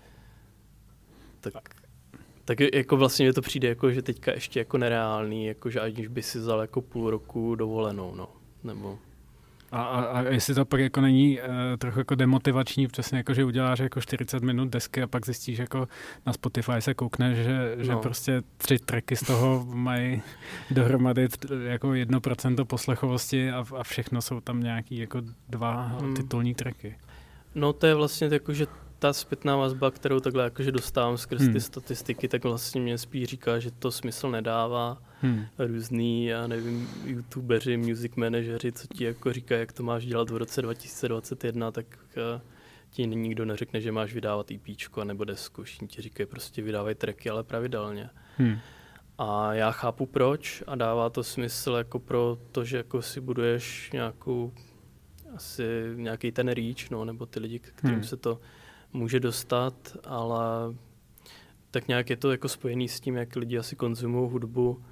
Tak, 1.39 1.53
tak 2.45 2.59
jako 2.73 2.97
vlastně 2.97 3.25
mi 3.25 3.33
to 3.33 3.41
přijde 3.41 3.67
jako, 3.67 3.91
že 3.91 4.01
teďka 4.01 4.31
ještě 4.31 4.59
jako 4.59 4.77
nereálný, 4.77 5.45
jako 5.45 5.69
že 5.69 5.79
aniž 5.79 6.07
by 6.07 6.23
si 6.23 6.39
vzal 6.39 6.61
jako 6.61 6.81
půl 6.81 7.09
roku 7.09 7.55
dovolenou, 7.55 8.15
no. 8.15 8.29
Nebo 8.63 8.99
a, 9.71 9.83
a, 9.83 10.01
a 10.01 10.21
jestli 10.21 10.55
to 10.55 10.65
pak 10.65 10.79
jako 10.79 11.01
není 11.01 11.39
uh, 11.39 11.47
trochu 11.77 11.99
jako 11.99 12.15
demotivační, 12.15 12.87
přesně 12.87 13.17
jako, 13.17 13.33
že 13.33 13.43
uděláš 13.43 13.79
jako 13.79 14.01
40 14.01 14.43
minut 14.43 14.69
desky 14.69 15.01
a 15.01 15.07
pak 15.07 15.25
zjistíš 15.25 15.59
jako 15.59 15.87
na 16.25 16.33
Spotify 16.33 16.71
se 16.79 16.93
koukneš, 16.93 17.37
že, 17.37 17.75
no. 17.77 17.83
že 17.83 17.95
prostě 17.95 18.41
tři 18.57 18.79
tracky 18.79 19.15
z 19.15 19.19
toho 19.19 19.65
mají 19.69 20.21
dohromady 20.71 21.27
jako 21.63 21.87
1% 21.87 22.65
poslechovosti 22.65 23.51
a, 23.51 23.65
a 23.77 23.83
všechno 23.83 24.21
jsou 24.21 24.41
tam 24.41 24.63
nějaký 24.63 24.97
jako 24.97 25.21
dva 25.49 25.87
hmm. 25.87 26.13
titulní 26.13 26.55
tracky. 26.55 26.97
No 27.55 27.73
to 27.73 27.87
je 27.87 27.95
vlastně 27.95 28.29
jako, 28.31 28.53
že 28.53 28.67
ta 28.99 29.13
zpětná 29.13 29.55
vazba, 29.55 29.91
kterou 29.91 30.19
takhle 30.19 30.43
jakože 30.43 30.71
dostávám 30.71 31.17
skrz 31.17 31.41
hmm. 31.41 31.53
ty 31.53 31.61
statistiky, 31.61 32.27
tak 32.27 32.43
vlastně 32.43 32.81
mě 32.81 32.97
spíš 32.97 33.27
říká, 33.27 33.59
že 33.59 33.71
to 33.71 33.91
smysl 33.91 34.31
nedává. 34.31 34.97
Hmm. 35.21 35.45
Různý, 35.59 36.25
já 36.25 36.47
nevím, 36.47 36.89
youtubeři, 37.05 37.77
music 37.77 38.15
manažeři, 38.15 38.71
co 38.71 38.87
ti 38.87 39.03
jako 39.03 39.33
říkají, 39.33 39.59
jak 39.59 39.71
to 39.71 39.83
máš 39.83 40.05
dělat 40.05 40.29
v 40.29 40.37
roce 40.37 40.61
2021, 40.61 41.71
tak 41.71 41.85
uh, 42.35 42.41
ti 42.89 43.07
nikdo 43.07 43.45
neřekne, 43.45 43.81
že 43.81 43.91
máš 43.91 44.13
vydávat 44.13 44.51
EP 44.51 44.61
nebo 45.03 45.23
desku. 45.23 45.63
Všichni 45.63 45.87
ti 45.87 46.01
říkají, 46.01 46.27
prostě 46.27 46.61
vydávají 46.61 46.95
tracky, 46.95 47.29
ale 47.29 47.43
pravidelně. 47.43 48.09
Hmm. 48.37 48.57
A 49.17 49.53
já 49.53 49.71
chápu 49.71 50.05
proč 50.05 50.63
a 50.67 50.75
dává 50.75 51.09
to 51.09 51.23
smysl 51.23 51.71
jako 51.71 51.99
pro 51.99 52.37
to, 52.51 52.63
že 52.63 52.77
jako 52.77 53.01
si 53.01 53.21
buduješ 53.21 53.91
nějakou 53.91 54.53
asi 55.35 55.63
nějaký 55.95 56.31
ten 56.31 56.47
reach, 56.47 56.89
no, 56.91 57.05
nebo 57.05 57.25
ty 57.25 57.39
lidi, 57.39 57.59
kterým 57.59 57.95
hmm. 57.95 58.03
se 58.03 58.17
to 58.17 58.39
může 58.93 59.19
dostat, 59.19 59.97
ale 60.05 60.45
tak 61.71 61.87
nějak 61.87 62.09
je 62.09 62.17
to 62.17 62.31
jako 62.31 62.49
spojený 62.49 62.87
s 62.87 62.99
tím, 62.99 63.15
jak 63.15 63.35
lidi 63.35 63.57
asi 63.57 63.75
konzumují 63.75 64.31
hudbu 64.31 64.83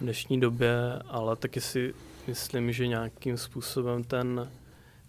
v 0.00 0.02
dnešní 0.02 0.40
době, 0.40 0.98
ale 1.08 1.36
taky 1.36 1.60
si 1.60 1.94
myslím, 2.26 2.72
že 2.72 2.86
nějakým 2.86 3.36
způsobem 3.36 4.04
ten 4.04 4.50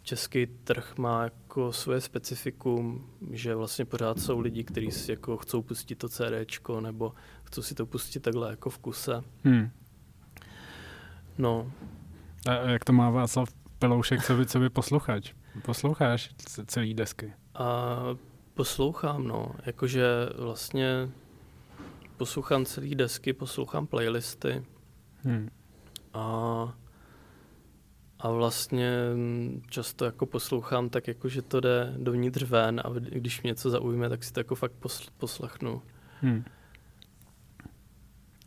český 0.03 0.45
trh 0.45 0.97
má 0.97 1.23
jako 1.23 1.73
svoje 1.73 2.01
specifikum, 2.01 3.09
že 3.31 3.55
vlastně 3.55 3.85
pořád 3.85 4.19
jsou 4.19 4.39
lidi, 4.39 4.63
kteří 4.63 4.91
si 4.91 5.11
jako 5.11 5.37
chcou 5.37 5.61
pustit 5.61 5.95
to 5.95 6.09
CDčko 6.09 6.81
nebo 6.81 7.13
chcou 7.43 7.61
si 7.61 7.75
to 7.75 7.85
pustit 7.85 8.19
takhle 8.19 8.49
jako 8.49 8.69
v 8.69 8.77
kuse. 8.77 9.23
Hmm. 9.43 9.71
No. 11.37 11.71
A 12.47 12.53
jak 12.53 12.85
to 12.85 12.93
má 12.93 13.09
Václav 13.09 13.49
Peloušek, 13.79 14.23
co 14.23 14.37
by, 14.37 14.45
co 14.45 14.59
by 14.59 14.69
posluchač? 14.69 15.33
Posloucháš 15.61 16.29
celý 16.65 16.93
desky? 16.93 17.33
A 17.55 17.97
Poslouchám, 18.53 19.27
no. 19.27 19.51
Jakože 19.65 20.05
vlastně 20.37 21.09
poslouchám 22.17 22.65
celý 22.65 22.95
desky, 22.95 23.33
poslouchám 23.33 23.87
playlisty. 23.87 24.65
Hmm. 25.23 25.49
A, 26.13 26.77
a 28.19 28.31
vlastně 28.31 28.91
často 29.69 30.05
jako 30.05 30.25
poslouchám 30.25 30.89
tak, 30.89 31.07
jako 31.07 31.29
že 31.29 31.41
to 31.41 31.59
jde 31.59 31.93
dovnitř 31.97 32.43
ven 32.43 32.81
a 32.85 32.89
když 32.99 33.41
mě 33.41 33.49
něco 33.49 33.69
zaujme, 33.69 34.09
tak 34.09 34.23
si 34.23 34.33
to 34.33 34.39
jako 34.39 34.55
fakt 34.55 34.73
poslechnu. 35.17 35.81
Hmm. 36.21 36.43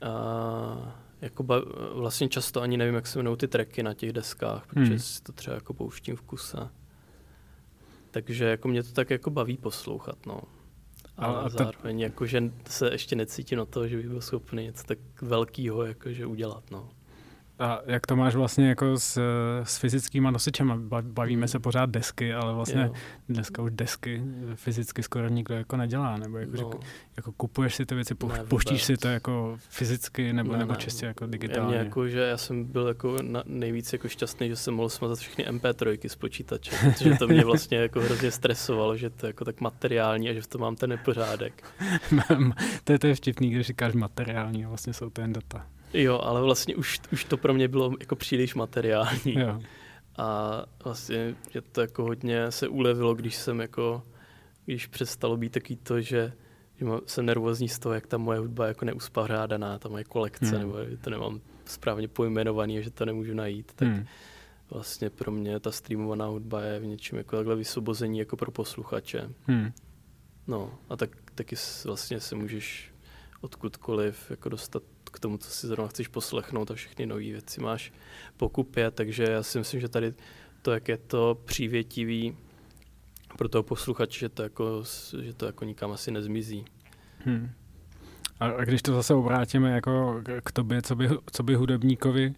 A 0.03 1.05
jako 1.21 1.43
ba- 1.43 1.65
vlastně 1.95 2.29
často 2.29 2.63
ani 2.63 2.77
nevím, 2.77 2.95
jak 2.95 3.07
se 3.07 3.19
jmenují 3.19 3.37
ty 3.37 3.49
tracky 3.49 3.83
na 3.83 3.95
těch 3.95 4.13
deskách, 4.13 4.67
protože 4.67 4.91
hmm. 4.91 4.99
si 4.99 5.23
to 5.23 5.33
třeba 5.33 5.55
jako 5.55 5.75
pouštím 5.75 6.17
v 6.17 6.23
kuse. 6.23 6.69
Takže 8.11 8.45
jako 8.45 8.69
mě 8.69 8.83
to 8.83 8.93
tak 8.93 9.11
jako 9.11 9.31
baví 9.31 9.57
poslouchat, 9.57 10.27
no. 10.27 10.41
Ale 11.17 11.41
a, 11.41 11.49
zároveň 11.49 11.97
to... 11.97 12.03
jako, 12.03 12.27
že 12.27 12.53
se 12.69 12.89
ještě 12.93 13.17
necítím 13.17 13.59
na 13.59 13.65
to, 13.65 13.89
že 13.89 13.97
bych 13.97 14.09
byl 14.09 14.21
schopný 14.21 14.65
něco 14.65 14.85
tak 14.85 14.99
velkého 15.23 15.85
jakože 15.85 16.27
udělat, 16.27 16.71
no. 16.71 16.89
A 17.59 17.81
jak 17.87 18.07
to 18.07 18.17
máš 18.17 18.35
vlastně 18.35 18.69
jako 18.69 18.99
s, 18.99 19.21
s 19.63 19.79
fyzickýma 19.79 20.31
nosičema? 20.31 20.79
Bavíme 21.03 21.49
se 21.49 21.59
pořád 21.59 21.91
desky, 21.91 22.35
ale 22.35 22.55
vlastně 22.55 22.83
jo. 22.83 22.93
dneska 23.29 23.63
už 23.63 23.71
desky 23.75 24.23
fyzicky 24.55 25.03
skoro 25.03 25.29
nikdo 25.29 25.55
jako 25.55 25.77
nedělá, 25.77 26.17
nebo 26.17 26.39
jako, 26.39 26.53
no. 26.53 26.59
že, 26.59 26.89
jako 27.17 27.33
kupuješ 27.33 27.75
si 27.75 27.87
ty 27.87 27.95
věci, 27.95 28.15
po, 28.15 28.29
ne, 28.29 28.45
pouštíš 28.45 28.85
si 28.85 28.97
to 28.97 29.09
jako 29.09 29.57
fyzicky, 29.69 30.33
nebo, 30.33 30.53
ne, 30.53 30.59
nebo 30.59 30.73
ne. 30.73 30.79
čistě 30.79 31.07
jako 31.07 31.27
digitálně? 31.27 31.77
Já, 31.77 31.83
jako, 31.83 32.09
že 32.09 32.19
já 32.21 32.37
jsem 32.37 32.65
byl 32.65 32.89
jako 32.89 33.17
na, 33.23 33.43
nejvíc 33.47 33.93
jako 33.93 34.09
šťastný, 34.09 34.49
že 34.49 34.57
jsem 34.57 34.75
mohl 34.75 34.89
smazat 34.89 35.19
všechny 35.19 35.45
MP3 35.45 36.09
z 36.09 36.17
počítače, 36.17 36.71
protože 36.85 37.15
to 37.19 37.29
mě 37.29 37.45
vlastně 37.45 37.79
jako 37.79 38.01
hrozně 38.01 38.31
stresovalo, 38.31 38.97
že 38.97 39.11
to 39.11 39.27
je 39.27 39.29
jako 39.29 39.45
tak 39.45 39.61
materiální 39.61 40.31
a 40.31 40.33
že 40.33 40.43
v 40.43 40.47
tom 40.47 40.61
mám 40.61 40.77
ten 40.77 40.91
nepořádek. 40.91 41.65
to, 42.85 42.93
je, 42.93 42.99
to 42.99 43.07
je 43.07 43.15
vtipný, 43.15 43.51
když 43.51 43.67
říkáš 43.67 43.95
materiální, 43.95 44.65
vlastně 44.65 44.93
jsou 44.93 45.11
to 45.11 45.21
jen 45.21 45.33
data. 45.33 45.67
Jo, 45.95 46.21
ale 46.23 46.43
vlastně 46.43 46.77
už, 46.77 47.01
už 47.13 47.25
to 47.25 47.37
pro 47.37 47.55
mě 47.55 47.69
bylo 47.69 47.93
jako 48.01 48.17
příliš 48.17 48.55
materiální. 48.55 49.35
Jo. 49.39 49.61
A 50.19 50.63
vlastně 50.85 51.35
mě 51.53 51.61
to 51.61 51.81
jako 51.81 52.03
hodně 52.03 52.51
se 52.51 52.69
ulevilo, 52.69 53.15
když 53.15 53.37
jsem 53.37 53.61
jako, 53.61 54.03
když 54.65 54.87
přestalo 54.87 55.37
být 55.37 55.53
taky 55.53 55.77
to, 55.77 56.01
že, 56.01 56.33
že 56.77 56.87
jsem 57.07 57.27
nervózní 57.27 57.69
z 57.69 57.79
toho, 57.79 57.95
jak 57.95 58.07
ta 58.07 58.19
moje 58.19 58.39
hudba 58.39 58.65
je 58.65 58.69
jako 58.69 58.85
neuspořádaná, 58.85 59.79
ta 59.79 59.89
moje 59.89 60.05
kolekce, 60.05 60.47
hmm. 60.47 60.59
nebo 60.59 60.77
to 61.01 61.11
nemám 61.11 61.41
správně 61.65 62.09
pojmenovaný, 62.09 62.83
že 62.83 62.91
to 62.91 63.05
nemůžu 63.05 63.35
najít, 63.35 63.73
tak 63.77 63.89
hmm. 63.89 64.07
vlastně 64.71 65.11
pro 65.11 65.33
mě 65.33 65.61
ta 65.61 65.71
streamovaná 65.71 66.27
hudba 66.27 66.63
je 66.63 66.81
v 66.81 66.87
něčem 66.87 67.19
jako 67.19 67.37
takhle 67.37 67.57
vysvobození 67.57 68.19
jako 68.19 68.37
pro 68.37 68.51
posluchače. 68.51 69.31
Hmm. 69.47 69.73
No 70.47 70.79
a 70.89 70.97
tak, 70.97 71.11
taky 71.35 71.57
vlastně 71.85 72.21
se 72.21 72.35
můžeš 72.35 72.93
odkudkoliv 73.41 74.31
jako 74.31 74.49
dostat 74.49 74.83
k 75.15 75.21
tomu, 75.21 75.39
co 75.39 75.51
si 75.51 75.67
zrovna 75.67 75.89
chceš 75.89 76.09
poslechnout 76.09 76.71
a 76.71 76.75
všechny 76.75 77.07
nové 77.07 77.21
věci 77.21 77.61
máš 77.61 77.93
pokupě, 78.37 78.91
takže 78.91 79.25
já 79.25 79.43
si 79.43 79.59
myslím, 79.59 79.81
že 79.81 79.89
tady 79.89 80.15
to, 80.63 80.73
jak 80.73 80.89
je 80.89 80.97
to 80.97 81.39
přívětivý 81.45 82.37
pro 83.39 83.49
toho 83.49 83.63
posluchače, 83.63 84.19
že 84.19 84.29
to 84.29 84.43
jako, 84.43 84.83
že 85.23 85.33
to 85.33 85.47
jako 85.47 85.65
nikam 85.65 85.93
asi 85.93 86.11
nezmizí. 86.11 86.65
Hmm. 87.19 87.51
A 88.41 88.65
když 88.65 88.83
to 88.83 88.95
zase 88.95 89.15
obrátíme 89.15 89.71
jako 89.71 90.23
k 90.45 90.53
tobě, 90.53 90.83
co 90.83 90.97
by, 90.97 91.09
co 91.33 91.43
by 91.43 91.55
hudebníkovi, 91.55 92.29
uh, 92.29 92.35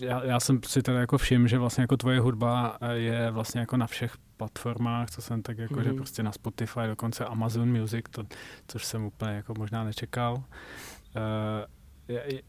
já, 0.00 0.24
já 0.24 0.40
jsem 0.40 0.60
si 0.66 0.82
teda 0.82 1.00
jako 1.00 1.18
všiml, 1.18 1.48
že 1.48 1.58
vlastně 1.58 1.82
jako 1.82 1.96
tvoje 1.96 2.20
hudba 2.20 2.78
je 2.92 3.30
vlastně 3.30 3.60
jako 3.60 3.76
na 3.76 3.86
všech 3.86 4.16
platformách, 4.36 5.10
co 5.10 5.22
jsem 5.22 5.42
tak 5.42 5.58
jako, 5.58 5.74
mm. 5.74 5.82
že 5.82 5.88
mhm. 5.88 5.96
prostě 5.96 6.22
na 6.22 6.32
Spotify, 6.32 6.80
dokonce 6.86 7.24
Amazon 7.24 7.80
Music, 7.80 8.04
to, 8.10 8.24
což 8.68 8.84
jsem 8.84 9.04
úplně 9.04 9.32
jako 9.32 9.54
možná 9.58 9.84
nečekal. 9.84 10.34
Uh, 10.34 10.42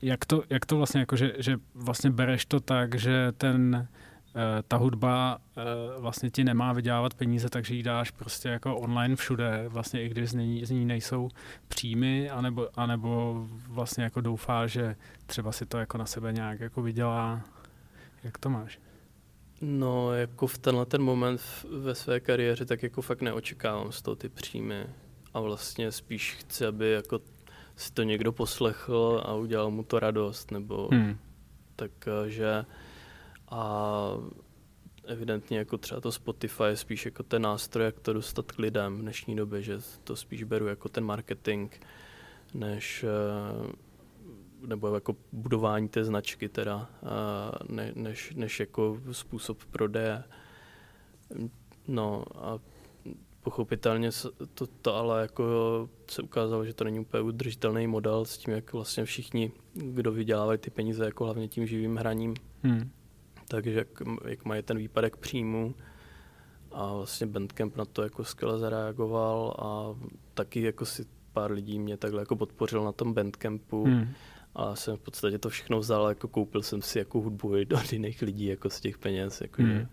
jak, 0.02 0.26
to, 0.26 0.44
jak 0.50 0.66
to 0.66 0.78
vlastně 0.78 1.00
jako, 1.00 1.16
že, 1.16 1.34
že 1.38 1.58
vlastně 1.76 2.10
bereš 2.10 2.46
to 2.46 2.60
tak, 2.60 2.96
že 2.96 3.32
ten 3.32 3.88
uh, 4.36 4.42
ta 4.68 4.78
hudba 4.78 5.38
uh, 5.38 6.02
vlastně 6.02 6.30
ti 6.30 6.44
nemá 6.44 6.74
vydělávat 6.74 7.14
peníze, 7.14 7.50
takže 7.50 7.76
ji 7.76 7.84
dáš 7.84 8.12
prostě 8.12 8.50
jako 8.50 8.78
online 8.78 9.16
všude, 9.16 9.66
vlastně 9.68 10.04
i 10.04 10.10
když 10.10 10.30
z 10.30 10.34
ní, 10.34 10.66
z 10.66 10.72
ní 10.72 10.86
nejsou 10.86 11.30
příjmy, 11.68 12.30
anebo, 12.30 12.68
anebo 12.76 13.46
vlastně 13.68 14.04
jako 14.04 14.22
doufá, 14.22 14.68
že 14.68 14.96
třeba 15.26 15.52
si 15.52 15.66
to 15.66 15.78
jako 15.78 15.98
na 15.98 16.06
sebe 16.06 16.34
nějak 16.34 16.60
jako 16.60 16.82
vydělá. 16.82 17.42
Jak 18.24 18.38
to 18.38 18.50
máš? 18.50 18.80
No, 19.68 20.13
jako 20.13 20.47
v 20.47 20.57
tenhle 20.57 20.86
ten 20.86 21.01
moment 21.01 21.41
ve 21.72 21.95
své 21.95 22.20
kariéře, 22.20 22.66
tak 22.66 22.84
jako 22.84 23.01
fakt 23.01 23.22
neočekávám 23.22 23.91
z 23.91 24.01
toho 24.01 24.16
ty 24.16 24.30
příjmy. 24.30 24.88
A 25.34 25.39
vlastně 25.39 25.91
spíš 25.91 26.34
chci, 26.34 26.66
aby 26.66 26.91
jako 26.91 27.20
si 27.76 27.91
to 27.93 28.03
někdo 28.03 28.32
poslechl 28.32 29.22
a 29.26 29.34
udělal 29.34 29.72
mu 29.72 29.84
to 29.84 29.99
radost, 29.99 30.51
nebo 30.51 30.89
hmm. 30.91 31.18
takže 31.76 32.66
a 33.49 34.11
evidentně 35.05 35.57
jako 35.57 35.78
třeba 35.78 36.01
to 36.01 36.11
Spotify 36.11 36.63
je 36.63 36.78
spíš 36.78 37.05
jako 37.05 37.24
ten 37.24 37.41
nástroj, 37.41 37.86
jak 37.86 37.99
to 37.99 38.13
dostat 38.13 38.51
k 38.51 38.59
lidem 38.59 38.97
v 38.97 39.01
dnešní 39.01 39.36
době, 39.36 39.61
že 39.61 39.78
to 40.03 40.16
spíš 40.16 40.43
beru 40.43 40.68
jako 40.68 40.89
ten 40.89 41.03
marketing, 41.03 41.72
než 42.53 43.05
nebo 44.66 44.95
jako 44.95 45.16
budování 45.32 45.89
té 45.89 46.03
značky 46.03 46.49
teda, 46.49 46.89
ne, 47.70 47.91
než, 47.95 48.34
než 48.36 48.59
jako 48.59 48.97
způsob 49.11 49.66
prodeje. 49.66 50.24
No 51.88 52.24
a 52.36 52.59
pochopitelně 53.43 54.09
to, 54.53 54.68
to 54.68 54.95
ale 54.95 55.22
jako 55.22 55.43
se 56.11 56.22
ukázalo, 56.22 56.66
že 56.66 56.74
to 56.74 56.84
není 56.84 56.99
úplně 56.99 57.24
udržitelný 57.24 57.88
model 57.88 58.26
s 58.26 58.38
tím, 58.38 58.53
jak 58.53 58.74
vlastně 58.74 59.05
všichni, 59.05 59.51
kdo 59.74 60.11
vydělávají 60.11 60.59
ty 60.59 60.70
peníze, 60.70 61.05
jako 61.05 61.24
hlavně 61.24 61.47
tím 61.47 61.68
živým 61.68 61.95
hraním. 61.95 62.34
Hmm. 62.63 62.91
Takže 63.47 63.74
jak, 63.74 63.88
jak 64.28 64.45
mají 64.45 64.63
ten 64.63 64.78
výpadek 64.78 65.18
příjmu 65.18 65.76
a 66.72 66.93
vlastně 66.93 67.28
Bandcamp 67.28 67.76
na 67.76 67.86
to 67.86 68.03
jako 68.03 68.24
skvěle 68.24 68.59
zareagoval 68.59 69.55
a 69.59 69.95
taky 70.34 70.61
jako 70.61 70.86
si 70.86 71.05
pár 71.34 71.51
lidí 71.51 71.80
mě 71.80 71.97
takhle 71.97 72.22
jako 72.22 72.36
podpořil 72.36 72.84
na 72.84 72.91
tom 72.91 73.13
Bandcampu. 73.13 73.84
Hmm. 73.86 74.07
A 74.56 74.76
jsem 74.76 74.97
v 74.97 74.99
podstatě 74.99 75.38
to 75.38 75.49
všechno 75.49 75.80
vzal, 75.80 76.10
jako 76.10 76.28
koupil 76.28 76.62
jsem 76.62 76.82
si 76.82 76.99
jako 76.99 77.22
hudbu 77.22 77.53
od 77.74 77.93
jiných 77.93 78.22
lidí 78.22 78.45
jako 78.45 78.70
z 78.70 78.80
těch 78.80 78.97
peněz. 78.97 79.41
Jako 79.41 79.62
hmm. 79.62 79.72
že 79.72 79.88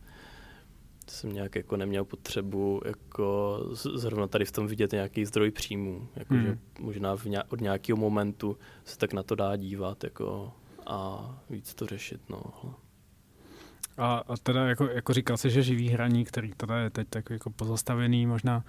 jsem 1.08 1.32
nějak 1.32 1.54
jako 1.54 1.76
neměl 1.76 2.04
potřebu 2.04 2.80
jako 2.84 3.58
zrovna 3.72 4.26
tady 4.26 4.44
v 4.44 4.52
tom 4.52 4.66
vidět 4.66 4.92
nějaký 4.92 5.24
zdroj 5.24 5.50
příjmů. 5.50 6.08
Jako 6.16 6.34
hmm. 6.34 6.44
že 6.44 6.58
možná 6.80 7.16
v 7.16 7.24
nějak, 7.24 7.52
od 7.52 7.60
nějakého 7.60 7.96
momentu 7.96 8.56
se 8.84 8.98
tak 8.98 9.12
na 9.12 9.22
to 9.22 9.34
dá 9.34 9.56
dívat 9.56 10.04
jako 10.04 10.52
a 10.86 11.30
víc 11.50 11.74
to 11.74 11.86
řešit. 11.86 12.20
No. 12.28 12.42
A, 13.98 14.16
a 14.28 14.36
teda 14.36 14.66
jako, 14.68 14.84
jako 14.84 15.12
říkal 15.12 15.36
jsi, 15.36 15.50
že 15.50 15.62
živý 15.62 15.88
hraní, 15.88 16.24
který 16.24 16.52
teda 16.56 16.78
je 16.78 16.90
teď 16.90 17.08
tak 17.10 17.30
jako 17.30 17.50
pozastavený 17.50 18.26
možná, 18.26 18.64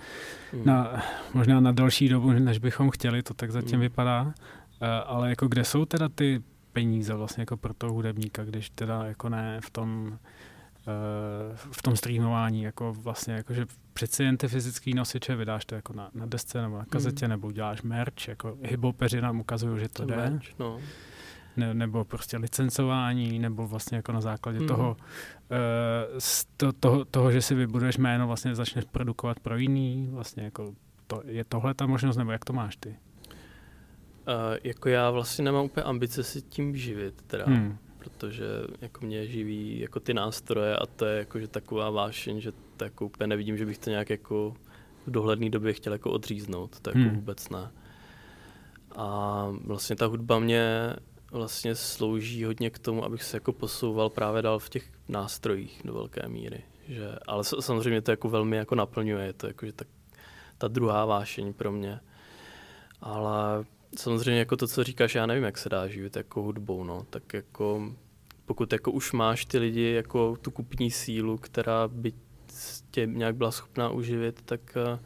hmm. 0.52 0.66
na, 0.66 1.04
možná 1.34 1.60
na 1.60 1.72
další 1.72 2.10
dobu, 2.10 2.32
než 2.32 2.58
bychom 2.58 2.90
chtěli, 2.90 3.24
to 3.24 3.34
tak 3.34 3.52
zatím 3.52 3.72
hmm. 3.72 3.82
vypadá. 3.82 4.34
Uh, 4.84 4.90
ale 5.06 5.30
jako 5.30 5.48
kde 5.48 5.64
jsou 5.64 5.86
teda 5.86 6.10
ty 6.10 6.44
peníze 6.74 7.14
vlastně 7.14 7.42
jako 7.42 7.58
pro 7.58 7.74
toho 7.74 7.94
hudebníka, 7.94 8.44
když 8.44 8.70
teda 8.70 9.06
jako 9.06 9.30
ne 9.30 9.60
v 9.64 9.70
tom 9.70 10.08
uh, 10.08 11.56
v 11.56 11.82
tom 11.82 11.96
streamování, 11.96 12.64
jako 12.64 12.94
vlastně, 12.94 13.34
jako 13.34 13.54
že 13.54 13.66
přeci 13.94 14.24
jen 14.24 14.38
ty 14.38 14.48
fyzický 14.48 14.94
nosiče 14.94 15.36
vydáš 15.36 15.66
to 15.66 15.76
jako 15.76 15.94
na, 15.94 16.10
na 16.14 16.26
desce 16.26 16.62
nebo 16.62 16.78
na 16.78 16.86
kazetě, 16.86 17.26
hmm. 17.26 17.30
nebo 17.30 17.48
uděláš 17.48 17.82
merch, 17.82 18.28
jako 18.28 18.58
hybopeři 18.62 19.22
nám 19.22 19.40
ukazují, 19.40 19.80
že 19.80 19.90
to, 19.90 19.94
to 19.94 20.06
jde. 20.06 20.16
Merch, 20.16 20.60
no 20.60 20.80
ne, 21.58 21.74
nebo 21.74 22.06
prostě 22.06 22.38
licencování, 22.38 23.40
nebo 23.40 23.68
vlastně 23.68 23.98
jako 23.98 24.12
na 24.12 24.22
základě 24.22 24.60
mm. 24.60 24.68
toho, 24.68 24.98
uh, 25.52 26.20
to, 26.58 26.74
toho, 26.74 27.06
toho, 27.06 27.32
že 27.32 27.42
si 27.42 27.56
vybuduješ 27.56 27.98
jméno, 27.98 28.28
vlastně 28.28 28.56
začneš 28.56 28.86
produkovat 28.86 29.40
pro 29.40 29.58
jiný, 29.58 30.08
vlastně 30.12 30.44
jako 30.44 30.74
to, 31.08 31.22
je 31.26 31.44
tohle 31.44 31.74
ta 31.74 31.86
možnost, 31.86 32.18
nebo 32.18 32.32
jak 32.32 32.46
to 32.46 32.54
máš 32.54 32.76
ty? 32.76 32.96
Uh, 34.28 34.58
jako 34.64 34.90
já 34.90 35.12
vlastně 35.12 35.46
nemám 35.46 35.66
úplně 35.66 35.84
ambice 35.84 36.24
si 36.24 36.42
tím 36.42 36.76
živit, 36.78 37.22
teda, 37.28 37.46
hmm. 37.46 37.78
protože 37.98 38.46
jako 38.82 39.06
mě 39.06 39.28
živí 39.28 39.80
jako 39.80 40.00
ty 40.00 40.14
nástroje 40.14 40.76
a 40.76 40.86
to 40.86 41.06
je 41.06 41.18
jako, 41.18 41.40
že 41.40 41.48
taková 41.48 41.90
vášeň, 41.90 42.42
že 42.42 42.52
to 42.78 42.84
jako 42.84 43.06
úplně 43.06 43.28
nevidím, 43.28 43.58
že 43.58 43.66
bych 43.66 43.78
to 43.78 43.90
nějak 43.90 44.10
jako 44.10 44.56
v 45.08 45.12
dohledné 45.12 45.50
době 45.50 45.74
chtěl 45.74 45.94
jako 45.94 46.12
odříznout, 46.12 46.80
to 46.80 46.90
jako 46.90 47.00
hmm. 47.00 47.16
vůbec 47.16 47.50
ne. 47.50 47.72
A 48.96 49.48
vlastně 49.64 49.96
ta 49.96 50.06
hudba 50.06 50.40
mě 50.40 50.94
vlastně 51.32 51.76
slouží 51.76 52.44
hodně 52.44 52.70
k 52.70 52.80
tomu, 52.80 53.06
abych 53.06 53.24
se 53.24 53.38
jako 53.38 53.54
posouval 53.54 54.10
právě 54.10 54.42
dál 54.42 54.60
v 54.60 54.70
těch 54.70 54.92
nástrojích 55.08 55.82
do 55.86 55.94
velké 55.94 56.30
míry. 56.30 56.64
Že, 56.88 57.16
ale 57.28 57.44
samozřejmě 57.44 58.02
to 58.02 58.12
jako 58.12 58.30
velmi 58.30 58.58
jako 58.58 58.76
naplňuje, 58.76 59.26
je 59.26 59.34
to 59.34 59.48
jako, 59.48 59.66
že 59.66 59.74
ta, 59.74 59.86
ta 60.58 60.68
druhá 60.68 61.06
vášeň 61.06 61.54
pro 61.54 61.72
mě. 61.72 62.00
Ale 63.02 63.66
samozřejmě 63.98 64.40
jako 64.40 64.58
to, 64.58 64.68
co 64.68 64.84
říkáš, 64.84 65.16
já 65.16 65.26
nevím, 65.26 65.44
jak 65.44 65.58
se 65.58 65.70
dá 65.70 65.88
živit 65.88 66.16
jako 66.16 66.42
hudbou, 66.42 66.84
no, 66.84 67.06
tak 67.10 67.34
jako 67.34 67.94
pokud 68.46 68.74
jako 68.74 68.92
už 68.92 69.12
máš 69.12 69.46
ty 69.46 69.58
lidi 69.58 69.92
jako 69.92 70.38
tu 70.42 70.52
kupní 70.52 70.92
sílu, 70.92 71.38
která 71.38 71.88
by 71.88 72.14
tě 72.92 73.06
nějak 73.06 73.36
byla 73.36 73.52
schopná 73.52 73.90
uživit, 73.90 74.42
tak 74.42 74.78
uh, 74.94 75.00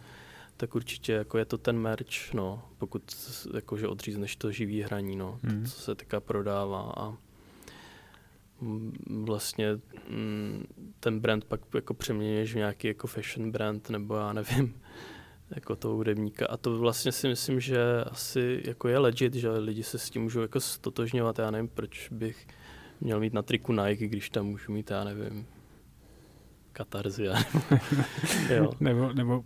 tak 0.57 0.75
určitě 0.75 1.13
jako 1.13 1.37
je 1.37 1.45
to 1.45 1.57
ten 1.57 1.79
merch, 1.79 2.33
no, 2.33 2.63
pokud 2.77 3.03
jakože 3.55 3.87
odřízneš 3.87 4.35
to 4.35 4.51
živý 4.51 4.81
hraní, 4.81 5.15
no, 5.15 5.39
hmm. 5.43 5.63
to, 5.63 5.69
co 5.69 5.81
se 5.81 5.95
teďka 5.95 6.19
prodává 6.19 6.93
a 6.97 7.17
vlastně 9.07 9.79
mm, 10.09 10.65
ten 10.99 11.19
brand 11.19 11.45
pak 11.45 11.61
jako 11.75 11.93
přeměníš 11.93 12.53
v 12.53 12.57
nějaký 12.57 12.87
jako 12.87 13.07
fashion 13.07 13.51
brand, 13.51 13.89
nebo 13.89 14.15
já 14.15 14.33
nevím, 14.33 14.81
jako 15.55 15.75
toho 15.75 15.95
hudebníka. 15.95 16.45
A 16.45 16.57
to 16.57 16.77
vlastně 16.77 17.11
si 17.11 17.27
myslím, 17.27 17.59
že 17.59 18.03
asi 18.03 18.61
jako 18.65 18.87
je 18.87 18.97
legit, 18.97 19.33
že 19.33 19.49
lidi 19.49 19.83
se 19.83 19.97
s 19.97 20.09
tím 20.09 20.21
můžou 20.21 20.41
jako 20.41 20.59
stotožňovat. 20.59 21.39
Já 21.39 21.51
nevím, 21.51 21.67
proč 21.67 22.09
bych 22.11 22.47
měl 23.01 23.19
mít 23.19 23.33
na 23.33 23.41
triku 23.41 23.73
Nike, 23.73 24.07
když 24.07 24.29
tam 24.29 24.45
můžu 24.45 24.71
mít, 24.71 24.91
já 24.91 25.03
nevím, 25.03 25.47
katarzia. 26.77 27.33
jo. 28.49 28.71
nebo, 28.79 29.13
nebo 29.13 29.43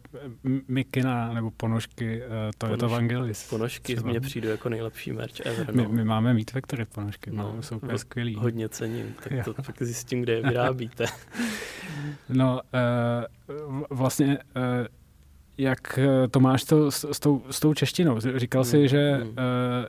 mikina, 0.67 1.33
nebo 1.33 1.51
ponožky, 1.51 2.21
uh, 2.21 2.29
to 2.29 2.57
Ponož, 2.57 2.71
je 2.71 2.77
to 2.77 2.89
Vangelis. 2.89 3.49
Ponožky 3.49 3.97
z 3.97 4.03
mě 4.03 4.19
přijdu 4.19 4.49
jako 4.49 4.69
nejlepší 4.69 5.11
merch 5.11 5.39
ever. 5.39 5.75
No. 5.75 5.83
My, 5.83 5.95
my 5.95 6.03
máme 6.03 6.33
mít 6.33 6.51
Factory 6.51 6.85
ponožky, 6.85 7.31
no, 7.31 7.53
no, 7.55 7.63
jsou 7.63 7.75
úplně 7.75 7.97
skvělý. 7.97 8.35
Hodně 8.35 8.69
cením, 8.69 9.15
tak 9.23 9.31
jo. 9.31 9.43
to 9.43 9.53
tak 9.53 9.75
zjistím, 9.81 10.21
kde 10.21 10.33
je 10.33 10.41
vyrábíte. 10.41 11.05
no, 12.29 12.61
uh, 13.69 13.81
vlastně 13.89 14.37
uh, 14.55 15.00
jak 15.61 15.99
to 16.31 16.39
máš 16.39 16.63
to 16.63 16.91
s, 16.91 17.11
s, 17.11 17.19
tou, 17.19 17.41
s 17.49 17.59
tou 17.59 17.73
češtinou? 17.73 18.19
Říkal 18.35 18.63
jsi, 18.63 18.77
mm, 18.77 18.87
že, 18.87 19.21
mm. 19.23 19.29
Uh, 19.29 19.35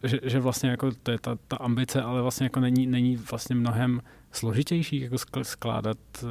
že, 0.02 0.18
že 0.22 0.40
vlastně 0.40 0.70
jako 0.70 0.90
to 1.02 1.10
je 1.10 1.18
ta, 1.18 1.38
ta 1.48 1.56
ambice, 1.56 2.02
ale 2.02 2.22
vlastně 2.22 2.46
jako 2.46 2.60
není, 2.60 2.86
není 2.86 3.16
vlastně 3.16 3.56
mnohem 3.56 4.02
složitější 4.32 5.00
jako 5.00 5.16
skládat 5.42 5.98
uh, 6.22 6.28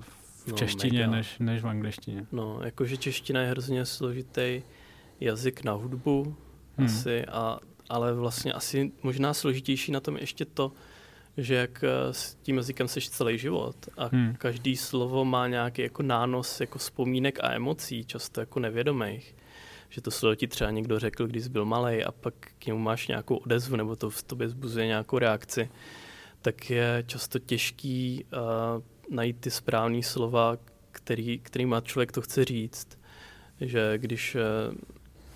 v 0.00 0.46
no, 0.46 0.56
češtině 0.56 1.06
než, 1.06 1.38
než 1.38 1.62
v 1.62 1.68
angličtině. 1.68 2.26
No, 2.32 2.60
jakože 2.64 2.96
čeština 2.96 3.40
je 3.40 3.50
hrozně 3.50 3.84
složitý 3.84 4.62
jazyk 5.20 5.64
na 5.64 5.72
hudbu 5.72 6.36
hmm. 6.76 6.86
asi, 6.86 7.24
a, 7.24 7.58
ale 7.88 8.14
vlastně 8.14 8.52
asi 8.52 8.92
možná 9.02 9.34
složitější 9.34 9.92
na 9.92 10.00
tom 10.00 10.16
ještě 10.16 10.44
to, 10.44 10.72
že 11.38 11.54
jak 11.54 11.84
eh, 11.84 12.12
s 12.12 12.34
tím 12.34 12.56
jazykem 12.56 12.88
seš 12.88 13.10
celý 13.10 13.38
život 13.38 13.76
a 13.96 14.06
hmm. 14.06 14.34
každý 14.38 14.76
slovo 14.76 15.24
má 15.24 15.48
nějaký 15.48 15.82
jako 15.82 16.02
nános 16.02 16.60
jako 16.60 16.78
vzpomínek 16.78 17.38
a 17.42 17.52
emocí, 17.52 18.04
často 18.04 18.40
jako 18.40 18.60
nevědomých. 18.60 19.34
Že 19.88 20.00
to 20.00 20.10
slovo 20.10 20.34
ti 20.34 20.48
třeba 20.48 20.70
někdo 20.70 20.98
řekl, 20.98 21.26
když 21.26 21.42
jsi 21.42 21.48
byl 21.48 21.64
malý 21.64 22.04
a 22.04 22.12
pak 22.12 22.34
k 22.58 22.66
němu 22.66 22.78
máš 22.78 23.08
nějakou 23.08 23.36
odezvu 23.36 23.76
nebo 23.76 23.96
to 23.96 24.10
v 24.10 24.22
tobě 24.22 24.48
zbuzuje 24.48 24.86
nějakou 24.86 25.18
reakci, 25.18 25.70
tak 26.42 26.70
je 26.70 27.04
často 27.06 27.38
těžký 27.38 28.24
uh, 28.32 28.82
najít 29.14 29.40
ty 29.40 29.50
správné 29.50 30.02
slova, 30.02 30.56
který, 30.92 31.66
má 31.66 31.80
člověk 31.80 32.12
to 32.12 32.20
chce 32.20 32.44
říct. 32.44 32.98
Že 33.60 33.98
když 33.98 34.34
uh, 34.34 34.74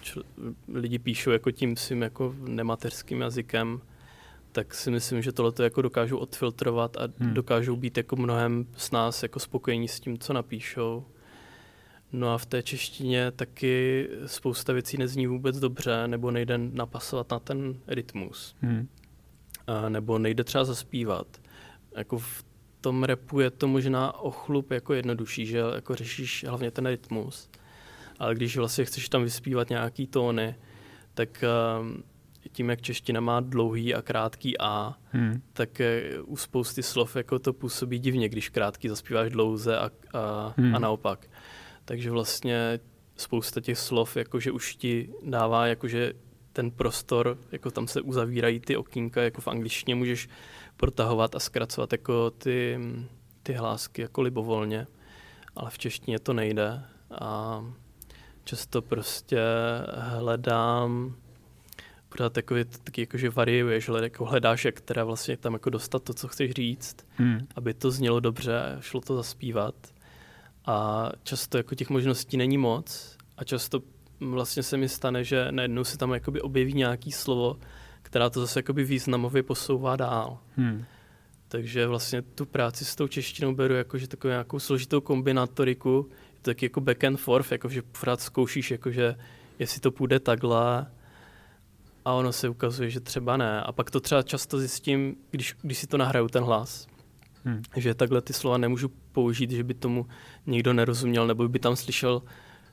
čl- 0.02 0.54
lidi 0.74 0.98
píšou 0.98 1.30
jako 1.30 1.50
tím 1.50 1.76
svým 1.76 2.02
jako 2.02 2.34
nemateřským 2.38 3.20
jazykem, 3.20 3.80
tak 4.52 4.74
si 4.74 4.90
myslím, 4.90 5.22
že 5.22 5.32
tohle 5.32 5.52
jako 5.62 5.82
dokážou 5.82 6.18
odfiltrovat 6.18 6.96
a 6.96 7.08
hmm. 7.18 7.34
dokážou 7.34 7.76
být 7.76 7.96
jako 7.96 8.16
mnohem 8.16 8.66
s 8.76 8.90
nás 8.90 9.22
jako 9.22 9.38
spokojení 9.38 9.88
s 9.88 10.00
tím, 10.00 10.18
co 10.18 10.32
napíšou. 10.32 11.06
No 12.12 12.34
a 12.34 12.38
v 12.38 12.46
té 12.46 12.62
češtině 12.62 13.30
taky 13.30 14.08
spousta 14.26 14.72
věcí 14.72 14.96
nezní 14.96 15.26
vůbec 15.26 15.58
dobře, 15.58 16.08
nebo 16.08 16.30
nejde 16.30 16.58
napasovat 16.58 17.30
na 17.30 17.38
ten 17.38 17.74
rytmus. 17.86 18.56
Hmm. 18.60 18.88
A 19.66 19.88
nebo 19.88 20.18
nejde 20.18 20.44
třeba 20.44 20.64
zaspívat. 20.64 21.26
Jako 21.96 22.18
v 22.18 22.44
tom 22.80 23.04
repu 23.04 23.40
je 23.40 23.50
to 23.50 23.68
možná 23.68 24.12
o 24.12 24.30
chlup 24.30 24.70
jako 24.70 24.94
jednodušší, 24.94 25.46
že 25.46 25.58
jako 25.74 25.94
řešíš 25.94 26.44
hlavně 26.48 26.70
ten 26.70 26.86
rytmus. 26.86 27.50
Ale 28.18 28.34
když 28.34 28.56
vlastně 28.56 28.84
chceš 28.84 29.08
tam 29.08 29.22
vyspívat 29.22 29.70
nějaký 29.70 30.06
tóny, 30.06 30.54
tak 31.14 31.44
uh, 31.80 31.86
tím, 32.52 32.70
jak 32.70 32.82
čeština 32.82 33.20
má 33.20 33.40
dlouhý 33.40 33.94
a 33.94 34.02
krátký 34.02 34.58
A, 34.58 34.94
hmm. 35.10 35.42
tak 35.52 35.80
u 36.24 36.36
spousty 36.36 36.82
slov 36.82 37.16
jako 37.16 37.38
to 37.38 37.52
působí 37.52 37.98
divně, 37.98 38.28
když 38.28 38.48
krátký 38.48 38.88
zaspíváš 38.88 39.30
dlouze 39.30 39.78
a, 39.78 39.90
a, 40.14 40.54
hmm. 40.56 40.74
a 40.74 40.78
naopak. 40.78 41.26
Takže 41.84 42.10
vlastně 42.10 42.80
spousta 43.16 43.60
těch 43.60 43.78
slov 43.78 44.16
jakože 44.16 44.52
už 44.52 44.76
ti 44.76 45.08
dává 45.24 45.66
jakože 45.66 46.12
ten 46.52 46.70
prostor, 46.70 47.38
jako 47.52 47.70
tam 47.70 47.88
se 47.88 48.00
uzavírají 48.00 48.60
ty 48.60 48.76
okýnka, 48.76 49.22
jako 49.22 49.40
v 49.40 49.48
angličtině 49.48 49.94
můžeš 49.94 50.28
protahovat 50.76 51.34
a 51.34 51.38
zkracovat 51.38 51.92
jako 51.92 52.30
ty, 52.30 52.78
ty 53.42 53.52
hlásky 53.52 54.02
jako 54.02 54.22
libovolně, 54.22 54.86
ale 55.56 55.70
v 55.70 55.78
češtině 55.78 56.18
to 56.18 56.32
nejde 56.32 56.82
a 57.20 57.64
často 58.44 58.82
prostě 58.82 59.40
hledám 59.94 61.16
pořád 62.12 62.32
takový, 62.32 62.64
taky 62.64 63.00
jako, 63.00 63.18
že 63.18 63.30
variuješ, 63.30 63.90
jako 64.02 64.24
hledáš, 64.24 64.64
jak 64.64 64.80
teda 64.80 65.04
vlastně 65.04 65.36
tam 65.36 65.52
jako 65.52 65.70
dostat 65.70 66.02
to, 66.02 66.14
co 66.14 66.28
chceš 66.28 66.50
říct, 66.50 66.96
hmm. 67.16 67.46
aby 67.56 67.74
to 67.74 67.90
znělo 67.90 68.20
dobře 68.20 68.60
a 68.60 68.80
šlo 68.80 69.00
to 69.00 69.16
zaspívat. 69.16 69.74
A 70.66 71.08
často 71.22 71.56
jako 71.56 71.74
těch 71.74 71.90
možností 71.90 72.36
není 72.36 72.58
moc 72.58 73.16
a 73.36 73.44
často 73.44 73.82
vlastně 74.20 74.62
se 74.62 74.76
mi 74.76 74.88
stane, 74.88 75.24
že 75.24 75.46
najednou 75.50 75.84
se 75.84 75.98
tam 75.98 76.12
jakoby 76.12 76.40
objeví 76.40 76.74
nějaký 76.74 77.12
slovo, 77.12 77.58
která 78.02 78.30
to 78.30 78.40
zase 78.40 78.58
jakoby 78.58 78.84
významově 78.84 79.42
posouvá 79.42 79.96
dál. 79.96 80.38
Hmm. 80.56 80.84
Takže 81.48 81.86
vlastně 81.86 82.22
tu 82.22 82.46
práci 82.46 82.84
s 82.84 82.96
tou 82.96 83.08
češtinou 83.08 83.54
beru 83.54 83.74
jako, 83.74 83.98
že 83.98 84.08
takovou 84.08 84.30
nějakou 84.30 84.58
složitou 84.58 85.00
kombinatoriku, 85.00 86.08
je 86.10 86.38
to 86.42 86.50
taky 86.50 86.66
jako 86.66 86.80
back 86.80 87.04
and 87.04 87.16
forth, 87.16 87.52
jako, 87.52 87.68
že 87.68 87.82
pořád 87.82 88.20
zkoušíš, 88.20 88.70
jako, 88.70 88.90
že 88.90 89.16
jestli 89.58 89.80
to 89.80 89.90
půjde 89.90 90.20
takhle, 90.20 90.86
a 92.04 92.12
ono 92.12 92.32
se 92.32 92.48
ukazuje, 92.48 92.90
že 92.90 93.00
třeba 93.00 93.36
ne. 93.36 93.62
A 93.62 93.72
pak 93.72 93.90
to 93.90 94.00
třeba 94.00 94.22
často 94.22 94.58
zjistím, 94.58 95.16
když, 95.30 95.56
když 95.62 95.78
si 95.78 95.86
to 95.86 95.96
nahraju 95.96 96.28
ten 96.28 96.44
hlas, 96.44 96.86
hmm. 97.44 97.62
že 97.76 97.94
takhle 97.94 98.22
ty 98.22 98.32
slova 98.32 98.58
nemůžu 98.58 98.88
použít, 99.12 99.50
že 99.50 99.64
by 99.64 99.74
tomu 99.74 100.06
někdo 100.46 100.72
nerozuměl, 100.72 101.26
nebo 101.26 101.48
by 101.48 101.58
tam 101.58 101.76
slyšel 101.76 102.22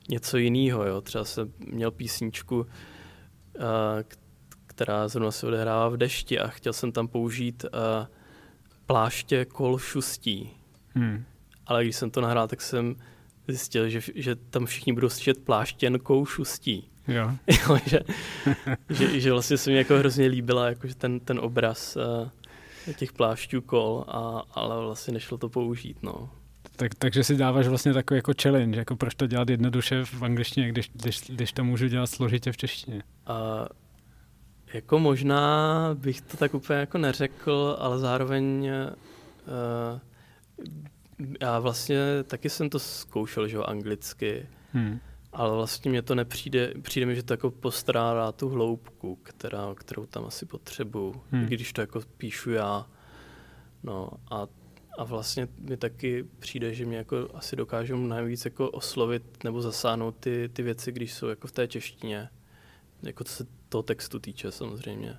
něco 0.10 0.38
jiného. 0.38 0.86
Jo. 0.86 1.02
Třeba 1.02 1.24
jsem 1.24 1.54
měl 1.72 1.92
písničku, 1.92 2.66
která 4.68 5.08
zrovna 5.08 5.32
se 5.32 5.48
odehrává 5.48 5.90
v 5.90 5.98
dešti 5.98 6.40
a 6.40 6.48
chtěl 6.48 6.74
jsem 6.74 6.92
tam 6.92 7.08
použít 7.08 7.66
pláště 8.86 9.46
kol 9.46 9.78
šustí. 9.78 10.50
Hmm. 10.96 11.24
Ale 11.66 11.84
když 11.84 11.96
jsem 11.96 12.12
to 12.12 12.22
nahrál, 12.22 12.48
tak 12.48 12.62
jsem 12.62 12.96
zjistil, 13.48 13.90
že, 13.90 14.00
že 14.16 14.36
tam 14.36 14.66
všichni 14.66 14.94
budou 14.94 15.10
slyšet 15.10 15.44
pláštěnkou 15.44 16.26
šustí. 16.26 16.90
Jo. 17.10 17.32
jo 17.70 17.78
že, 17.86 18.00
že, 18.90 19.20
že, 19.20 19.32
vlastně 19.32 19.58
se 19.58 19.70
mi 19.70 19.78
jako 19.78 19.98
hrozně 19.98 20.28
líbila 20.28 20.68
jako, 20.68 20.88
ten, 20.98 21.20
ten 21.20 21.40
obraz 21.40 21.96
uh, 21.96 22.94
těch 22.94 23.14
plášťů 23.14 23.62
kol, 23.62 24.06
a, 24.08 24.44
ale 24.54 24.86
vlastně 24.86 25.14
nešlo 25.14 25.38
to 25.38 25.50
použít. 25.50 26.04
No. 26.04 26.30
Tak, 26.76 26.96
takže 26.96 27.24
si 27.24 27.36
dáváš 27.36 27.68
vlastně 27.68 27.94
takový 27.94 28.18
jako 28.18 28.32
challenge, 28.42 28.80
jako 28.80 28.96
proč 28.96 29.16
to 29.16 29.28
dělat 29.28 29.50
jednoduše 29.50 30.06
v 30.06 30.24
angličtině, 30.24 30.70
když, 30.70 30.92
když, 30.94 31.22
když 31.30 31.54
to 31.54 31.64
můžu 31.64 31.88
dělat 31.88 32.08
složitě 32.08 32.52
v 32.52 32.58
češtině. 32.58 33.04
Uh, 33.30 33.68
jako 34.74 35.00
možná 35.00 35.90
bych 35.94 36.22
to 36.22 36.38
tak 36.38 36.54
úplně 36.54 36.80
jako 36.80 36.98
neřekl, 36.98 37.78
ale 37.80 38.00
zároveň 38.00 38.72
uh, 38.72 40.00
já 41.42 41.60
vlastně 41.60 41.98
taky 42.28 42.50
jsem 42.50 42.70
to 42.70 42.80
zkoušel, 42.80 43.48
že 43.48 43.56
jo, 43.56 43.64
anglicky. 43.64 44.46
Hmm. 44.74 45.00
Ale 45.34 45.56
vlastně 45.56 45.92
mě 45.92 46.02
to 46.02 46.16
nepřijde, 46.16 46.74
přijde 46.82 47.06
mi, 47.06 47.16
že 47.16 47.24
to 47.24 47.34
jako 47.34 47.52
postrádá 47.52 48.32
tu 48.32 48.50
hloubku, 48.50 49.16
která, 49.16 49.76
kterou 49.76 50.06
tam 50.06 50.26
asi 50.26 50.46
potřebuju, 50.46 51.22
hmm. 51.32 51.46
když 51.46 51.74
to 51.74 51.82
jako 51.82 52.02
píšu 52.18 52.52
já. 52.52 52.90
No 53.84 54.10
a, 54.32 54.48
a 54.98 55.04
vlastně 55.04 55.48
mi 55.60 55.78
taky 55.78 56.26
přijde, 56.40 56.74
že 56.74 56.86
mě 56.86 56.98
jako 56.98 57.30
asi 57.34 57.56
dokážu 57.56 57.98
nejvíc 57.98 58.46
jako 58.46 58.70
oslovit 58.70 59.44
nebo 59.44 59.62
zasáhnout 59.62 60.16
ty, 60.20 60.50
ty 60.54 60.64
věci, 60.64 60.92
když 60.92 61.14
jsou 61.14 61.28
jako 61.28 61.48
v 61.48 61.52
té 61.52 61.68
češtině. 61.68 62.30
Jako 63.04 63.24
co 63.24 63.34
se 63.34 63.46
toho 63.70 63.84
textu 63.84 64.20
týče 64.20 64.52
samozřejmě. 64.52 65.18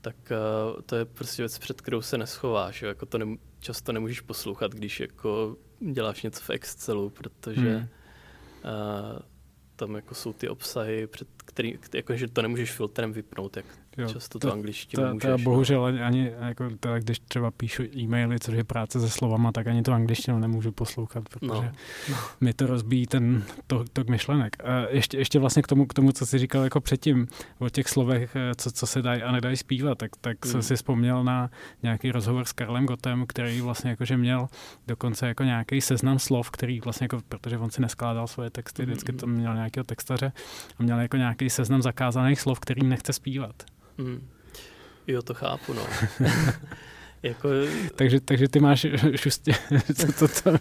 Tak 0.00 0.16
uh, 0.16 0.82
to 0.82 0.96
je 0.96 1.04
prostě 1.04 1.42
věc, 1.42 1.58
před 1.58 1.80
kterou 1.80 2.02
se 2.02 2.18
neschováš. 2.18 2.82
Jo? 2.82 2.88
Jako 2.88 3.06
to 3.06 3.18
ne, 3.18 3.36
často 3.60 3.92
nemůžeš 3.92 4.20
poslouchat, 4.20 4.72
když 4.72 5.00
jako 5.00 5.56
děláš 5.92 6.22
něco 6.22 6.40
v 6.40 6.50
Excelu, 6.50 7.10
protože 7.10 7.76
hmm 7.76 7.88
tam 9.76 9.94
jako 9.94 10.14
jsou 10.14 10.32
ty 10.32 10.48
obsahy, 10.48 11.06
před 11.06 11.28
který, 11.44 11.78
jako, 11.94 12.16
že 12.16 12.28
to 12.28 12.42
nemůžeš 12.42 12.72
filtrem 12.72 13.12
vypnout, 13.12 13.56
jak 13.56 13.66
jo, 13.98 14.08
často 14.08 14.38
to, 14.38 14.48
to 14.48 14.52
angličtinu 14.52 15.02
to, 15.02 15.14
můžeš. 15.14 15.30
To 15.30 15.38
bohužel 15.38 15.84
ani, 15.84 16.02
ani 16.02 16.32
jako 16.40 16.70
teda, 16.80 16.98
když 16.98 17.18
třeba 17.18 17.50
píšu 17.50 17.82
e-maily, 17.82 18.38
což 18.40 18.54
je 18.54 18.64
práce 18.64 19.00
se 19.00 19.10
slovama, 19.10 19.52
tak 19.52 19.66
ani 19.66 19.82
to 19.82 19.92
angličtinu 19.92 20.38
nemůžu 20.38 20.72
poslouchat, 20.72 21.28
protože 21.28 21.46
no, 21.46 21.72
no. 22.10 22.16
mi 22.40 22.52
to 22.52 22.66
rozbíjí 22.66 23.06
ten 23.06 23.44
tok, 23.66 23.88
tok 23.88 24.08
myšlenek. 24.08 24.56
A 24.64 24.86
ještě, 24.90 25.18
ještě 25.18 25.38
vlastně 25.38 25.62
k 25.62 25.66
tomu, 25.66 25.86
k 25.86 25.94
tomu, 25.94 26.12
co 26.12 26.26
jsi 26.26 26.38
říkal 26.38 26.64
jako 26.64 26.80
předtím, 26.80 27.28
o 27.58 27.68
těch 27.68 27.88
slovech, 27.88 28.36
eh, 28.36 28.54
co, 28.54 28.72
co 28.72 28.86
se 28.86 29.02
dají 29.02 29.22
a 29.22 29.32
nedají 29.32 29.56
zpívat, 29.56 29.98
tak, 29.98 30.10
tak 30.20 30.44
mm. 30.44 30.50
jsem 30.50 30.62
si 30.62 30.76
vzpomněl 30.76 31.24
na 31.24 31.50
nějaký 31.82 32.10
rozhovor 32.10 32.44
s 32.44 32.52
Karlem 32.52 32.86
Gotem, 32.86 33.26
který 33.26 33.60
vlastně 33.60 33.90
jakože 33.90 34.16
měl 34.16 34.48
dokonce 34.86 35.26
jako 35.28 35.44
nějaký 35.44 35.80
seznam 35.80 36.18
slov, 36.18 36.50
který 36.50 36.80
vlastně 36.80 37.04
jako, 37.04 37.18
protože 37.28 37.58
on 37.58 37.70
si 37.70 37.80
neskládal 37.80 38.26
svoje 38.26 38.50
texty, 38.50 38.84
vždycky 38.84 39.12
to 39.12 39.26
měl 39.26 39.54
nějakého 39.54 39.84
textaře 39.84 40.32
a 40.78 40.82
měl 40.82 41.00
jako 41.00 41.16
nějaký 41.16 41.50
seznam 41.50 41.82
zakázaných 41.82 42.40
slov, 42.40 42.60
kterým 42.60 42.88
nechce 42.88 43.12
zpívat. 43.12 43.64
Mm. 43.98 44.28
Jo, 45.06 45.22
to 45.22 45.34
chápu, 45.34 45.72
no. 45.72 45.86
jako... 47.22 47.48
takže, 47.96 48.20
takže 48.20 48.48
ty 48.48 48.60
máš 48.60 48.86
šustí, 49.16 49.52
co 49.94 50.06
to, 50.18 50.28
to, 50.42 50.58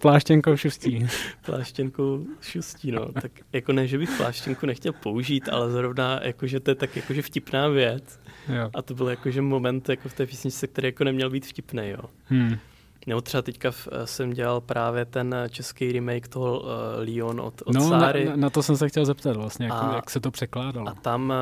pláštěnkou 0.00 0.56
šustí. 0.56 1.06
pláštěnkou 1.46 2.24
šustí, 2.40 2.92
no. 2.92 3.12
Tak 3.12 3.32
jako 3.52 3.72
ne, 3.72 3.86
že 3.86 3.98
bych 3.98 4.10
pláštěnku 4.16 4.66
nechtěl 4.66 4.92
použít, 4.92 5.48
ale 5.48 5.70
zrovna 5.70 6.20
jakože 6.22 6.60
to 6.60 6.70
je 6.70 6.74
tak 6.74 6.96
jakože 6.96 7.22
vtipná 7.22 7.68
věc. 7.68 8.20
Jo. 8.48 8.70
A 8.74 8.82
to 8.82 8.94
byl 8.94 9.08
jakože 9.08 9.42
moment 9.42 9.88
jako 9.88 10.08
v 10.08 10.14
té 10.14 10.26
písničce, 10.26 10.66
který 10.66 10.88
jako 10.88 11.04
neměl 11.04 11.30
být 11.30 11.46
vtipný, 11.46 11.88
jo. 11.88 12.04
Hmm. 12.24 12.58
Nebo 13.06 13.20
třeba 13.20 13.42
teďka 13.42 13.70
v, 13.70 13.88
jsem 14.04 14.32
dělal 14.32 14.60
právě 14.60 15.04
ten 15.04 15.34
český 15.50 15.92
remake 15.92 16.28
toho 16.28 16.60
uh, 16.60 16.66
Leon 16.98 17.40
od, 17.40 17.62
od 17.64 17.74
no, 17.74 17.88
Sáry. 17.88 18.24
Na, 18.24 18.36
na 18.36 18.50
to 18.50 18.62
jsem 18.62 18.76
se 18.76 18.88
chtěl 18.88 19.04
zeptat 19.04 19.36
vlastně, 19.36 19.66
jak, 19.66 19.74
a, 19.74 19.92
jak 19.94 20.10
se 20.10 20.20
to 20.20 20.30
překládalo. 20.30 20.88
A 20.88 20.94
tam 20.94 21.32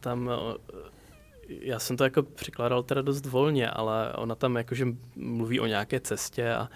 tam 0.00 0.30
já 1.48 1.78
jsem 1.78 1.96
to 1.96 2.04
jako 2.04 2.22
přikládal 2.22 2.82
teda 2.82 3.02
dost 3.02 3.26
volně, 3.26 3.70
ale 3.70 4.12
ona 4.12 4.34
tam 4.34 4.56
jakože 4.56 4.86
mluví 5.16 5.60
o 5.60 5.66
nějaké 5.66 6.00
cestě 6.00 6.52
a, 6.52 6.60
a 6.60 6.68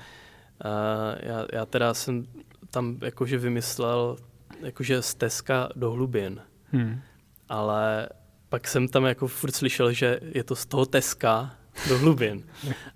já, 1.21 1.47
já 1.53 1.67
teda 1.67 1.95
jsem 1.95 2.27
tam 2.71 2.99
jakože 3.03 3.39
vymyslel 3.39 4.17
jakože 4.61 5.03
stezka 5.03 5.69
do 5.77 5.91
hlubin. 5.91 6.41
Hmm. 6.73 7.01
Ale 7.49 8.09
pak 8.49 8.69
jsem 8.69 8.89
tam 8.89 9.05
jako 9.05 9.29
furt 9.29 9.53
slyšel, 9.53 9.93
že 9.93 10.21
je 10.23 10.45
to 10.45 10.57
z 10.57 10.67
toho 10.67 10.87
teska 10.87 11.57
do 11.89 11.99
hlubin. 11.99 12.47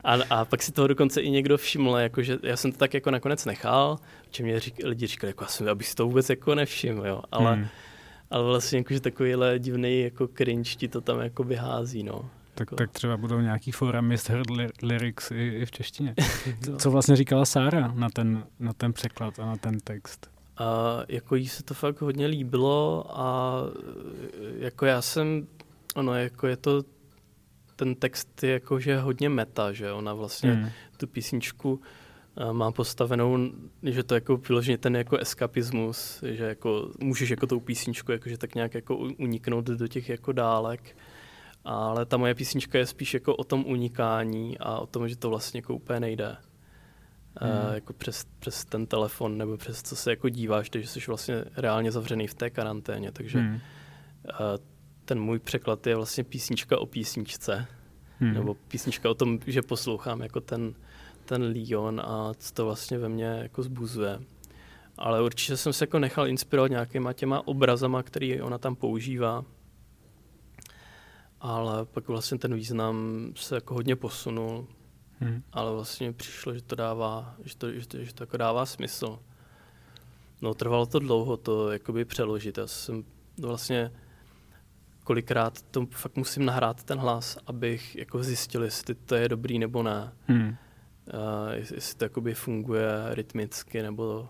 A, 0.05 0.15
a 0.31 0.45
pak 0.45 0.63
si 0.63 0.73
toho 0.73 0.89
dokonce 0.89 1.21
i 1.21 1.31
někdo 1.31 1.57
všiml, 1.57 1.97
jakože 1.97 2.39
já 2.43 2.57
jsem 2.57 2.73
to 2.73 2.79
tak 2.79 2.95
jako 2.95 3.11
nakonec 3.11 3.45
nechal, 3.45 3.99
či 4.31 4.43
mě 4.43 4.61
řík, 4.61 4.75
lidi 4.85 5.07
říkali, 5.07 5.31
jako, 5.31 5.47
abych 5.71 5.89
si 5.89 5.95
to 5.95 6.07
vůbec 6.07 6.31
jako 6.31 6.55
nevšiml, 6.55 7.07
jo. 7.07 7.23
Ale 7.33 7.55
hmm 7.55 7.67
ale 8.31 8.45
vlastně 8.45 8.79
jakože 8.79 9.01
takovýhle 9.01 9.59
divný 9.59 10.01
jako 10.01 10.29
cringe 10.29 10.71
ti 10.77 10.89
to 10.89 11.01
tam 11.01 11.21
jako 11.21 11.45
vyhází, 11.45 12.03
no. 12.03 12.31
Tak, 12.55 12.61
jako. 12.61 12.77
tak 12.77 12.91
třeba 12.91 13.17
budou 13.17 13.41
nějaký 13.41 13.73
fora 13.73 14.01
Misheard 14.01 14.47
lyrics 14.83 15.31
i, 15.31 15.49
i 15.49 15.67
v 15.67 15.71
češtině. 15.71 16.15
Co 16.79 16.91
vlastně 16.91 17.17
říkala 17.17 17.45
Sára 17.45 17.93
na 17.95 18.09
ten, 18.11 18.45
na 18.61 18.73
ten 18.73 18.93
překlad 18.93 19.39
a 19.39 19.47
na 19.47 19.57
ten 19.57 19.81
text? 19.81 20.31
A 20.59 20.99
jako 21.09 21.37
jí 21.37 21.49
se 21.49 21.63
to 21.63 21.75
fakt 21.75 22.01
hodně 22.01 22.27
líbilo 22.27 23.07
a 23.11 23.57
jako 24.59 24.87
já 24.87 25.03
jsem, 25.03 25.47
ono 25.95 26.15
jako 26.15 26.47
je 26.47 26.57
to, 26.57 26.83
ten 27.77 27.95
text 27.95 28.43
je 28.43 28.53
jakože 28.53 28.99
hodně 28.99 29.29
meta, 29.29 29.73
že 29.73 29.93
ona 29.93 30.15
vlastně 30.15 30.53
hmm. 30.53 30.71
tu 30.97 31.07
písničku 31.07 31.81
má 32.53 32.73
postavenou, 32.73 33.39
že 33.83 34.03
to 34.03 34.15
jako 34.15 34.37
vyloženě 34.37 34.79
ten 34.79 34.97
jako 34.97 35.17
eskapismus, 35.17 36.25
že 36.27 36.45
jako 36.45 36.91
můžeš 37.01 37.31
jako 37.31 37.47
tou 37.47 37.61
písničku 37.61 38.13
jakože 38.13 38.39
tak 38.39 38.55
nějak 38.55 38.75
jako 38.75 38.97
uniknout 38.97 39.65
do 39.65 39.89
těch 39.89 40.09
jako 40.09 40.33
dálek. 40.33 40.97
Ale 41.65 42.07
ta 42.07 42.17
moje 42.17 42.35
písnička 42.35 42.79
je 42.79 42.87
spíš 42.87 43.15
jako 43.15 43.37
o 43.37 43.45
tom 43.45 43.65
unikání 43.67 44.59
a 44.59 44.79
o 44.79 44.87
tom, 44.87 45.09
že 45.09 45.17
to 45.17 45.31
vlastně 45.31 45.59
jako 45.59 45.75
úplně 45.75 46.01
nejde. 46.01 46.37
Hmm. 47.41 47.53
Uh, 47.53 47.75
jako 47.75 47.93
přes, 47.93 48.27
přes 48.39 48.65
ten 48.65 48.87
telefon 48.87 49.39
nebo 49.39 49.57
přes 49.57 49.83
co 49.83 49.97
se 49.97 50.11
jako 50.11 50.29
díváš, 50.29 50.71
takže 50.71 50.89
jsi 50.89 51.01
vlastně 51.09 51.45
reálně 51.57 51.93
zavřený 51.93 52.27
v 52.27 52.35
té 52.35 52.51
karanténě, 52.51 53.13
takže 53.13 53.39
hmm. 53.39 53.55
uh, 53.55 53.61
ten 55.05 55.21
můj 55.21 55.39
překlad 55.39 55.87
je 55.87 55.97
vlastně 55.97 56.25
písnička 56.25 56.79
o 56.79 56.87
písničce, 56.87 57.67
hmm. 58.19 58.35
nebo 58.35 58.55
písnička 58.55 59.11
o 59.11 59.15
tom, 59.15 59.39
že 59.47 59.63
poslouchám 59.63 60.21
jako 60.21 60.41
ten, 60.41 60.75
ten 61.27 61.43
Leon 61.43 62.01
a 62.01 62.33
co 62.39 62.55
to 62.55 62.65
vlastně 62.65 62.99
ve 62.99 63.09
mně 63.09 63.25
jako 63.25 63.63
zbuzuje. 63.63 64.21
Ale 64.99 65.23
určitě 65.23 65.57
jsem 65.57 65.73
se 65.73 65.83
jako 65.83 65.99
nechal 65.99 66.29
inspirovat 66.29 66.71
nějakýma 66.71 67.13
těma 67.13 67.47
obrazama, 67.47 68.03
který 68.03 68.41
ona 68.43 68.59
tam 68.59 68.77
používá. 68.77 69.45
Ale 71.41 71.85
pak 71.85 72.09
vlastně 72.09 72.39
ten 72.39 72.55
význam 72.55 73.27
se 73.37 73.55
jako 73.55 73.75
hodně 73.75 73.97
posunul. 73.97 74.67
Hmm. 75.21 75.43
Ale 75.53 75.73
vlastně 75.73 76.13
přišlo, 76.13 76.55
že 76.55 76.63
to 76.63 76.77
dává, 76.77 77.35
že 77.45 77.57
to, 77.57 77.73
že 77.73 77.89
to, 77.89 78.05
že 78.05 78.15
to 78.15 78.23
jako 78.23 78.37
dává 78.37 78.67
smysl. 78.67 79.19
No 80.43 80.55
trvalo 80.55 80.87
to 80.87 80.99
dlouho 80.99 81.37
to 81.37 81.73
jakoby 81.73 82.05
přeložit. 82.05 82.59
Já 82.59 82.67
jsem 82.67 83.05
vlastně 83.39 83.93
kolikrát 85.05 85.63
to 85.63 85.87
fakt 85.91 86.17
musím 86.17 86.45
nahrát 86.45 86.83
ten 86.83 86.99
hlas, 86.99 87.39
abych 87.47 87.97
jako 87.97 88.23
zjistil, 88.23 88.63
jestli 88.65 88.95
to 88.95 89.15
je 89.15 89.29
dobrý 89.29 89.59
nebo 89.59 89.83
ne. 89.83 90.13
Hmm 90.27 90.57
uh, 91.15 91.53
jestli 91.75 91.99
to 91.99 92.05
jakoby 92.05 92.35
funguje 92.35 92.89
rytmicky, 93.11 93.83
nebo, 93.83 94.29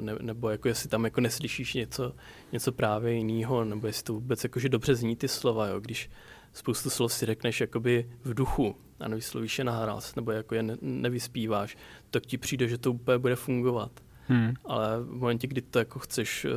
ne, 0.00 0.14
nebo 0.20 0.50
jako 0.50 0.68
jestli 0.68 0.88
tam 0.88 1.04
jako 1.04 1.20
neslyšíš 1.20 1.74
něco, 1.74 2.14
něco 2.52 2.72
právě 2.72 3.12
jiného, 3.12 3.64
nebo 3.64 3.86
jestli 3.86 4.02
to 4.02 4.14
vůbec 4.14 4.44
jakože 4.44 4.68
dobře 4.68 4.94
zní 4.94 5.16
ty 5.16 5.28
slova, 5.28 5.66
jo? 5.66 5.80
když 5.80 6.10
spoustu 6.52 6.90
slov 6.90 7.12
si 7.12 7.26
řekneš 7.26 7.60
jakoby 7.60 8.10
v 8.24 8.34
duchu 8.34 8.76
a 9.00 9.08
nevyslovíš 9.08 9.58
je 9.58 9.64
nahlas, 9.64 10.14
nebo 10.14 10.30
jako 10.30 10.54
je 10.54 10.62
ne, 10.62 10.76
nevyspíváš, 10.80 11.76
tak 12.10 12.26
ti 12.26 12.38
přijde, 12.38 12.68
že 12.68 12.78
to 12.78 12.92
úplně 12.92 13.18
bude 13.18 13.36
fungovat. 13.36 14.00
Hmm. 14.26 14.54
Ale 14.64 15.02
v 15.02 15.10
momentě, 15.10 15.46
kdy 15.46 15.62
to 15.62 15.78
jako 15.78 15.98
chceš 15.98 16.44
eh, 16.44 16.50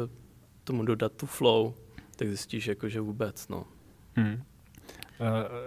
tomu 0.63 0.85
dodat 0.85 1.11
tu 1.11 1.25
flow, 1.25 1.73
tak 2.15 2.27
zjistíš, 2.27 2.67
jako, 2.67 2.89
že 2.89 3.01
vůbec, 3.01 3.47
no. 3.47 3.65
Hmm. 4.15 4.33
Uh, 4.33 4.41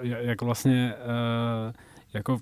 jak 0.02 0.42
vlastně, 0.42 0.94
uh, 0.96 1.72
jako 2.12 2.38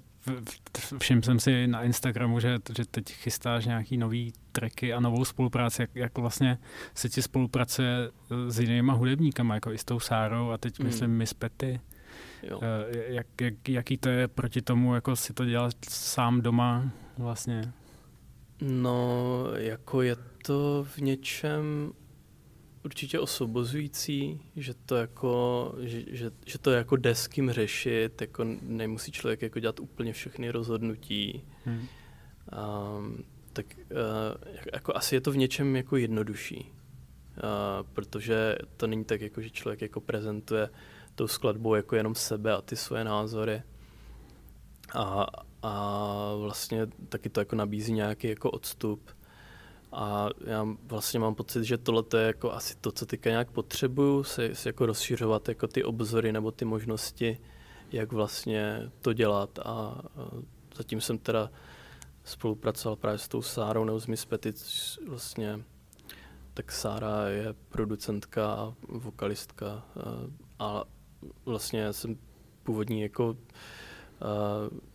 všiml 0.99 1.23
jsem 1.23 1.41
si 1.41 1.66
na 1.66 1.83
Instagramu, 1.83 2.41
že, 2.41 2.59
že 2.77 2.85
teď 2.87 3.12
chystáš 3.12 3.66
nějaký 3.66 3.97
nový 3.97 4.33
tracky 4.53 4.93
a 4.93 5.01
novou 5.01 5.25
spolupráci, 5.25 5.83
jak, 5.83 5.91
jak 5.95 6.18
vlastně 6.18 6.59
se 6.95 7.09
ti 7.09 7.23
spolupracuje 7.23 8.11
s 8.49 8.61
jinýma 8.61 8.93
hudebníkama, 8.93 9.55
jako 9.55 9.73
i 9.73 9.79
s 9.79 9.85
tou 9.85 10.01
Sárou 10.01 10.51
a 10.51 10.59
teď 10.59 10.79
hmm. 10.79 10.87
myslím 10.87 11.11
Miss 11.11 11.35
Petty. 11.35 11.81
Jo. 12.43 12.61
Jak, 13.07 13.27
jak, 13.41 13.68
jaký 13.68 13.97
to 13.97 14.09
je 14.09 14.29
proti 14.29 14.62
tomu, 14.62 14.95
jako 14.95 15.16
si 15.16 15.33
to 15.33 15.45
dělat 15.45 15.75
sám 15.89 16.41
doma 16.41 16.91
vlastně? 17.18 17.73
No, 18.61 19.45
jako 19.57 20.03
je 20.03 20.16
to 20.45 20.87
v 20.89 20.99
něčem 20.99 21.93
určitě 22.85 23.20
osobozující, 23.20 24.41
že 24.57 24.74
to 24.74 24.97
jako, 24.97 25.74
že, 25.80 26.03
že, 26.16 26.30
že 26.47 26.59
to 26.59 26.70
jako 26.70 26.97
jde 26.97 27.14
s 27.14 27.26
kým 27.26 27.51
řešit, 27.51 28.20
jako 28.20 28.45
nemusí 28.62 29.12
člověk 29.12 29.43
jako 29.43 29.59
dělat 29.59 29.80
úplně 29.80 30.12
všechny 30.12 30.51
rozhodnutí. 30.51 31.45
Hmm. 31.64 31.89
Um, 32.99 33.24
tak 33.53 33.66
uh, 33.78 34.53
jako 34.72 34.97
asi 34.97 35.14
je 35.14 35.20
to 35.20 35.33
v 35.33 35.37
něčem 35.37 35.76
jako 35.76 35.97
jednodušší, 35.97 36.72
uh, 36.72 37.89
protože 37.93 38.57
to 38.76 38.87
není 38.87 39.05
tak, 39.05 39.20
jako, 39.20 39.41
že 39.41 39.51
člověk 39.51 39.83
jako 39.83 40.01
prezentuje 40.01 40.68
tou 41.14 41.26
skladbou 41.28 41.74
jako 41.74 41.97
jenom 41.97 42.14
sebe 42.14 42.53
a 42.53 42.62
ty 42.62 42.76
svoje 42.76 43.05
názory. 43.05 43.62
A, 44.95 45.26
a 45.62 46.35
vlastně 46.39 46.87
taky 47.09 47.28
to 47.28 47.41
jako 47.41 47.57
nabízí 47.57 47.93
nějaký 47.93 48.28
jako 48.28 48.51
odstup. 48.51 49.11
A 49.93 50.28
já 50.45 50.66
vlastně 50.86 51.20
mám 51.20 51.34
pocit, 51.34 51.64
že 51.64 51.78
tohle 51.78 52.05
je 52.16 52.26
jako 52.26 52.53
asi 52.53 52.74
to, 52.80 52.93
co 52.93 53.07
teďka 53.07 53.30
nějak 53.30 53.51
potřebuju, 53.51 54.24
se, 54.24 54.55
se 54.55 54.68
jako 54.68 54.86
rozšiřovat 54.86 55.49
jako 55.49 55.66
ty 55.66 55.84
obzory 55.84 56.32
nebo 56.32 56.51
ty 56.51 56.64
možnosti, 56.64 57.38
jak 57.93 58.12
vlastně 58.12 58.90
to 59.01 59.12
dělat. 59.12 59.59
A, 59.59 60.03
zatím 60.76 61.01
jsem 61.01 61.18
teda 61.18 61.51
spolupracoval 62.24 62.97
právě 62.97 63.18
s 63.18 63.28
tou 63.28 63.43
Sárou 63.43 63.84
nebo 63.84 64.01
s 64.01 64.07
Miss 64.07 64.24
Petit, 64.24 64.57
vlastně 65.09 65.61
tak 66.55 66.72
Sára 66.72 67.28
je 67.28 67.55
producentka 67.68 68.53
a 68.53 68.74
vokalistka 68.88 69.82
a 70.59 70.84
vlastně 71.45 71.93
jsem 71.93 72.16
původní 72.62 73.03
jako 73.03 73.36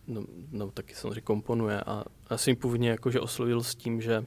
no, 0.06 0.24
no, 0.50 0.70
taky 0.70 0.94
samozřejmě 0.94 1.20
komponuje 1.20 1.80
a 1.80 2.04
já 2.30 2.38
jsem 2.38 2.56
původně 2.56 2.90
jako, 2.90 3.10
že 3.10 3.20
oslovil 3.20 3.62
s 3.62 3.74
tím, 3.74 4.00
že 4.00 4.24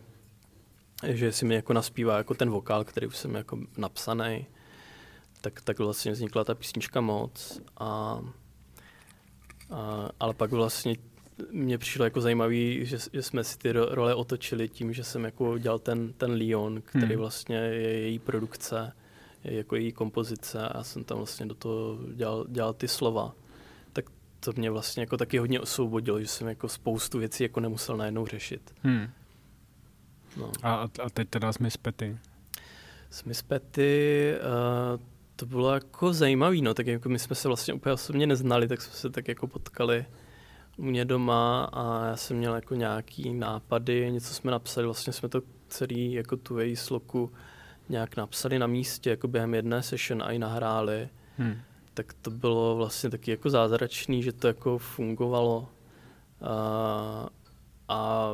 že 1.08 1.32
si 1.32 1.46
mi 1.46 1.56
jako 1.56 1.74
naspívá 1.74 2.18
jako 2.18 2.34
ten 2.34 2.50
vokál, 2.50 2.84
který 2.84 3.08
už 3.08 3.18
jsem 3.18 3.36
jako 3.36 3.60
napsaný, 3.78 4.46
tak, 5.42 5.62
tak 5.62 5.80
vlastně 5.80 6.12
vznikla 6.12 6.44
ta 6.44 6.56
písnička 6.56 7.02
moc 7.02 7.62
a, 7.78 8.22
a 9.72 10.10
ale 10.20 10.34
pak 10.34 10.52
vlastně 10.52 10.96
mně 11.52 11.78
přišlo 11.78 12.06
jako 12.06 12.22
zajímavý, 12.22 12.86
že, 12.86 12.98
že 13.14 13.24
jsme 13.24 13.44
si 13.44 13.58
ty 13.58 13.72
role 13.72 14.16
otočili 14.16 14.70
tím, 14.70 14.94
že 14.94 15.04
jsem 15.04 15.24
jako 15.24 15.58
dělal 15.58 15.80
ten, 15.80 16.14
ten 16.14 16.32
Leon, 16.32 16.82
který 16.82 17.06
hmm. 17.06 17.18
vlastně 17.18 17.56
je 17.56 18.00
její 18.00 18.20
produkce, 18.20 18.94
je 19.44 19.58
jako 19.58 19.76
její 19.76 19.92
kompozice 19.92 20.68
a 20.68 20.78
já 20.78 20.84
jsem 20.84 21.04
tam 21.04 21.18
vlastně 21.18 21.46
do 21.46 21.56
toho 21.56 21.98
dělal, 22.14 22.46
dělal 22.50 22.74
ty 22.74 22.88
slova. 22.88 23.36
Tak 23.94 24.06
to 24.40 24.52
mě 24.56 24.72
vlastně 24.72 25.02
jako 25.02 25.18
taky 25.18 25.38
hodně 25.38 25.60
osvobodilo, 25.60 26.22
že 26.22 26.28
jsem 26.28 26.48
jako 26.48 26.70
spoustu 26.70 27.20
věcí 27.20 27.44
jako 27.44 27.60
nemusel 27.60 27.98
najednou 27.98 28.26
řešit. 28.26 28.74
Hmm. 28.84 29.10
No. 30.38 30.52
A, 30.64 30.74
a 31.04 31.10
teď 31.14 31.30
teda 31.30 31.54
jsme 31.54 31.70
Petty. 31.82 32.18
Jsme 33.10 33.34
Petty, 33.48 34.34
uh, 34.94 35.02
to 35.36 35.46
bylo 35.46 35.74
jako 35.74 36.14
zajímavý, 36.14 36.62
no, 36.62 36.74
tak 36.74 36.88
jako 36.88 37.10
my 37.10 37.20
jsme 37.20 37.36
se 37.36 37.48
vlastně 37.48 37.74
úplně 37.74 37.94
osobně 37.94 38.28
neznali, 38.28 38.68
tak 38.68 38.82
jsme 38.82 38.94
se 38.94 39.10
tak 39.10 39.28
jako 39.28 39.48
potkali 39.48 40.06
u 40.78 40.84
mě 40.84 41.06
doma 41.06 41.70
a 41.74 42.06
já 42.06 42.16
jsem 42.16 42.38
měl 42.38 42.56
jako 42.56 42.76
nějaký 42.76 43.34
nápady, 43.34 44.12
něco 44.12 44.34
jsme 44.34 44.52
napsali, 44.52 44.86
vlastně 44.86 45.14
jsme 45.14 45.30
to 45.30 45.42
celý 45.68 46.14
jako 46.14 46.38
tu 46.38 46.60
její 46.60 46.76
sloku 46.76 47.32
nějak 47.90 48.18
napsali 48.18 48.60
na 48.60 48.68
místě, 48.68 49.10
jako 49.10 49.28
během 49.28 49.54
jedné 49.54 49.84
session 49.84 50.24
a 50.24 50.32
i 50.32 50.40
nahráli. 50.40 51.10
Hmm. 51.38 51.56
Tak 51.94 52.14
to 52.14 52.32
bylo 52.32 52.76
vlastně 52.76 53.10
taky 53.10 53.32
jako 53.32 53.50
zázračný, 53.50 54.24
že 54.24 54.32
to 54.32 54.48
jako 54.48 54.78
fungovalo. 54.78 55.70
A, 56.42 57.28
a 57.88 58.32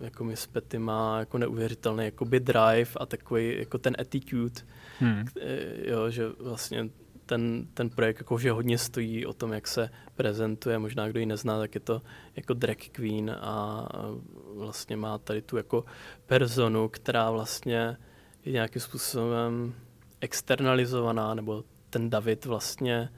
jako 0.00 0.24
Miss 0.24 0.46
Petty 0.46 0.78
má 0.78 1.18
jako 1.18 1.38
neuvěřitelný 1.38 2.04
jakoby 2.04 2.40
drive 2.40 2.90
a 2.96 3.06
takový 3.06 3.58
jako 3.58 3.78
ten 3.78 3.96
attitude, 3.98 4.60
hmm. 4.98 5.24
jo, 5.84 6.10
že 6.10 6.28
vlastně 6.28 6.90
ten, 7.26 7.66
ten 7.74 7.90
projekt 7.90 8.18
jako, 8.18 8.38
že 8.38 8.50
hodně 8.50 8.78
stojí 8.78 9.26
o 9.26 9.32
tom, 9.32 9.52
jak 9.52 9.68
se 9.68 9.90
prezentuje, 10.14 10.78
možná 10.78 11.08
kdo 11.08 11.20
ji 11.20 11.26
nezná, 11.26 11.58
tak 11.58 11.74
je 11.74 11.80
to 11.80 12.02
jako 12.36 12.54
drag 12.54 12.76
queen 12.92 13.30
a 13.30 13.88
vlastně 14.54 14.96
má 14.96 15.18
tady 15.18 15.42
tu 15.42 15.56
jako 15.56 15.84
personu, 16.26 16.88
která 16.88 17.30
vlastně 17.30 17.96
je 18.44 18.52
nějakým 18.52 18.82
způsobem 18.82 19.74
externalizovaná, 20.20 21.34
nebo 21.34 21.64
ten 21.90 22.10
David 22.10 22.44
vlastně 22.44 23.08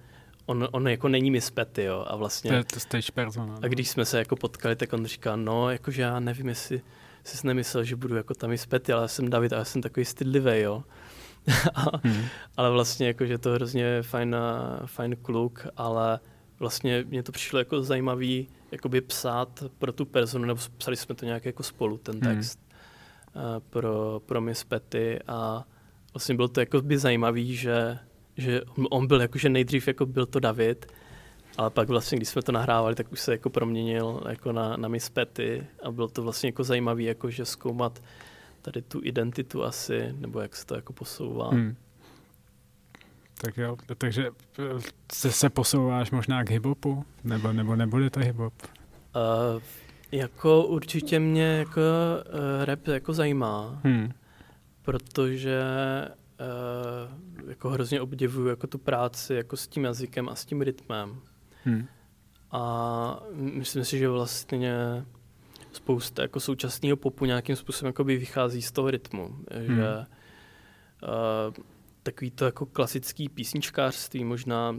on, 0.51 0.69
on 0.73 0.89
jako 0.89 1.09
není 1.09 1.31
Miss 1.31 1.51
Petty, 1.51 1.85
jo, 1.85 2.05
a 2.09 2.17
vlastně... 2.17 2.51
To 2.51 2.57
je 2.57 2.65
to 2.65 2.81
stage 2.81 3.13
persona. 3.15 3.55
A 3.55 3.61
no. 3.61 3.69
když 3.69 3.89
jsme 3.89 4.05
se 4.05 4.19
jako 4.19 4.37
potkali, 4.37 4.77
tak 4.77 4.93
on 4.93 5.07
říká, 5.07 5.37
no, 5.37 5.71
jakože 5.71 6.03
já 6.03 6.21
nevím, 6.21 6.49
jestli 6.49 6.83
jsi 7.25 7.47
nemyslel, 7.47 7.85
že 7.85 7.97
budu 7.97 8.17
jako 8.17 8.35
tam 8.35 8.51
Miss 8.51 8.67
Petty, 8.67 8.93
ale 8.93 9.03
já 9.03 9.09
jsem 9.09 9.31
David 9.31 9.53
a 9.53 9.57
já 9.57 9.65
jsem 9.65 9.83
takový 9.83 10.05
stydlivý, 10.05 10.61
jo. 10.61 10.85
a, 11.75 11.97
hmm. 12.05 12.25
Ale 12.57 12.71
vlastně 12.71 13.07
jakože 13.07 13.39
to 13.39 13.51
hrozně 13.51 14.03
fajn, 14.03 14.37
fajn 14.87 15.17
kluk, 15.23 15.67
ale 15.77 16.21
vlastně 16.59 17.05
mě 17.09 17.23
to 17.23 17.33
přišlo 17.33 17.59
jako 17.59 17.83
zajímavý 17.83 18.49
jakoby 18.71 19.01
psát 19.01 19.65
pro 19.79 19.93
tu 19.93 20.05
personu, 20.05 20.45
nebo 20.45 20.61
psali 20.77 20.97
jsme 20.97 21.15
to 21.15 21.25
nějak 21.25 21.45
jako 21.45 21.63
spolu, 21.63 21.99
ten 21.99 22.15
hmm. 22.15 22.35
text 22.35 22.61
hmm. 23.35 23.45
uh, 23.45 23.61
pro, 23.71 24.23
pro 24.27 24.41
Miss 24.41 24.65
Petty 24.65 25.19
a 25.27 25.65
vlastně 26.15 26.35
bylo 26.35 26.49
to 26.49 26.61
jako 26.61 26.83
by 26.83 26.99
zajímavý, 26.99 27.57
že 27.57 27.99
že 28.41 28.61
on 28.91 29.07
byl 29.07 29.20
jakože 29.20 29.49
nejdřív 29.49 29.88
jako 29.88 30.07
byl 30.07 30.26
to 30.26 30.41
David, 30.41 30.86
ale 31.57 31.70
pak 31.70 31.88
vlastně, 31.88 32.16
když 32.16 32.28
jsme 32.28 32.43
to 32.43 32.53
nahrávali, 32.53 32.95
tak 32.95 33.12
už 33.12 33.20
se 33.20 33.32
jako 33.32 33.51
proměnil 33.51 34.22
jako 34.28 34.53
na, 34.53 34.76
na 34.76 34.88
Miss 34.88 35.09
Petty 35.09 35.66
a 35.82 35.91
bylo 35.91 36.09
to 36.09 36.22
vlastně 36.22 36.49
jako 36.49 36.64
zajímavý, 36.64 37.05
jako 37.05 37.30
že 37.30 37.45
zkoumat 37.45 38.03
tady 38.62 38.82
tu 38.82 39.01
identitu 39.05 39.64
asi, 39.64 40.14
nebo 40.18 40.41
jak 40.41 40.57
se 40.57 40.66
to 40.66 40.74
jako 40.74 40.93
posouvá. 40.93 41.51
Hmm. 41.51 41.76
Tak 43.41 43.57
jo, 43.57 43.76
takže 43.99 44.30
se, 45.12 45.32
se 45.32 45.51
posouváš 45.51 46.11
možná 46.11 46.45
k 46.45 46.51
hiphopu? 46.51 47.05
Nebo, 47.24 47.53
nebo 47.53 47.76
nebude 47.76 48.11
to 48.11 48.20
hiphop? 48.20 48.55
Uh, 48.62 49.62
jako 50.12 50.66
určitě 50.66 51.20
mě 51.20 51.45
jako 51.45 51.80
uh, 51.80 52.64
rap 52.64 52.86
jako 52.86 53.12
zajímá, 53.12 53.80
hmm. 53.84 54.12
protože 54.82 55.61
uh, 56.41 57.49
jako 57.49 57.70
hrozně 57.70 58.01
obdivuju 58.01 58.49
jako 58.49 58.66
tu 58.66 58.78
práci 58.78 59.34
jako 59.34 59.57
s 59.57 59.68
tím 59.68 59.84
jazykem 59.84 60.28
a 60.28 60.34
s 60.34 60.45
tím 60.45 60.62
rytmem. 60.62 61.20
Hmm. 61.64 61.86
A 62.51 63.22
myslím 63.34 63.84
si, 63.84 63.99
že 63.99 64.09
vlastně 64.09 65.05
spousta 65.72 66.22
jako 66.22 66.41
současného 66.41 66.97
popu 66.97 67.24
nějakým 67.24 67.57
způsobem 67.57 67.88
jako 67.88 68.05
by 68.05 68.16
vychází 68.16 68.62
z 68.62 68.72
toho 68.72 68.91
rytmu. 68.91 69.36
Hmm. 69.53 69.76
Že 69.76 69.99
uh, 69.99 71.55
takový 72.03 72.30
to 72.30 72.45
jako 72.45 72.66
klasický 72.66 73.28
písničkářství 73.28 74.24
možná 74.24 74.70
uh, 74.70 74.76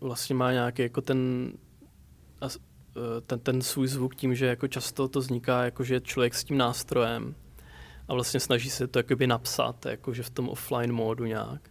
vlastně 0.00 0.34
má 0.34 0.52
nějaký 0.52 0.82
jako 0.82 1.00
ten, 1.00 1.52
uh, 2.42 2.48
ten, 3.26 3.40
ten 3.40 3.62
svůj 3.62 3.88
zvuk 3.88 4.14
tím, 4.14 4.34
že 4.34 4.46
jako 4.46 4.68
často 4.68 5.08
to 5.08 5.20
vzniká 5.20 5.64
jako, 5.64 5.84
že 5.84 6.00
člověk 6.00 6.34
s 6.34 6.44
tím 6.44 6.58
nástrojem 6.58 7.34
a 8.08 8.14
vlastně 8.14 8.40
snaží 8.40 8.70
se 8.70 8.86
to 8.86 8.98
jakoby 8.98 9.26
napsat, 9.26 9.86
jakože 9.86 10.22
v 10.22 10.30
tom 10.30 10.48
offline 10.48 10.92
módu 10.92 11.24
nějak. 11.24 11.70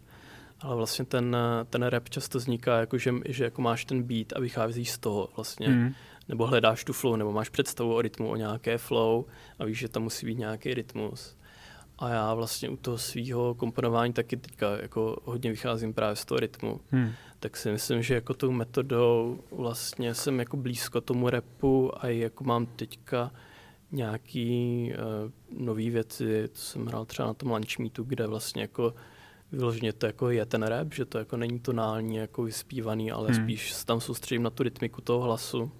Ale 0.60 0.76
vlastně 0.76 1.04
ten, 1.04 1.36
ten 1.70 1.82
rap 1.82 2.08
často 2.08 2.38
vzniká, 2.38 2.80
jako 2.80 2.98
že, 2.98 3.14
že 3.24 3.44
jako 3.44 3.62
máš 3.62 3.84
ten 3.84 4.02
beat 4.02 4.32
a 4.36 4.40
vycházíš 4.40 4.90
z 4.90 4.98
toho 4.98 5.28
vlastně. 5.36 5.68
Mm. 5.68 5.94
Nebo 6.28 6.46
hledáš 6.46 6.84
tu 6.84 6.92
flow, 6.92 7.16
nebo 7.16 7.32
máš 7.32 7.48
představu 7.48 7.94
o 7.94 8.02
rytmu, 8.02 8.28
o 8.28 8.36
nějaké 8.36 8.78
flow 8.78 9.24
a 9.58 9.64
víš, 9.64 9.78
že 9.78 9.88
tam 9.88 10.02
musí 10.02 10.26
být 10.26 10.38
nějaký 10.38 10.74
rytmus. 10.74 11.36
A 11.98 12.08
já 12.08 12.34
vlastně 12.34 12.68
u 12.68 12.76
toho 12.76 12.98
svého 12.98 13.54
komponování 13.54 14.12
taky 14.12 14.36
teďka 14.36 14.76
jako 14.76 15.18
hodně 15.24 15.50
vycházím 15.50 15.94
právě 15.94 16.16
z 16.16 16.24
toho 16.24 16.40
rytmu. 16.40 16.80
Hmm. 16.90 17.10
Tak 17.40 17.56
si 17.56 17.70
myslím, 17.70 18.02
že 18.02 18.14
jako 18.14 18.34
tou 18.34 18.50
metodou 18.50 19.40
vlastně 19.50 20.14
jsem 20.14 20.38
jako 20.38 20.56
blízko 20.56 21.00
tomu 21.00 21.30
repu 21.30 22.04
a 22.04 22.06
jako 22.06 22.44
mám 22.44 22.66
teďka 22.66 23.30
nějaký 23.92 24.92
uh, 24.92 25.64
nové 25.64 25.90
věci, 25.90 26.48
to 26.48 26.58
jsem 26.58 26.86
hrál 26.86 27.04
třeba 27.04 27.28
na 27.28 27.34
tom 27.34 27.50
lunch 27.50 27.78
meetu, 27.78 28.02
kde 28.04 28.26
vlastně 28.26 28.62
jako 28.62 28.94
vyloženě 29.52 29.92
to 29.92 30.06
jako 30.06 30.30
je 30.30 30.46
ten 30.46 30.62
rap, 30.62 30.94
že 30.94 31.04
to 31.04 31.18
jako 31.18 31.36
není 31.36 31.60
tonální, 31.60 32.16
jako 32.16 32.42
vyspívaný, 32.42 33.10
ale 33.10 33.28
hmm. 33.28 33.44
spíš 33.44 33.72
se 33.72 33.86
tam 33.86 34.00
soustředím 34.00 34.42
na 34.42 34.50
tu 34.50 34.62
rytmiku 34.62 35.00
toho 35.00 35.20
hlasu. 35.20 35.72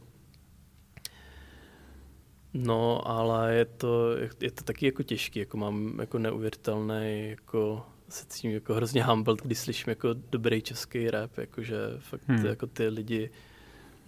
No, 2.54 3.08
ale 3.08 3.54
je 3.54 3.64
to, 3.64 4.16
je 4.40 4.50
to 4.50 4.64
taky 4.64 4.86
jako 4.86 5.02
těžký, 5.02 5.38
jako 5.38 5.56
mám 5.56 5.98
jako 6.00 6.18
neuvěřitelný 6.18 7.28
jako 7.28 7.86
se 8.08 8.26
cítím 8.26 8.50
jako 8.50 8.74
hrozně 8.74 9.04
humbled, 9.04 9.42
když 9.42 9.58
slyším 9.58 9.90
jako 9.90 10.08
dobrý 10.30 10.62
český 10.62 11.10
rap, 11.10 11.38
jakože 11.38 11.76
fakt 11.98 12.22
hmm. 12.28 12.46
jako 12.46 12.66
ty 12.66 12.88
lidi 12.88 13.30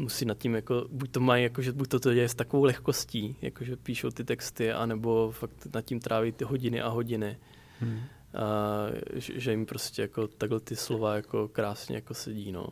musí 0.01 0.25
nad 0.25 0.39
tím 0.39 0.55
jako, 0.55 0.87
buď 0.91 1.11
to 1.11 1.21
mají, 1.21 1.43
jako, 1.43 1.63
že 1.63 1.73
buď 1.73 1.89
to, 1.89 2.01
to 2.01 2.15
děje 2.15 2.29
s 2.29 2.35
takovou 2.35 2.65
lehkostí, 2.65 3.37
jakože 3.43 3.77
píšou 3.77 4.11
ty 4.11 4.25
texty, 4.25 4.73
anebo 4.73 5.31
fakt 5.31 5.75
nad 5.75 5.83
tím 5.83 6.01
tráví 6.01 6.33
ty 6.33 6.45
hodiny 6.45 6.81
a 6.81 6.89
hodiny. 6.89 7.39
Hmm. 7.81 8.01
A, 8.35 8.87
že, 9.15 9.41
že 9.41 9.51
jim 9.51 9.67
prostě 9.67 10.03
jako 10.03 10.29
takhle 10.29 10.61
ty 10.61 10.77
slova 10.77 11.15
jako 11.17 11.49
krásně 11.49 11.95
jako 11.95 12.15
sedí, 12.15 12.53
no. 12.53 12.67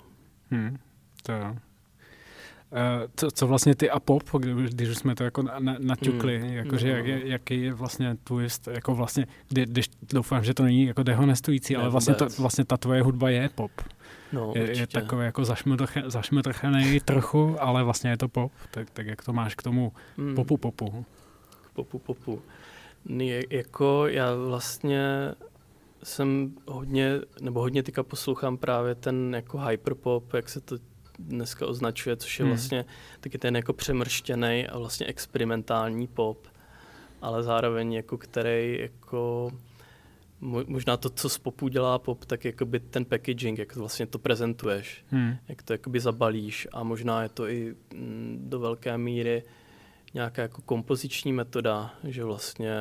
Hmm. 0.51 0.79
To 1.23 1.33
jo. 1.33 1.57
Uh, 2.71 3.11
co, 3.17 3.31
co 3.31 3.47
vlastně 3.47 3.75
ty 3.75 3.91
a 3.91 4.01
pop, 4.01 4.23
když, 4.39 4.71
když 4.71 4.99
jsme 4.99 5.15
to 5.15 5.25
jako 5.25 5.43
na, 5.43 5.77
naťukli, 5.79 6.39
mm. 6.39 6.45
jakože 6.45 6.89
jak, 6.89 7.07
jak, 7.07 7.25
jaký 7.25 7.63
je 7.63 7.75
vlastně 7.75 8.17
tvůj, 8.25 8.49
jako 8.71 8.95
vlastně, 8.95 9.27
kdy, 9.49 9.67
když 9.67 9.87
doufám, 10.13 10.45
že 10.45 10.55
to 10.55 10.63
není 10.63 10.85
jako 10.85 11.03
dehonestující, 11.03 11.75
ne, 11.75 11.81
ale 11.81 11.91
vlastně, 11.91 12.15
to, 12.15 12.27
vlastně 12.39 12.65
ta 12.65 12.77
tvoje 12.77 13.03
hudba 13.03 13.31
je 13.31 13.49
pop. 13.49 13.71
No, 14.33 14.53
je, 14.57 14.79
je 14.79 14.87
takový 14.87 15.25
jako 15.25 15.45
zašmrtrchený 16.07 17.01
trochu, 17.01 17.57
ale 17.61 17.85
vlastně 17.85 18.11
je 18.11 18.17
to 18.17 18.29
pop, 18.29 18.53
tak, 18.71 18.91
tak 18.91 19.07
jak 19.07 19.25
to 19.25 19.33
máš 19.33 19.55
k 19.55 19.63
tomu 19.63 19.93
mm. 20.17 20.35
popu 20.35 20.57
popu? 20.57 21.05
Popu 21.75 21.99
popu. 21.99 22.43
Je, 23.07 23.45
jako 23.51 24.07
já 24.07 24.35
vlastně 24.35 25.35
jsem 26.03 26.55
hodně, 26.67 27.21
nebo 27.41 27.61
hodně 27.61 27.83
teďka 27.83 28.03
poslouchám 28.03 28.57
právě 28.57 28.95
ten 28.95 29.35
jako 29.35 29.59
hyperpop, 29.59 30.35
jak 30.35 30.49
se 30.49 30.61
to 30.61 30.77
dneska 31.19 31.67
označuje, 31.67 32.17
což 32.17 32.39
je 32.39 32.43
hmm. 32.43 32.51
vlastně 32.51 32.85
taky 33.21 33.39
ten 33.39 33.57
jako 33.57 33.73
přemrštěný 33.73 34.67
a 34.69 34.79
vlastně 34.79 35.07
experimentální 35.07 36.07
pop, 36.07 36.47
ale 37.23 37.43
zároveň 37.43 37.93
jako 37.93 38.19
který 38.19 38.79
jako 38.81 39.51
možná 40.41 40.97
to, 40.97 41.11
co 41.11 41.29
z 41.29 41.39
popu 41.39 41.69
dělá 41.69 41.99
pop, 41.99 42.25
tak 42.25 42.45
jakoby 42.45 42.81
ten 42.81 43.05
packaging, 43.05 43.59
jak 43.59 43.77
vlastně 43.77 44.07
to 44.07 44.19
prezentuješ, 44.19 45.05
hmm. 45.09 45.37
jak 45.49 45.63
to 45.63 45.73
jakoby 45.73 46.01
zabalíš 46.01 46.69
a 46.73 46.83
možná 46.83 47.23
je 47.23 47.29
to 47.29 47.49
i 47.49 47.75
mm, 47.95 48.39
do 48.43 48.61
velké 48.61 48.99
míry 48.99 49.43
nějaká 50.15 50.43
jako 50.43 50.63
kompoziční 50.63 51.33
metoda, 51.33 51.95
že 52.05 52.25
vlastně 52.25 52.73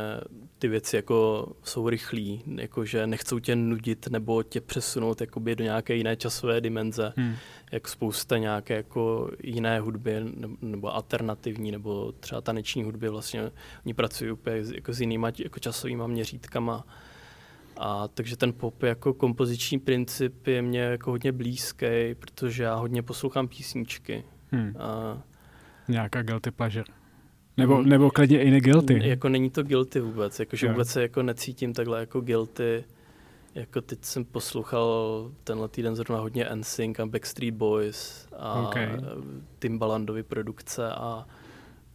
ty 0.59 0.67
věci 0.67 0.95
jako 0.95 1.47
jsou 1.63 1.89
rychlí, 1.89 2.43
jako 2.55 2.85
že 2.85 3.07
nechcou 3.07 3.39
tě 3.39 3.55
nudit 3.55 4.07
nebo 4.07 4.43
tě 4.43 4.61
přesunout 4.61 5.21
jakoby 5.21 5.55
do 5.55 5.63
nějaké 5.63 5.95
jiné 5.95 6.15
časové 6.15 6.61
dimenze, 6.61 7.13
hmm. 7.17 7.35
jak 7.71 7.87
spousta 7.87 8.37
nějaké 8.37 8.73
jako 8.73 9.31
jiné 9.43 9.79
hudby 9.79 10.15
nebo 10.61 10.95
alternativní 10.95 11.71
nebo 11.71 12.11
třeba 12.19 12.41
taneční 12.41 12.83
hudby 12.83 13.09
vlastně 13.09 13.51
oni 13.85 13.93
pracují 13.93 14.31
úplně 14.31 14.63
jako 14.75 14.93
s 14.93 15.01
jinýma 15.01 15.31
jako 15.39 15.59
časovými 15.59 16.03
měřítkama. 16.07 16.85
A 17.79 18.07
takže 18.07 18.37
ten 18.37 18.53
pop 18.53 18.83
jako 18.83 19.13
kompoziční 19.13 19.79
princip 19.79 20.47
je 20.47 20.61
mě 20.61 20.79
jako 20.79 21.11
hodně 21.11 21.31
blízký, 21.31 22.15
protože 22.19 22.63
já 22.63 22.75
hodně 22.75 23.03
poslouchám 23.03 23.47
písničky. 23.47 24.23
Hmm. 24.51 24.73
A, 24.79 25.17
Nějaká 25.87 26.21
guilty 26.21 26.51
pleasure. 26.51 26.85
Nebo, 27.57 27.81
nebo 27.81 28.11
klidně 28.11 28.43
i 28.43 28.61
guilty. 28.61 29.09
Jako 29.09 29.29
není 29.29 29.49
to 29.49 29.63
guilty 29.63 29.99
vůbec, 29.99 30.39
jakože 30.39 30.69
vůbec 30.69 30.89
se 30.89 31.01
jako 31.01 31.23
necítím 31.23 31.73
takhle 31.73 31.99
jako 31.99 32.21
guilty. 32.21 32.83
Jako 33.55 33.81
teď 33.81 34.05
jsem 34.05 34.25
poslouchal 34.25 35.31
tenhle 35.43 35.67
týden 35.67 35.95
zrovna 35.95 36.21
hodně 36.21 36.49
NSYNC 36.55 36.99
a 36.99 37.05
Backstreet 37.05 37.53
Boys 37.53 38.27
a 38.37 38.61
okay. 38.61 38.87
Timbalandovy 39.59 40.23
produkce 40.23 40.89
a 40.91 41.27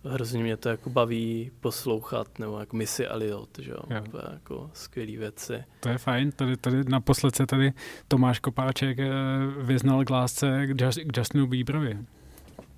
hrozně 0.04 0.42
mě 0.42 0.56
to 0.56 0.68
jako 0.68 0.90
baví 0.90 1.50
poslouchat, 1.60 2.38
nebo 2.38 2.60
jako 2.60 2.76
Missy 2.76 3.06
Elliot, 3.06 3.58
že 3.58 3.70
jo, 3.70 4.02
to 4.10 4.18
je 4.18 4.24
jako 4.32 4.70
skvělý 4.74 5.16
věci. 5.16 5.64
To 5.80 5.88
je 5.88 5.98
fajn, 5.98 6.32
tady, 6.32 6.56
tady 6.56 6.84
naposled 6.88 7.36
se 7.36 7.46
tady 7.46 7.72
Tomáš 8.08 8.38
Kopáček 8.38 8.98
eh, 8.98 9.10
vyznal 9.58 10.04
k 10.04 10.10
lásce 10.10 10.66
k 11.04 11.16
Justinu 11.16 11.46
Bieberovi. 11.46 11.98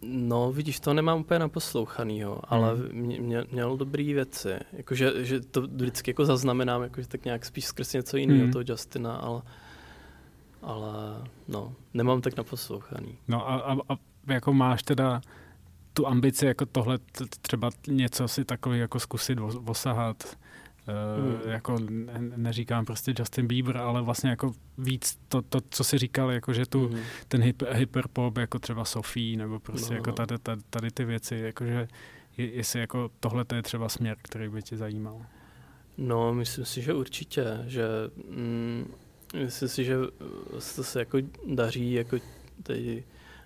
No, 0.07 0.53
vidíš, 0.53 0.81
to 0.81 0.95
nemám 0.95 1.20
úplně 1.20 1.39
naposlouchanýho, 1.39 2.41
ale 2.49 2.75
hmm. 2.75 3.01
mě, 3.01 3.45
měl 3.53 3.77
dobrý 3.77 4.14
věci. 4.14 4.55
Jakože, 4.72 5.25
že 5.25 5.41
to 5.41 5.62
vždycky 5.62 6.11
jako 6.11 6.25
zaznamenám, 6.25 6.83
jakože 6.83 7.09
tak 7.09 7.25
nějak 7.25 7.45
spíš 7.45 7.64
skrz 7.64 7.93
něco 7.93 8.16
jiného 8.16 8.43
hmm. 8.43 8.53
toho 8.53 8.64
Justina, 8.68 9.16
ale, 9.16 9.43
ale 10.62 10.93
no, 11.49 11.75
nemám 11.95 12.20
tak 12.20 12.37
naposlouchaný. 12.37 13.18
No 13.29 13.49
a, 13.49 13.55
a, 13.55 13.72
a 13.72 13.97
jako 14.27 14.53
máš 14.53 14.83
teda 14.83 15.20
tu 15.95 16.07
ambici 16.07 16.47
jako 16.47 16.66
tohle 16.66 16.99
třeba 17.40 17.70
něco 17.86 18.28
si 18.28 18.45
takový 18.45 18.78
jako 18.78 19.01
zkusit 19.01 19.38
osahat 19.66 20.36
mm. 21.18 21.51
jako 21.51 21.78
ne, 21.90 22.20
neříkám 22.36 22.84
prostě 22.84 23.14
Justin 23.18 23.47
Bieber, 23.47 23.76
ale 23.76 24.03
vlastně 24.03 24.30
jako 24.30 24.53
víc 24.78 25.18
to, 25.28 25.42
to 25.42 25.59
co 25.70 25.84
si 25.84 25.99
říkal, 25.99 26.30
jako 26.30 26.53
že 26.53 26.66
tu, 26.66 26.88
mm. 26.88 26.99
ten 27.28 27.42
hyper, 27.42 27.72
hyperpop, 27.72 28.36
jako 28.36 28.59
třeba 28.59 28.84
Sophie, 28.84 29.36
nebo 29.36 29.61
prostě 29.61 29.90
no, 29.90 29.97
jako 29.97 30.11
no. 30.11 30.16
tady, 30.16 30.38
tady, 30.38 30.62
tady 30.70 30.90
ty 30.90 31.05
věci, 31.05 31.36
jakože 31.36 31.88
jestli 32.36 32.80
jako 32.80 33.11
tohle 33.20 33.45
je 33.55 33.62
třeba 33.62 33.88
směr, 33.88 34.16
který 34.22 34.49
by 34.49 34.62
tě 34.62 34.76
zajímal. 34.76 35.26
No, 35.99 36.34
myslím 36.34 36.64
si, 36.64 36.82
že 36.82 36.95
určitě, 36.95 37.45
že 37.66 37.84
mm, 38.30 38.95
myslím 39.42 39.68
si, 39.68 39.84
že 39.84 39.97
to 40.76 40.84
se 40.84 40.99
jako 40.99 41.18
daří 41.47 41.92
jako 41.92 42.16
tady 42.62 43.05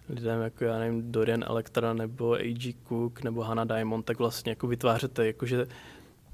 lidem 0.09 0.41
jako 0.41 0.65
já 0.65 0.79
nevím, 0.79 1.13
Dorian 1.13 1.45
Electra 1.47 1.93
nebo 1.93 2.35
A.G. 2.35 2.75
Cook 2.89 3.23
nebo 3.23 3.43
Hannah 3.43 3.67
Diamond, 3.67 4.05
tak 4.05 4.19
vlastně 4.19 4.53
jako 4.53 4.67
vytvářete 4.67 5.27
jakože 5.27 5.67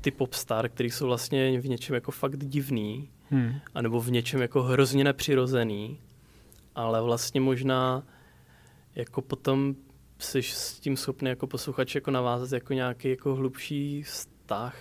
ty 0.01 0.11
popstar, 0.11 0.69
který 0.69 0.91
jsou 0.91 1.07
vlastně 1.07 1.61
v 1.61 1.69
něčem 1.69 1.95
jako 1.95 2.11
fakt 2.11 2.37
divný, 2.37 3.09
hmm. 3.31 3.53
anebo 3.75 4.01
v 4.01 4.11
něčem 4.11 4.43
jako 4.43 4.63
hrozně 4.63 5.05
nepřirozený, 5.05 5.99
ale 6.75 7.03
vlastně 7.03 7.41
možná 7.41 8.03
jako 8.95 9.23
potom 9.23 9.75
jsi 10.19 10.43
s 10.43 10.81
tím 10.81 10.97
schopný 10.97 11.29
jako 11.29 11.47
posluchač 11.47 11.95
jako 11.95 12.11
navázat 12.11 12.53
jako 12.53 12.73
nějaký 12.73 13.09
jako 13.09 13.35
hlubší 13.35 14.03
vztah, 14.03 14.77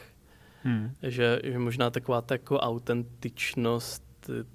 hmm. 0.63 0.91
že, 1.03 1.39
že 1.43 1.59
možná 1.59 1.89
taková 1.89 2.21
ta 2.21 2.35
jako 2.35 2.59
autentičnost 2.59 4.03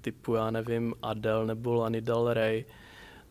typu, 0.01 0.33
já 0.33 0.51
nevím, 0.51 0.93
Adele 1.01 1.45
nebo 1.45 1.73
Lany 1.73 2.01
Del 2.01 2.33
Rey, 2.33 2.65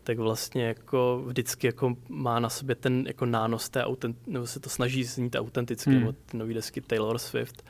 tak 0.09 0.17
vlastně 0.17 0.63
jako 0.63 1.23
vždycky 1.25 1.67
jako 1.67 1.97
má 2.09 2.39
na 2.39 2.49
sobě 2.49 2.75
ten 2.75 3.03
jako 3.07 3.25
nános 3.25 3.69
té 3.69 3.83
autent, 3.83 4.27
nebo 4.27 4.47
se 4.47 4.59
to 4.59 4.69
snaží 4.69 5.03
znít 5.03 5.35
autenticky, 5.35 5.89
hmm. 5.89 5.99
nebo 5.99 6.11
ty 6.11 6.37
nový 6.37 6.53
desky 6.53 6.81
Taylor 6.81 7.17
Swift. 7.17 7.63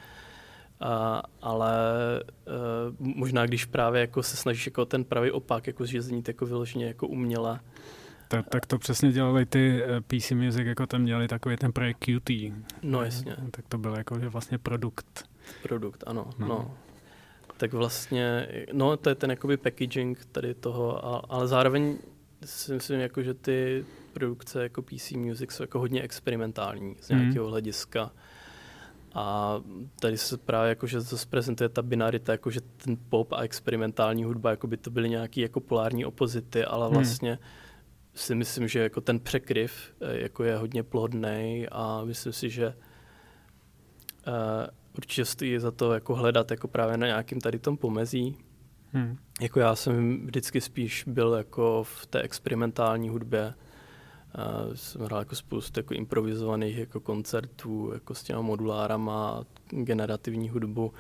A, 0.80 1.24
ale 1.42 1.74
uh, 3.00 3.08
možná 3.16 3.46
když 3.46 3.66
právě 3.66 4.02
jako 4.02 4.24
se 4.24 4.38
snažíš 4.38 4.66
jako 4.66 4.86
ten 4.86 5.04
pravý 5.04 5.32
opak, 5.32 5.68
jako 5.68 5.86
že 5.86 6.02
znít 6.02 6.28
jako 6.28 6.46
vyloženě 6.46 6.86
jako 6.86 7.08
uměle, 7.08 7.60
tak, 8.28 8.50
tak 8.50 8.66
to 8.66 8.78
přesně 8.78 9.12
dělali 9.12 9.46
ty 9.46 9.84
eh, 9.84 10.02
PC 10.02 10.32
Music, 10.32 10.68
jako 10.68 10.88
tam 10.88 11.02
měli 11.02 11.28
takový 11.28 11.58
ten 11.58 11.72
projekt 11.72 11.98
QT. 11.98 12.30
No 12.84 13.04
jasně. 13.04 13.36
Tak 13.52 13.66
to 13.68 13.78
byl 13.78 13.96
jako 13.96 14.16
vlastně 14.16 14.58
produkt. 14.58 15.30
Produkt, 15.64 16.04
ano. 16.08 16.30
No. 16.40 16.48
no. 16.48 16.78
Tak 17.58 17.74
vlastně, 17.74 18.48
no 18.74 18.98
to 18.98 19.10
je 19.10 19.16
ten 19.16 19.30
jakoby 19.30 19.58
packaging 19.58 20.26
tady 20.32 20.54
toho, 20.54 21.06
ale 21.34 21.48
zároveň 21.48 21.98
si 22.46 22.74
myslím, 22.74 23.00
jako, 23.00 23.24
že 23.24 23.34
ty 23.34 23.86
produkce 24.14 24.64
jako 24.64 24.82
PC 24.82 25.12
Music 25.12 25.52
jsou 25.52 25.64
jako 25.64 25.80
hodně 25.80 26.02
experimentální 26.02 26.96
z 27.02 27.10
mhm. 27.10 27.20
nějakého 27.20 27.46
mm. 27.46 27.52
hlediska. 27.52 28.12
A 29.14 29.56
tady 30.00 30.18
se 30.18 30.38
právě 30.38 30.70
jako, 30.70 30.88
že 30.88 31.02
to 31.02 31.16
prezentuje 31.30 31.70
ta 31.70 31.82
binarita, 31.82 32.32
jako 32.32 32.52
že 32.52 32.62
ten 32.62 32.98
pop 33.10 33.34
a 33.34 33.42
experimentální 33.42 34.24
hudba 34.24 34.50
jako 34.50 34.68
by 34.68 34.78
to 34.78 34.90
byly 34.90 35.10
nějaké 35.10 35.42
jako 35.42 35.60
polární 35.60 36.06
opozity, 36.06 36.66
ale 36.66 36.86
mhm. 36.86 36.96
vlastně 36.96 37.40
si 38.14 38.36
myslím, 38.36 38.68
že 38.68 38.80
jako 38.80 39.02
ten 39.02 39.20
překryv 39.20 39.94
eh, 40.02 40.20
jako 40.22 40.44
je 40.44 40.58
hodně 40.58 40.84
plodný 40.84 41.68
a 41.72 42.04
myslím 42.06 42.34
si, 42.34 42.50
že 42.50 42.68
uh, 42.68 42.74
určitě 44.98 45.26
stojí 45.26 45.60
za 45.60 45.72
to 45.72 45.94
jako 45.94 46.16
hledat 46.16 46.52
jako 46.52 46.68
právě 46.68 46.98
na 46.98 47.08
nějakým 47.08 47.42
tady 47.42 47.60
tom 47.60 47.78
pomezí 47.78 48.38
Hmm. 48.94 49.18
Jako 49.42 49.60
já 49.60 49.76
jsem 49.76 50.26
vždycky 50.26 50.62
spíš 50.62 51.04
byl 51.08 51.34
jako 51.34 51.84
v 51.84 52.06
té 52.06 52.22
experimentální 52.22 53.10
hudbě. 53.10 53.54
Uh, 54.68 54.74
jsem 54.74 55.02
hrál 55.02 55.20
jako 55.20 55.36
spoustu 55.36 55.80
jako 55.80 55.94
improvizovaných 55.94 56.78
jako 56.78 57.00
koncertů 57.00 57.92
jako 57.94 58.16
s 58.16 58.24
těma 58.24 58.42
modulárama, 58.42 59.46
generativní 59.70 60.50
hudbu, 60.50 60.94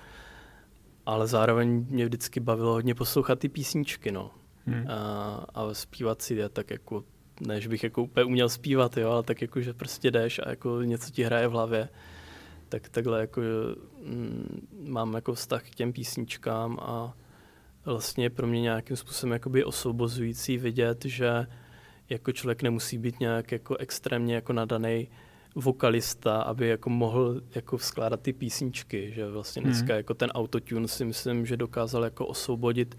ale 1.05 1.27
zároveň 1.27 1.85
mě 1.89 2.05
vždycky 2.05 2.39
bavilo 2.39 2.71
hodně 2.71 2.95
poslouchat 2.95 3.39
ty 3.39 3.49
písničky, 3.49 4.11
no. 4.11 4.31
Hmm. 4.65 4.81
Uh, 4.81 4.89
a 5.53 5.73
zpívat 5.73 6.21
si 6.21 6.35
je 6.35 6.49
tak 6.49 6.71
jako, 6.71 7.03
než 7.47 7.67
bych 7.67 7.83
jako 7.83 8.03
úplně 8.03 8.23
uměl 8.23 8.49
zpívat, 8.49 8.97
jo, 8.97 9.09
ale 9.09 9.23
tak 9.23 9.41
jako, 9.41 9.61
že 9.61 9.73
prostě 9.73 10.11
jdeš 10.11 10.39
a 10.39 10.49
jako 10.49 10.81
něco 10.81 11.11
ti 11.11 11.23
hraje 11.23 11.47
v 11.47 11.51
hlavě, 11.51 11.89
tak 12.69 12.89
takhle 12.89 13.21
jako 13.21 13.41
mm, 14.05 14.67
mám 14.87 15.13
jako 15.13 15.33
vztah 15.33 15.63
k 15.63 15.75
těm 15.75 15.93
písničkám 15.93 16.79
a 16.81 17.13
vlastně 17.89 18.29
pro 18.29 18.47
mě 18.47 18.61
nějakým 18.61 18.97
způsobem 18.97 19.33
jakoby 19.33 19.63
osvobozující 19.63 20.57
vidět, 20.57 21.05
že 21.05 21.47
jako 22.09 22.31
člověk 22.31 22.61
nemusí 22.61 22.97
být 22.97 23.19
nějak 23.19 23.51
jako 23.51 23.77
extrémně 23.77 24.35
jako 24.35 24.53
nadaný 24.53 25.07
vokalista, 25.55 26.41
aby 26.41 26.67
jako 26.67 26.89
mohl 26.89 27.41
jako 27.55 27.77
skládat 27.77 28.21
ty 28.21 28.33
písničky, 28.33 29.11
že 29.15 29.29
vlastně 29.29 29.61
dneska 29.61 29.93
hmm. 29.93 29.97
jako 29.97 30.13
ten 30.13 30.29
autotune 30.29 30.87
si 30.87 31.05
myslím, 31.05 31.45
že 31.45 31.57
dokázal 31.57 32.03
jako 32.03 32.27
osvobodit 32.27 32.97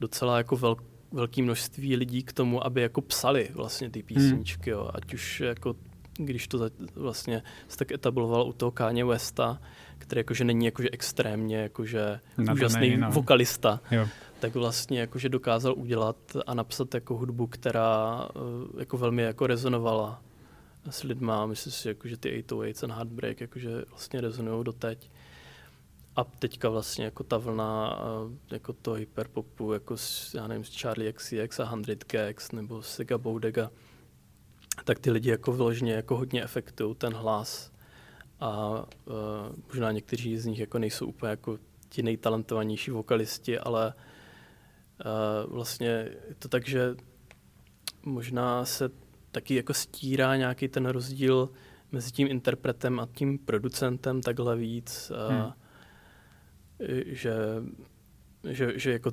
docela 0.00 0.38
jako 0.38 0.56
velk, 0.56 0.82
velké 1.12 1.42
množství 1.42 1.96
lidí 1.96 2.22
k 2.22 2.32
tomu, 2.32 2.66
aby 2.66 2.82
jako 2.82 3.00
psali 3.00 3.48
vlastně 3.54 3.90
ty 3.90 4.02
písničky, 4.02 4.70
hmm. 4.70 4.80
jo. 4.80 4.90
ať 4.94 5.14
už 5.14 5.40
jako 5.40 5.76
když 6.18 6.48
to 6.48 6.70
vlastně 6.94 7.42
se 7.68 7.76
tak 7.76 7.92
etabloval 7.92 8.48
u 8.48 8.52
toho 8.52 8.70
Káně 8.70 9.04
Westa, 9.04 9.60
který 9.98 10.18
jakože 10.18 10.44
není 10.44 10.64
jakože 10.64 10.88
extrémně 10.92 11.56
jakože 11.56 12.20
Nadanej, 12.38 12.54
úžasný 12.54 12.96
no. 12.96 13.10
vokalista, 13.10 13.80
jo. 13.90 14.08
Tak 14.42 14.54
vlastně 14.54 15.00
jakože 15.00 15.28
dokázal 15.28 15.74
udělat 15.76 16.16
a 16.46 16.54
napsat 16.54 16.94
jako 16.94 17.16
hudbu, 17.16 17.46
která 17.46 18.28
eh, 18.36 18.80
jako 18.80 18.98
velmi 18.98 19.22
jako 19.22 19.46
rezonovala 19.46 20.22
s 20.90 21.02
lidma. 21.02 21.46
Myslím 21.46 21.72
si, 21.72 21.88
jako, 21.88 22.08
že 22.08 22.16
ty 22.16 22.44
808 22.44 22.84
and 22.84 22.96
Heartbreak 22.96 23.40
jakože 23.40 23.84
vlastně 23.90 24.20
rezonují 24.20 24.64
doteď. 24.64 25.10
A 26.16 26.24
teďka 26.24 26.68
vlastně 26.68 27.04
jako 27.04 27.24
ta 27.24 27.38
vlna 27.38 27.98
jako 28.50 28.72
to 28.72 28.92
hyperpopu, 28.92 29.72
jako 29.72 29.96
s, 29.96 30.34
já 30.34 30.46
nevím, 30.46 30.64
s 30.64 30.80
Charlie 30.80 31.12
XCX 31.12 31.60
a 31.60 31.66
100 31.82 31.94
Gags 32.06 32.52
nebo 32.52 32.82
Sega 32.82 33.18
Boudega, 33.18 33.70
tak 34.84 34.98
ty 34.98 35.10
lidi 35.10 35.30
jako 35.30 35.52
vyloženě 35.52 35.92
jako 35.92 36.16
hodně 36.16 36.44
efektují 36.44 36.94
ten 36.94 37.12
hlas 37.12 37.72
a 38.40 38.70
uh, 38.70 39.14
možná 39.68 39.92
někteří 39.92 40.38
z 40.38 40.46
nich 40.46 40.58
jako 40.58 40.78
nejsou 40.78 41.06
úplně 41.06 41.30
jako 41.30 41.58
ti 41.88 42.02
nejtalentovanější 42.02 42.90
vokalisti, 42.90 43.58
ale 43.58 43.86
uh, 43.86 44.11
vlastně 45.48 45.88
je 46.28 46.34
to 46.38 46.48
tak, 46.48 46.68
že 46.68 46.96
možná 48.02 48.64
se 48.64 48.90
taky 49.32 49.54
jako 49.54 49.74
stírá 49.74 50.36
nějaký 50.36 50.68
ten 50.68 50.86
rozdíl 50.86 51.50
mezi 51.92 52.12
tím 52.12 52.28
interpretem 52.28 53.00
a 53.00 53.08
tím 53.14 53.38
producentem 53.38 54.20
takhle 54.20 54.56
víc, 54.56 55.12
hmm. 55.30 55.52
že, 57.06 57.34
že, 58.50 58.78
že 58.78 58.92
jako 58.92 59.12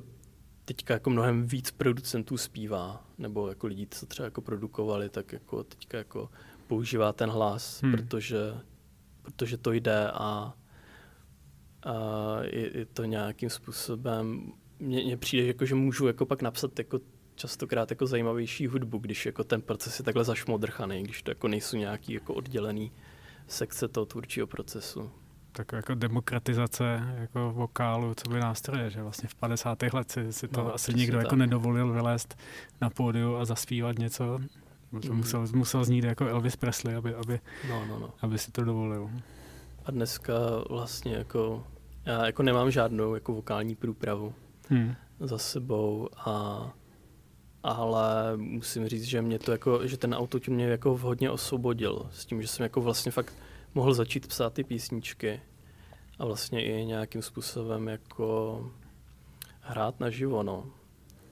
teďka 0.64 0.94
jako 0.94 1.10
mnohem 1.10 1.46
víc 1.46 1.70
producentů 1.70 2.36
zpívá, 2.36 3.04
nebo 3.18 3.48
jako 3.48 3.66
lidí, 3.66 3.86
co 3.90 4.06
třeba 4.06 4.24
jako 4.24 4.40
produkovali, 4.40 5.08
tak 5.08 5.32
jako 5.32 5.64
teďka 5.64 5.98
jako 5.98 6.30
používá 6.66 7.12
ten 7.12 7.30
hlas, 7.30 7.82
hmm. 7.82 7.92
protože, 7.92 8.54
protože 9.22 9.56
to 9.56 9.72
jde 9.72 10.10
a, 10.10 10.54
a 11.82 11.94
je, 12.42 12.78
je 12.78 12.86
to 12.86 13.04
nějakým 13.04 13.50
způsobem, 13.50 14.52
mně 14.80 15.16
přijde, 15.16 15.46
jako, 15.46 15.66
že 15.66 15.74
můžu 15.74 16.06
jako 16.06 16.26
pak 16.26 16.42
napsat 16.42 16.78
jako 16.78 17.00
častokrát 17.34 17.90
jako 17.90 18.06
zajímavější 18.06 18.66
hudbu, 18.66 18.98
když 18.98 19.26
jako 19.26 19.44
ten 19.44 19.62
proces 19.62 19.98
je 19.98 20.04
takhle 20.04 20.24
zašmodrchaný, 20.24 21.02
když 21.02 21.22
to 21.22 21.30
jako 21.30 21.48
nejsou 21.48 21.76
nějaký 21.76 22.12
jako 22.12 22.34
oddělený 22.34 22.92
sekce 23.46 23.88
toho 23.88 24.06
tvůrčího 24.06 24.46
procesu. 24.46 25.10
Tak 25.52 25.72
jako 25.72 25.94
demokratizace 25.94 27.14
jako 27.18 27.52
vokálu, 27.52 28.14
co 28.14 28.30
by 28.30 28.40
nástroje, 28.40 28.90
že 28.90 29.02
vlastně 29.02 29.28
v 29.28 29.34
50. 29.34 29.82
letech 29.82 29.92
si, 30.10 30.32
si 30.32 30.48
to 30.48 30.64
no, 30.64 30.74
asi 30.74 30.94
nikdo 30.94 31.16
tak. 31.16 31.24
jako 31.24 31.36
nedovolil 31.36 31.92
vylézt 31.92 32.38
na 32.80 32.90
pódiu 32.90 33.36
a 33.36 33.44
zaspívat 33.44 33.98
něco. 33.98 34.38
Mm. 34.92 35.16
musel, 35.16 35.46
musel 35.54 35.84
znít 35.84 36.04
jako 36.04 36.26
Elvis 36.26 36.56
Presley, 36.56 36.94
aby, 36.94 37.14
aby, 37.14 37.40
no, 37.68 37.86
no, 37.86 37.98
no. 37.98 38.10
aby 38.22 38.38
si 38.38 38.52
to 38.52 38.64
dovolil. 38.64 39.10
A 39.84 39.90
dneska 39.90 40.34
vlastně 40.70 41.14
jako 41.14 41.66
já 42.04 42.26
jako 42.26 42.42
nemám 42.42 42.70
žádnou 42.70 43.14
jako 43.14 43.32
vokální 43.32 43.74
průpravu 43.74 44.34
hmm. 44.70 44.94
za 45.20 45.38
sebou 45.38 46.08
a 46.16 46.66
ale 47.62 48.36
musím 48.36 48.88
říct, 48.88 49.04
že 49.04 49.22
mě 49.22 49.38
to 49.38 49.52
jako, 49.52 49.86
že 49.86 49.96
ten 49.96 50.14
autotune 50.14 50.54
mě 50.54 50.64
jako 50.64 50.96
hodně 50.96 51.30
osvobodil 51.30 52.08
s 52.12 52.26
tím, 52.26 52.42
že 52.42 52.48
jsem 52.48 52.64
jako 52.64 52.80
vlastně 52.80 53.12
fakt 53.12 53.34
mohl 53.74 53.94
začít 53.94 54.26
psát 54.26 54.52
ty 54.52 54.64
písničky 54.64 55.40
a 56.18 56.24
vlastně 56.24 56.64
i 56.64 56.84
nějakým 56.84 57.22
způsobem 57.22 57.88
jako 57.88 58.70
hrát 59.60 60.00
naživo, 60.00 60.42
no 60.42 60.66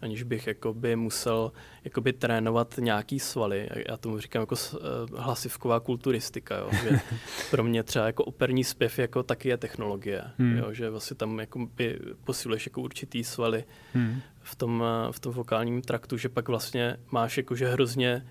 aniž 0.01 0.23
bych 0.23 0.47
jakoby 0.47 0.97
musel 0.97 1.53
jakoby 1.85 2.13
trénovat 2.13 2.75
nějaký 2.79 3.21
svaly. 3.21 3.69
Já 3.89 3.97
tomu 3.97 4.19
říkám 4.19 4.43
jako 4.43 4.55
uh, 4.55 4.81
hlasivková 5.19 5.81
kulturistika, 5.81 6.57
jo? 6.57 6.71
že 6.83 7.01
pro 7.51 7.65
mě 7.65 7.83
třeba 7.83 8.07
jako 8.07 8.25
operní 8.25 8.65
zpěv 8.65 8.99
jako 8.99 9.23
taky 9.23 9.49
je 9.49 9.57
technologie, 9.57 10.25
hmm. 10.39 10.59
jo? 10.59 10.73
že 10.73 10.91
vlastně 10.91 11.17
tam 11.17 11.41
jakoby 11.41 11.99
posiluješ 12.25 12.67
jako 12.67 12.81
určitý 12.81 13.25
svaly 13.25 13.65
hmm. 13.95 14.21
v, 14.41 14.57
tom, 14.57 14.81
uh, 15.07 15.13
v 15.13 15.21
tom 15.21 15.33
vokálním 15.33 15.83
traktu, 15.83 16.17
že 16.17 16.29
pak 16.29 16.49
vlastně 16.49 16.97
máš 17.11 17.37
jakože 17.37 17.69
hrozně 17.69 18.27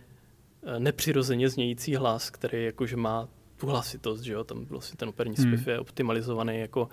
uh, 0.61 0.79
nepřirozeně 0.79 1.49
znějící 1.49 1.95
hlas, 1.95 2.29
který 2.29 2.65
jakože 2.65 2.97
má 2.97 3.27
tu 3.57 3.67
hlasitost, 3.67 4.23
že 4.23 4.33
jo? 4.33 4.43
tam 4.43 4.65
vlastně 4.65 4.97
ten 4.97 5.09
operní 5.09 5.35
zpěv 5.35 5.59
hmm. 5.59 5.69
je 5.69 5.79
optimalizovaný 5.79 6.59
jako 6.59 6.89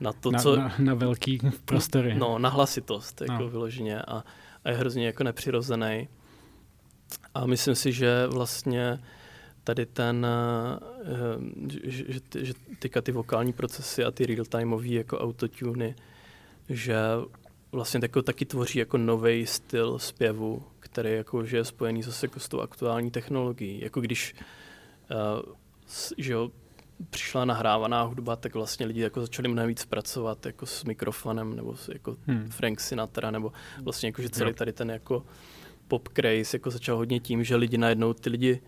na 0.00 0.12
to, 0.12 0.30
na, 0.30 0.38
co... 0.38 0.56
Na, 0.56 0.74
na 0.78 0.94
velký 0.94 1.38
prostory. 1.64 2.14
No, 2.14 2.38
na 2.38 2.48
hlasitost, 2.48 3.20
jako 3.20 3.42
no. 3.42 3.48
vyloženě 3.48 4.02
a, 4.02 4.24
a 4.64 4.70
je 4.70 4.76
hrozně 4.76 5.06
jako 5.06 5.24
nepřirozený. 5.24 6.08
A 7.34 7.46
myslím 7.46 7.74
si, 7.74 7.92
že 7.92 8.26
vlastně 8.26 8.98
tady 9.64 9.86
ten, 9.86 10.26
eh, 10.26 11.90
že, 11.90 12.04
že, 12.12 12.20
že 12.38 12.52
teďka 12.78 13.00
ty 13.00 13.12
vokální 13.12 13.52
procesy 13.52 14.04
a 14.04 14.10
ty 14.10 14.26
real-timeové 14.26 14.88
jako 14.92 15.18
autotuny, 15.18 15.94
že 16.68 16.96
vlastně 17.72 18.00
jako 18.02 18.22
taky 18.22 18.44
tvoří 18.44 18.78
jako 18.78 18.98
nový 18.98 19.46
styl 19.46 19.98
zpěvu, 19.98 20.62
který 20.80 21.12
jako, 21.12 21.44
že 21.44 21.56
je 21.56 21.64
spojený 21.64 22.02
zase 22.02 22.26
jako 22.26 22.40
s 22.40 22.48
tou 22.48 22.60
aktuální 22.60 23.10
technologií. 23.10 23.80
Jako 23.80 24.00
když 24.00 24.34
uh, 25.10 25.52
že 26.18 26.32
jo, 26.32 26.50
přišla 27.10 27.44
nahrávaná 27.44 28.02
hudba, 28.02 28.36
tak 28.36 28.54
vlastně 28.54 28.86
lidi 28.86 29.00
jako 29.00 29.20
začali 29.20 29.48
mnohem 29.48 29.68
víc 29.68 29.84
pracovat 29.84 30.46
jako 30.46 30.66
s 30.66 30.84
mikrofonem, 30.84 31.56
nebo 31.56 31.74
jako 31.92 32.16
hmm. 32.26 32.48
Frank 32.50 32.80
Sinatra, 32.80 33.30
nebo 33.30 33.52
vlastně 33.82 34.08
jako, 34.08 34.22
že 34.22 34.28
celý 34.28 34.54
tady 34.54 34.72
ten 34.72 34.90
jako 34.90 35.24
pop 35.88 36.08
craze 36.08 36.56
jako 36.56 36.70
začal 36.70 36.96
hodně 36.96 37.20
tím, 37.20 37.44
že 37.44 37.56
lidi 37.56 37.78
najednou 37.78 38.12
ty 38.12 38.30
lidi 38.30 38.60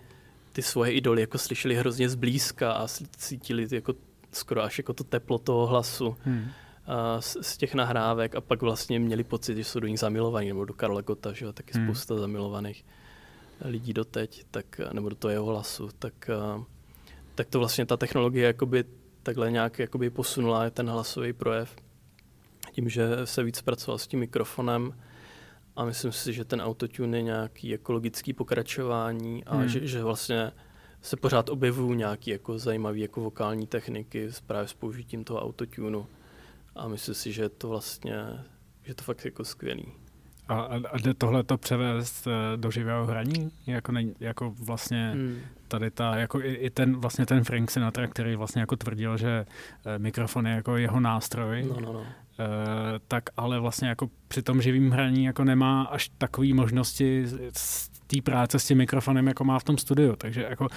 ty 0.53 0.63
svoje 0.63 0.93
idoly 0.93 1.21
jako 1.21 1.39
slyšeli 1.39 1.75
hrozně 1.75 2.09
zblízka 2.09 2.73
a 2.73 2.87
cítili 3.17 3.67
jako 3.71 3.95
skoro 4.33 4.63
až 4.63 4.79
jako 4.79 4.93
to 4.93 5.05
teplo 5.05 5.39
toho 5.39 5.67
hlasu 5.67 6.17
hmm. 6.25 6.45
a 6.87 7.21
z, 7.21 7.37
z, 7.41 7.57
těch 7.57 7.75
nahrávek 7.75 8.35
a 8.35 8.41
pak 8.41 8.63
vlastně 8.63 8.99
měli 8.99 9.25
pocit, 9.25 9.57
že 9.57 9.65
jsou 9.65 9.81
do 9.81 9.87
nich 9.87 9.99
zamilovaní, 9.99 10.49
nebo 10.49 10.65
do 10.65 10.75
Karola 10.75 11.01
Gota, 11.01 11.33
že 11.33 11.45
jo, 11.45 11.53
taky 11.53 11.79
hmm. 11.79 11.87
spousta 11.87 12.17
zamilovaných 12.17 12.85
lidí 13.61 13.93
doteď, 13.93 14.45
tak, 14.51 14.81
nebo 14.93 15.09
do 15.09 15.17
toho 15.17 15.33
jeho 15.33 15.47
hlasu, 15.47 15.89
tak 15.99 16.31
tak 17.35 17.49
to 17.49 17.59
vlastně 17.59 17.87
ta 17.87 17.97
technologie 17.97 18.47
jakoby 18.47 18.85
takhle 19.23 19.51
nějak 19.51 19.79
jakoby 19.79 20.11
posunula 20.11 20.71
ten 20.71 20.91
hlasový 20.91 21.33
projev 21.33 21.77
tím, 22.75 22.89
že 22.89 23.09
se 23.25 23.43
víc 23.43 23.63
pracoval 23.63 23.99
s 23.99 24.07
tím 24.07 24.21
mikrofonem 24.21 24.95
a 25.77 25.85
myslím 25.85 26.13
si, 26.13 26.33
že 26.33 26.45
ten 26.45 26.63
autotune 26.63 27.19
je 27.19 27.23
nějaký 27.23 27.75
ekologický 27.75 28.33
pokračování 28.33 29.45
a 29.45 29.57
hmm. 29.57 29.69
že, 29.69 29.87
že 29.87 30.03
vlastně 30.03 30.53
se 31.03 31.17
pořád 31.17 31.49
objevují 31.49 31.97
nějaké 31.97 32.31
jako 32.31 32.59
zajímavé 32.59 32.99
jako 32.99 33.21
vokální 33.21 33.67
techniky 33.67 34.29
právě 34.47 34.69
s 34.69 34.75
použitím 34.75 35.25
toho 35.25 35.43
autotunu 35.43 36.07
a 36.77 36.89
myslím 36.89 37.15
si, 37.15 37.33
že 37.33 37.43
je 37.43 37.49
to 37.49 37.69
vlastně, 37.69 38.15
že 38.85 38.95
to 38.95 39.05
fakt 39.05 39.25
jako 39.25 39.45
skvělý. 39.45 39.87
A, 40.49 40.61
a 40.91 40.99
jde 40.99 41.15
tohle 41.15 41.43
to 41.43 41.59
převést 41.59 42.27
eh, 42.27 42.57
do 42.57 42.71
živého 42.71 43.07
hraní? 43.07 43.51
Jako, 43.67 43.93
ne, 43.93 44.05
jako 44.21 44.55
vlastně 44.59 45.11
hmm. 45.15 45.41
Tady 45.79 45.91
ta, 45.91 46.17
jako 46.17 46.41
i, 46.41 46.55
i, 46.55 46.71
ten 46.71 46.97
vlastně 46.97 47.27
ten 47.27 47.45
Frank 47.45 47.71
Sinatra, 47.71 48.07
který 48.07 48.37
vlastně 48.37 48.61
jako 48.61 48.77
tvrdil, 48.77 49.17
že 49.17 49.47
eh, 49.87 49.99
mikrofon 49.99 50.47
je 50.47 50.55
jako 50.55 50.77
jeho 50.77 51.01
nástroj, 51.01 51.67
no, 51.69 51.81
no, 51.81 51.93
no. 51.93 52.07
Eh, 52.39 52.99
tak 53.09 53.25
ale 53.37 53.61
vlastně 53.61 53.89
jako 53.89 54.11
při 54.29 54.43
tom 54.43 54.63
živým 54.63 54.91
hraní 54.91 55.25
jako 55.25 55.45
nemá 55.45 55.83
až 55.83 56.11
takové 56.19 56.55
možnosti 56.55 57.27
z 57.57 57.91
té 58.07 58.23
práce 58.23 58.59
s 58.59 58.67
tím 58.67 58.79
mikrofonem, 58.79 59.27
jako 59.27 59.45
má 59.45 59.59
v 59.59 59.65
tom 59.65 59.79
studiu. 59.79 60.17
Takže 60.17 60.43
jako 60.43 60.69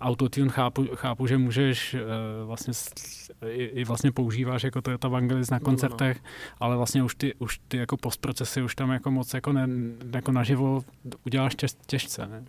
autotune 0.00 0.50
chápu, 0.50 0.86
chápu 0.94 1.26
že 1.26 1.38
můžeš 1.38 1.94
uh, 1.94 2.00
vlastně 2.46 2.72
i, 3.48 3.64
i 3.64 3.84
vlastně 3.84 4.12
používáš 4.12 4.62
jako 4.62 4.82
to 4.82 4.98
ta 4.98 5.08
Vangelis 5.08 5.50
na 5.50 5.60
koncertech, 5.60 6.16
no, 6.16 6.22
no. 6.24 6.56
ale 6.60 6.76
vlastně 6.76 7.02
už 7.02 7.14
ty, 7.14 7.34
už 7.34 7.60
ty 7.68 7.76
jako 7.76 7.96
postprocesy 7.96 8.62
už 8.62 8.74
tam 8.74 8.90
jako 8.90 9.10
moc 9.10 9.34
jako, 9.34 9.52
ne, 9.52 9.68
jako 10.14 10.32
naživo 10.32 10.84
uděláš 11.26 11.54
těž, 11.54 11.74
těžce, 11.86 12.26
ne? 12.26 12.44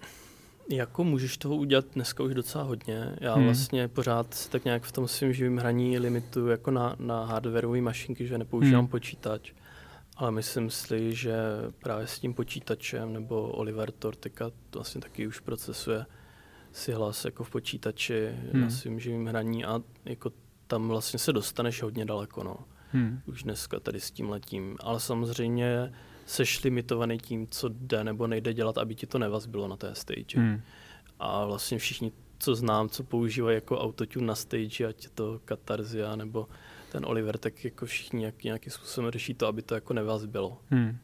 Jako 0.70 1.04
můžeš 1.04 1.38
toho 1.38 1.56
udělat 1.56 1.86
dneska 1.94 2.24
už 2.24 2.34
docela 2.34 2.64
hodně. 2.64 3.16
Já 3.22 3.36
hmm. 3.36 3.46
vlastně 3.46 3.88
pořád 3.88 4.34
si 4.34 4.50
tak 4.50 4.66
nějak 4.66 4.84
v 4.84 4.92
tom 4.92 5.08
svém 5.08 5.34
živém 5.34 5.58
hraní 5.58 6.00
limituju 6.00 6.48
jako 6.48 6.72
na, 6.72 6.96
na 7.00 7.26
hardwareové 7.26 7.82
mašinky, 7.82 8.28
že 8.28 8.38
nepoužívám 8.38 8.82
hmm. 8.82 8.88
počítač. 8.88 9.52
Ale 10.18 10.32
myslím 10.32 10.70
si, 10.70 11.16
že 11.16 11.36
právě 11.84 12.08
s 12.08 12.20
tím 12.20 12.34
počítačem 12.34 13.14
nebo 13.14 13.42
Oliver 13.42 13.92
Tortika 13.92 14.52
vlastně 14.74 15.02
taky 15.02 15.28
už 15.28 15.40
procesuje 15.40 16.06
si 16.72 16.92
hlas 16.92 17.26
jako 17.26 17.44
v 17.44 17.50
počítači 17.50 18.30
hmm. 18.54 18.62
na 18.62 18.70
svým 18.70 19.00
živým 19.00 19.26
hraní 19.26 19.66
a 19.66 19.82
jako 20.06 20.32
tam 20.68 20.88
vlastně 20.88 21.20
se 21.20 21.34
dostaneš 21.34 21.82
hodně 21.84 22.06
daleko, 22.06 22.44
no. 22.44 22.58
Hmm. 22.92 23.22
Už 23.26 23.44
dneska 23.44 23.80
tady 23.80 24.00
s 24.00 24.12
tím 24.12 24.30
letím. 24.30 24.78
Ale 24.80 25.00
samozřejmě 25.00 25.94
seš 26.28 26.64
limitovaný 26.64 27.18
tím, 27.18 27.48
co 27.48 27.70
jde 27.70 28.04
nebo 28.04 28.28
nejde 28.28 28.54
dělat, 28.54 28.78
aby 28.78 28.96
ti 28.96 29.08
to 29.08 29.20
nevazbilo 29.20 29.68
na 29.68 29.78
té 29.78 29.96
stage. 29.96 30.40
Hmm. 30.40 30.62
A 31.20 31.46
vlastně 31.46 31.78
všichni 31.78 32.12
co 32.40 32.56
znám, 32.56 32.90
co 32.90 33.04
používají 33.04 33.56
jako 33.56 33.80
autotune 33.80 34.28
na 34.28 34.36
stage, 34.36 34.86
ať 34.88 35.04
je 35.04 35.10
to 35.10 35.40
Katarzia 35.46 36.16
nebo 36.16 36.48
ten 36.92 37.06
Oliver, 37.06 37.38
tak 37.38 37.66
jako 37.66 37.86
všichni 37.86 38.20
nějak, 38.20 38.44
nějakým 38.44 38.72
způsobem 38.72 39.12
řeší 39.12 39.34
to, 39.34 39.48
aby 39.48 39.62
to 39.62 39.76
jako 39.76 39.94
nevazbilo. 39.94 40.58
Hmm. 40.70 40.98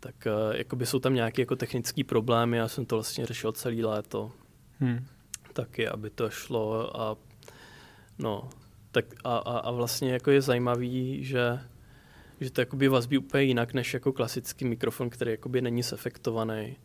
Tak 0.00 0.14
uh, 0.26 0.56
jakoby 0.56 0.86
jsou 0.86 0.98
tam 0.98 1.14
nějaké 1.14 1.42
jako 1.42 1.56
technické 1.56 2.04
problémy, 2.04 2.56
já 2.56 2.68
jsem 2.68 2.86
to 2.86 2.96
vlastně 2.96 3.26
řešil 3.26 3.52
celý 3.52 3.84
léto. 3.84 4.32
Hmm. 4.78 5.06
Taky, 5.52 5.88
aby 5.88 6.10
to 6.10 6.30
šlo 6.30 7.00
a 7.00 7.16
no, 8.18 8.48
tak 8.92 9.04
a, 9.24 9.36
a, 9.36 9.58
a 9.58 9.70
vlastně 9.70 10.12
jako 10.12 10.30
je 10.30 10.40
zajímavý, 10.40 11.24
že 11.24 11.60
že 12.44 12.50
to 12.50 12.60
jakoby 12.60 12.88
vazbí 12.88 13.18
úplně 13.18 13.42
jinak 13.42 13.74
než 13.74 13.94
jako 13.94 14.12
klasický 14.12 14.64
mikrofon, 14.64 15.10
který 15.10 15.30
jakoby 15.30 15.60
není 15.60 15.82
sefektovaný. 15.82 16.76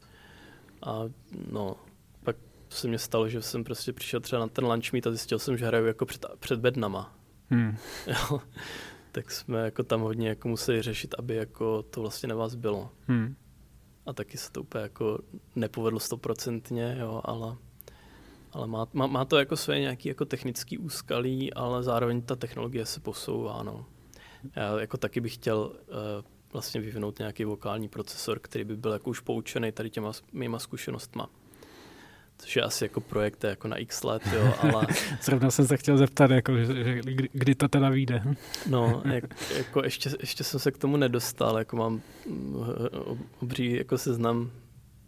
A 0.81 1.03
no, 1.51 1.75
pak 2.23 2.35
se 2.69 2.87
mi 2.87 2.99
stalo, 2.99 3.29
že 3.29 3.41
jsem 3.41 3.63
prostě 3.63 3.93
přišel 3.93 4.19
třeba 4.19 4.39
na 4.39 4.47
ten 4.47 4.65
lunch 4.65 4.93
meet 4.93 5.07
a 5.07 5.11
zjistil 5.11 5.39
jsem, 5.39 5.57
že 5.57 5.65
hraju 5.65 5.85
jako 5.85 6.05
před, 6.05 6.25
před 6.39 6.59
bednama. 6.59 7.15
Hmm. 7.49 7.77
Jo. 8.07 8.41
tak 9.11 9.31
jsme 9.31 9.59
jako 9.59 9.83
tam 9.83 10.01
hodně 10.01 10.29
jako 10.29 10.47
museli 10.47 10.81
řešit, 10.81 11.15
aby 11.17 11.35
jako 11.35 11.83
to 11.83 12.01
vlastně 12.01 12.29
na 12.29 12.35
vás 12.35 12.55
bylo. 12.55 12.89
Hmm. 13.07 13.35
A 14.05 14.13
taky 14.13 14.37
se 14.37 14.51
to 14.51 14.61
úplně 14.61 14.81
jako 14.81 15.19
nepovedlo 15.55 15.99
stoprocentně, 15.99 16.97
jo, 16.99 17.21
ale, 17.23 17.55
ale 18.51 18.67
má, 18.67 18.87
má, 18.93 19.07
má, 19.07 19.25
to 19.25 19.37
jako 19.37 19.57
své 19.57 19.79
nějaký 19.79 20.09
jako 20.09 20.25
technický 20.25 20.77
úskalí, 20.77 21.53
ale 21.53 21.83
zároveň 21.83 22.21
ta 22.21 22.35
technologie 22.35 22.85
se 22.85 22.99
posouvá, 22.99 23.63
no. 23.63 23.85
Já 24.55 24.79
jako 24.79 24.97
taky 24.97 25.21
bych 25.21 25.33
chtěl 25.33 25.57
uh, 25.59 25.95
vlastně 26.53 26.81
vyvinout 26.81 27.19
nějaký 27.19 27.45
vokální 27.45 27.89
procesor, 27.89 28.39
který 28.39 28.63
by 28.63 28.77
byl 28.77 28.91
jako 28.91 29.09
už 29.09 29.19
poučený 29.19 29.71
tady 29.71 29.89
těma 29.89 30.11
mýma 30.33 30.59
zkušenostma. 30.59 31.29
Což 32.37 32.55
je 32.55 32.61
asi 32.61 32.85
jako 32.85 33.01
projekt 33.01 33.43
jako 33.43 33.67
na 33.67 33.77
x 33.77 34.03
let, 34.03 34.21
jo, 34.33 34.53
ale... 34.59 34.87
Zrovna 35.21 35.51
jsem 35.51 35.67
se 35.67 35.77
chtěl 35.77 35.97
zeptat, 35.97 36.31
jako, 36.31 36.57
že, 36.57 36.65
že, 36.65 37.01
kdy, 37.01 37.29
kdy 37.33 37.55
to 37.55 37.67
teda 37.67 37.89
vyjde. 37.89 38.23
no, 38.69 39.01
jak, 39.13 39.23
jako 39.57 39.83
ještě, 39.83 40.09
ještě 40.19 40.43
jsem 40.43 40.59
se 40.59 40.71
k 40.71 40.77
tomu 40.77 40.97
nedostal, 40.97 41.57
jako 41.57 41.75
mám 41.75 42.01
eh, 42.25 43.15
obří 43.39 43.71
jako 43.77 43.97
seznam 43.97 44.51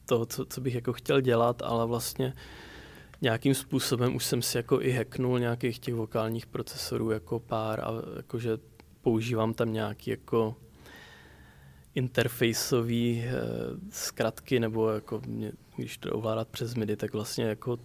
toho, 0.05 0.25
co, 0.25 0.45
co 0.45 0.61
bych 0.61 0.75
jako 0.75 0.93
chtěl 0.93 1.21
dělat, 1.21 1.61
ale 1.61 1.87
vlastně 1.87 2.33
nějakým 3.21 3.53
způsobem 3.53 4.15
už 4.15 4.25
jsem 4.25 4.41
si 4.41 4.57
jako 4.57 4.81
i 4.81 4.91
hacknul 4.91 5.39
nějakých 5.39 5.79
těch 5.79 5.93
vokálních 5.93 6.45
procesorů 6.45 7.11
jako 7.11 7.39
pár 7.39 7.79
a 7.79 7.91
jakože 8.17 8.57
používám 9.01 9.53
tam 9.53 9.73
nějaký 9.73 10.11
jako 10.11 10.55
interfaceové 11.95 12.93
eh, 12.93 13.31
zkratky, 13.89 14.59
nebo 14.59 14.89
jako 14.89 15.21
mě, 15.27 15.51
když 15.75 15.97
to 15.97 16.11
ovládat 16.11 16.47
přes 16.47 16.75
MIDI, 16.75 16.95
tak 16.95 17.13
vlastně 17.13 17.45
jako 17.45 17.77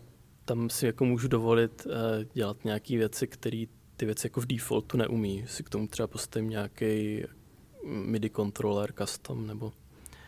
tam 0.44 0.70
si 0.70 0.86
jako 0.86 1.04
můžu 1.04 1.28
dovolit 1.28 1.86
eh, 1.86 2.24
dělat 2.32 2.64
nějaké 2.64 2.96
věci, 2.96 3.26
které 3.26 3.64
ty 3.96 4.06
věci 4.06 4.26
jako 4.26 4.40
v 4.40 4.46
defaultu 4.46 4.96
neumí. 4.96 5.44
Si 5.46 5.62
k 5.62 5.68
tomu 5.70 5.86
třeba 5.86 6.06
postavím 6.06 6.50
nějaký 6.50 7.22
MIDI 7.84 8.30
controller 8.30 8.92
custom 8.92 9.46
nebo, 9.46 9.72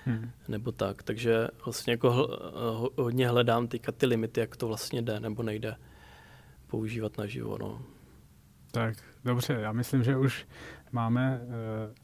hmm. 0.04 0.30
nebo 0.48 0.72
tak. 0.72 1.02
Takže 1.02 1.48
vlastně 1.64 1.90
jako 1.90 2.10
hl, 2.10 2.90
hodně 2.96 3.28
hledám 3.28 3.68
teďka 3.68 3.92
ty 3.92 4.06
limity, 4.06 4.40
jak 4.40 4.56
to 4.56 4.68
vlastně 4.68 5.02
jde 5.02 5.20
nebo 5.20 5.42
nejde 5.42 5.76
používat 6.66 7.18
naživo. 7.18 7.58
No. 7.58 7.82
Tak, 8.76 8.94
dobře, 9.24 9.58
já 9.60 9.72
myslím, 9.72 10.04
že 10.04 10.16
už 10.16 10.46
máme 10.92 11.40
uh, 11.42 11.52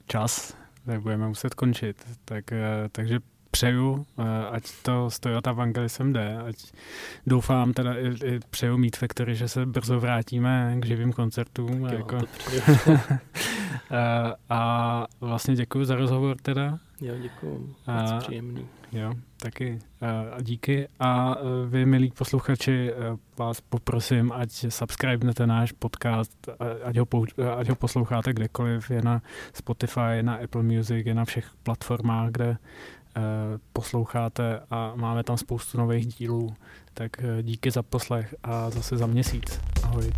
čas, 0.07 0.57
tak 0.87 1.01
budeme 1.01 1.29
muset 1.29 1.55
končit. 1.55 2.05
Tak, 2.25 2.45
uh, 2.53 2.59
takže 2.93 3.19
přeju, 3.51 3.93
uh, 3.93 4.25
ať 4.51 4.65
to 4.83 5.11
z 5.11 5.21
Toyota 5.21 5.51
Evangelisem 5.51 6.13
jde, 6.13 6.39
ať 6.39 6.57
doufám 7.27 7.73
teda 7.73 7.95
i, 7.95 8.07
i 8.25 8.41
přeju 8.51 8.79
Meet 8.79 8.97
Factory, 8.97 9.35
že 9.35 9.49
se 9.49 9.67
brzo 9.67 10.01
vrátíme 10.01 10.77
k 10.81 10.87
živým 10.87 11.13
koncertům. 11.13 11.87
Jo, 11.87 11.99
jako, 11.99 12.17
uh, 12.17 12.99
a 14.51 15.07
vlastně 15.21 15.55
děkuji 15.55 15.85
za 15.85 15.97
rozhovor 15.97 16.37
teda. 16.43 16.79
Jo, 17.01 17.15
děkuji, 17.23 17.75
moc 17.87 18.25
příjemný. 18.25 18.69
Jo, 18.93 19.13
taky 19.37 19.79
a 20.37 20.43
díky. 20.43 20.89
A 21.01 21.35
e, 21.35 21.67
vy, 21.67 21.87
milí 21.87 22.11
posluchači, 22.11 22.91
e, 22.91 22.95
vás 23.39 23.61
poprosím, 23.61 24.33
ať 24.33 24.69
subscribenete 24.69 25.47
náš 25.47 25.73
podcast, 25.73 26.49
ať 26.85 26.99
ho, 26.99 27.07
ať 27.57 27.69
ho 27.69 27.77
posloucháte 27.77 28.33
kdekoliv, 28.33 28.91
je 28.91 29.03
na 29.03 29.23
Spotify, 29.53 30.21
na 30.23 30.35
Apple 30.35 30.63
Music, 30.63 31.07
je 31.07 31.15
na 31.15 31.25
všech 31.25 31.47
platformách, 31.63 32.31
kde 32.31 32.57
posloucháte 33.73 34.61
a 34.71 34.93
máme 34.97 35.25
tam 35.25 35.37
spoustu 35.37 35.79
nových 35.79 36.07
dílů. 36.07 36.55
Tak 36.95 37.11
díky 37.43 37.71
za 37.71 37.83
poslech 37.83 38.35
a 38.43 38.71
zase 38.71 38.97
za 38.97 39.07
měsíc. 39.07 39.61
Ahoj. 39.83 40.13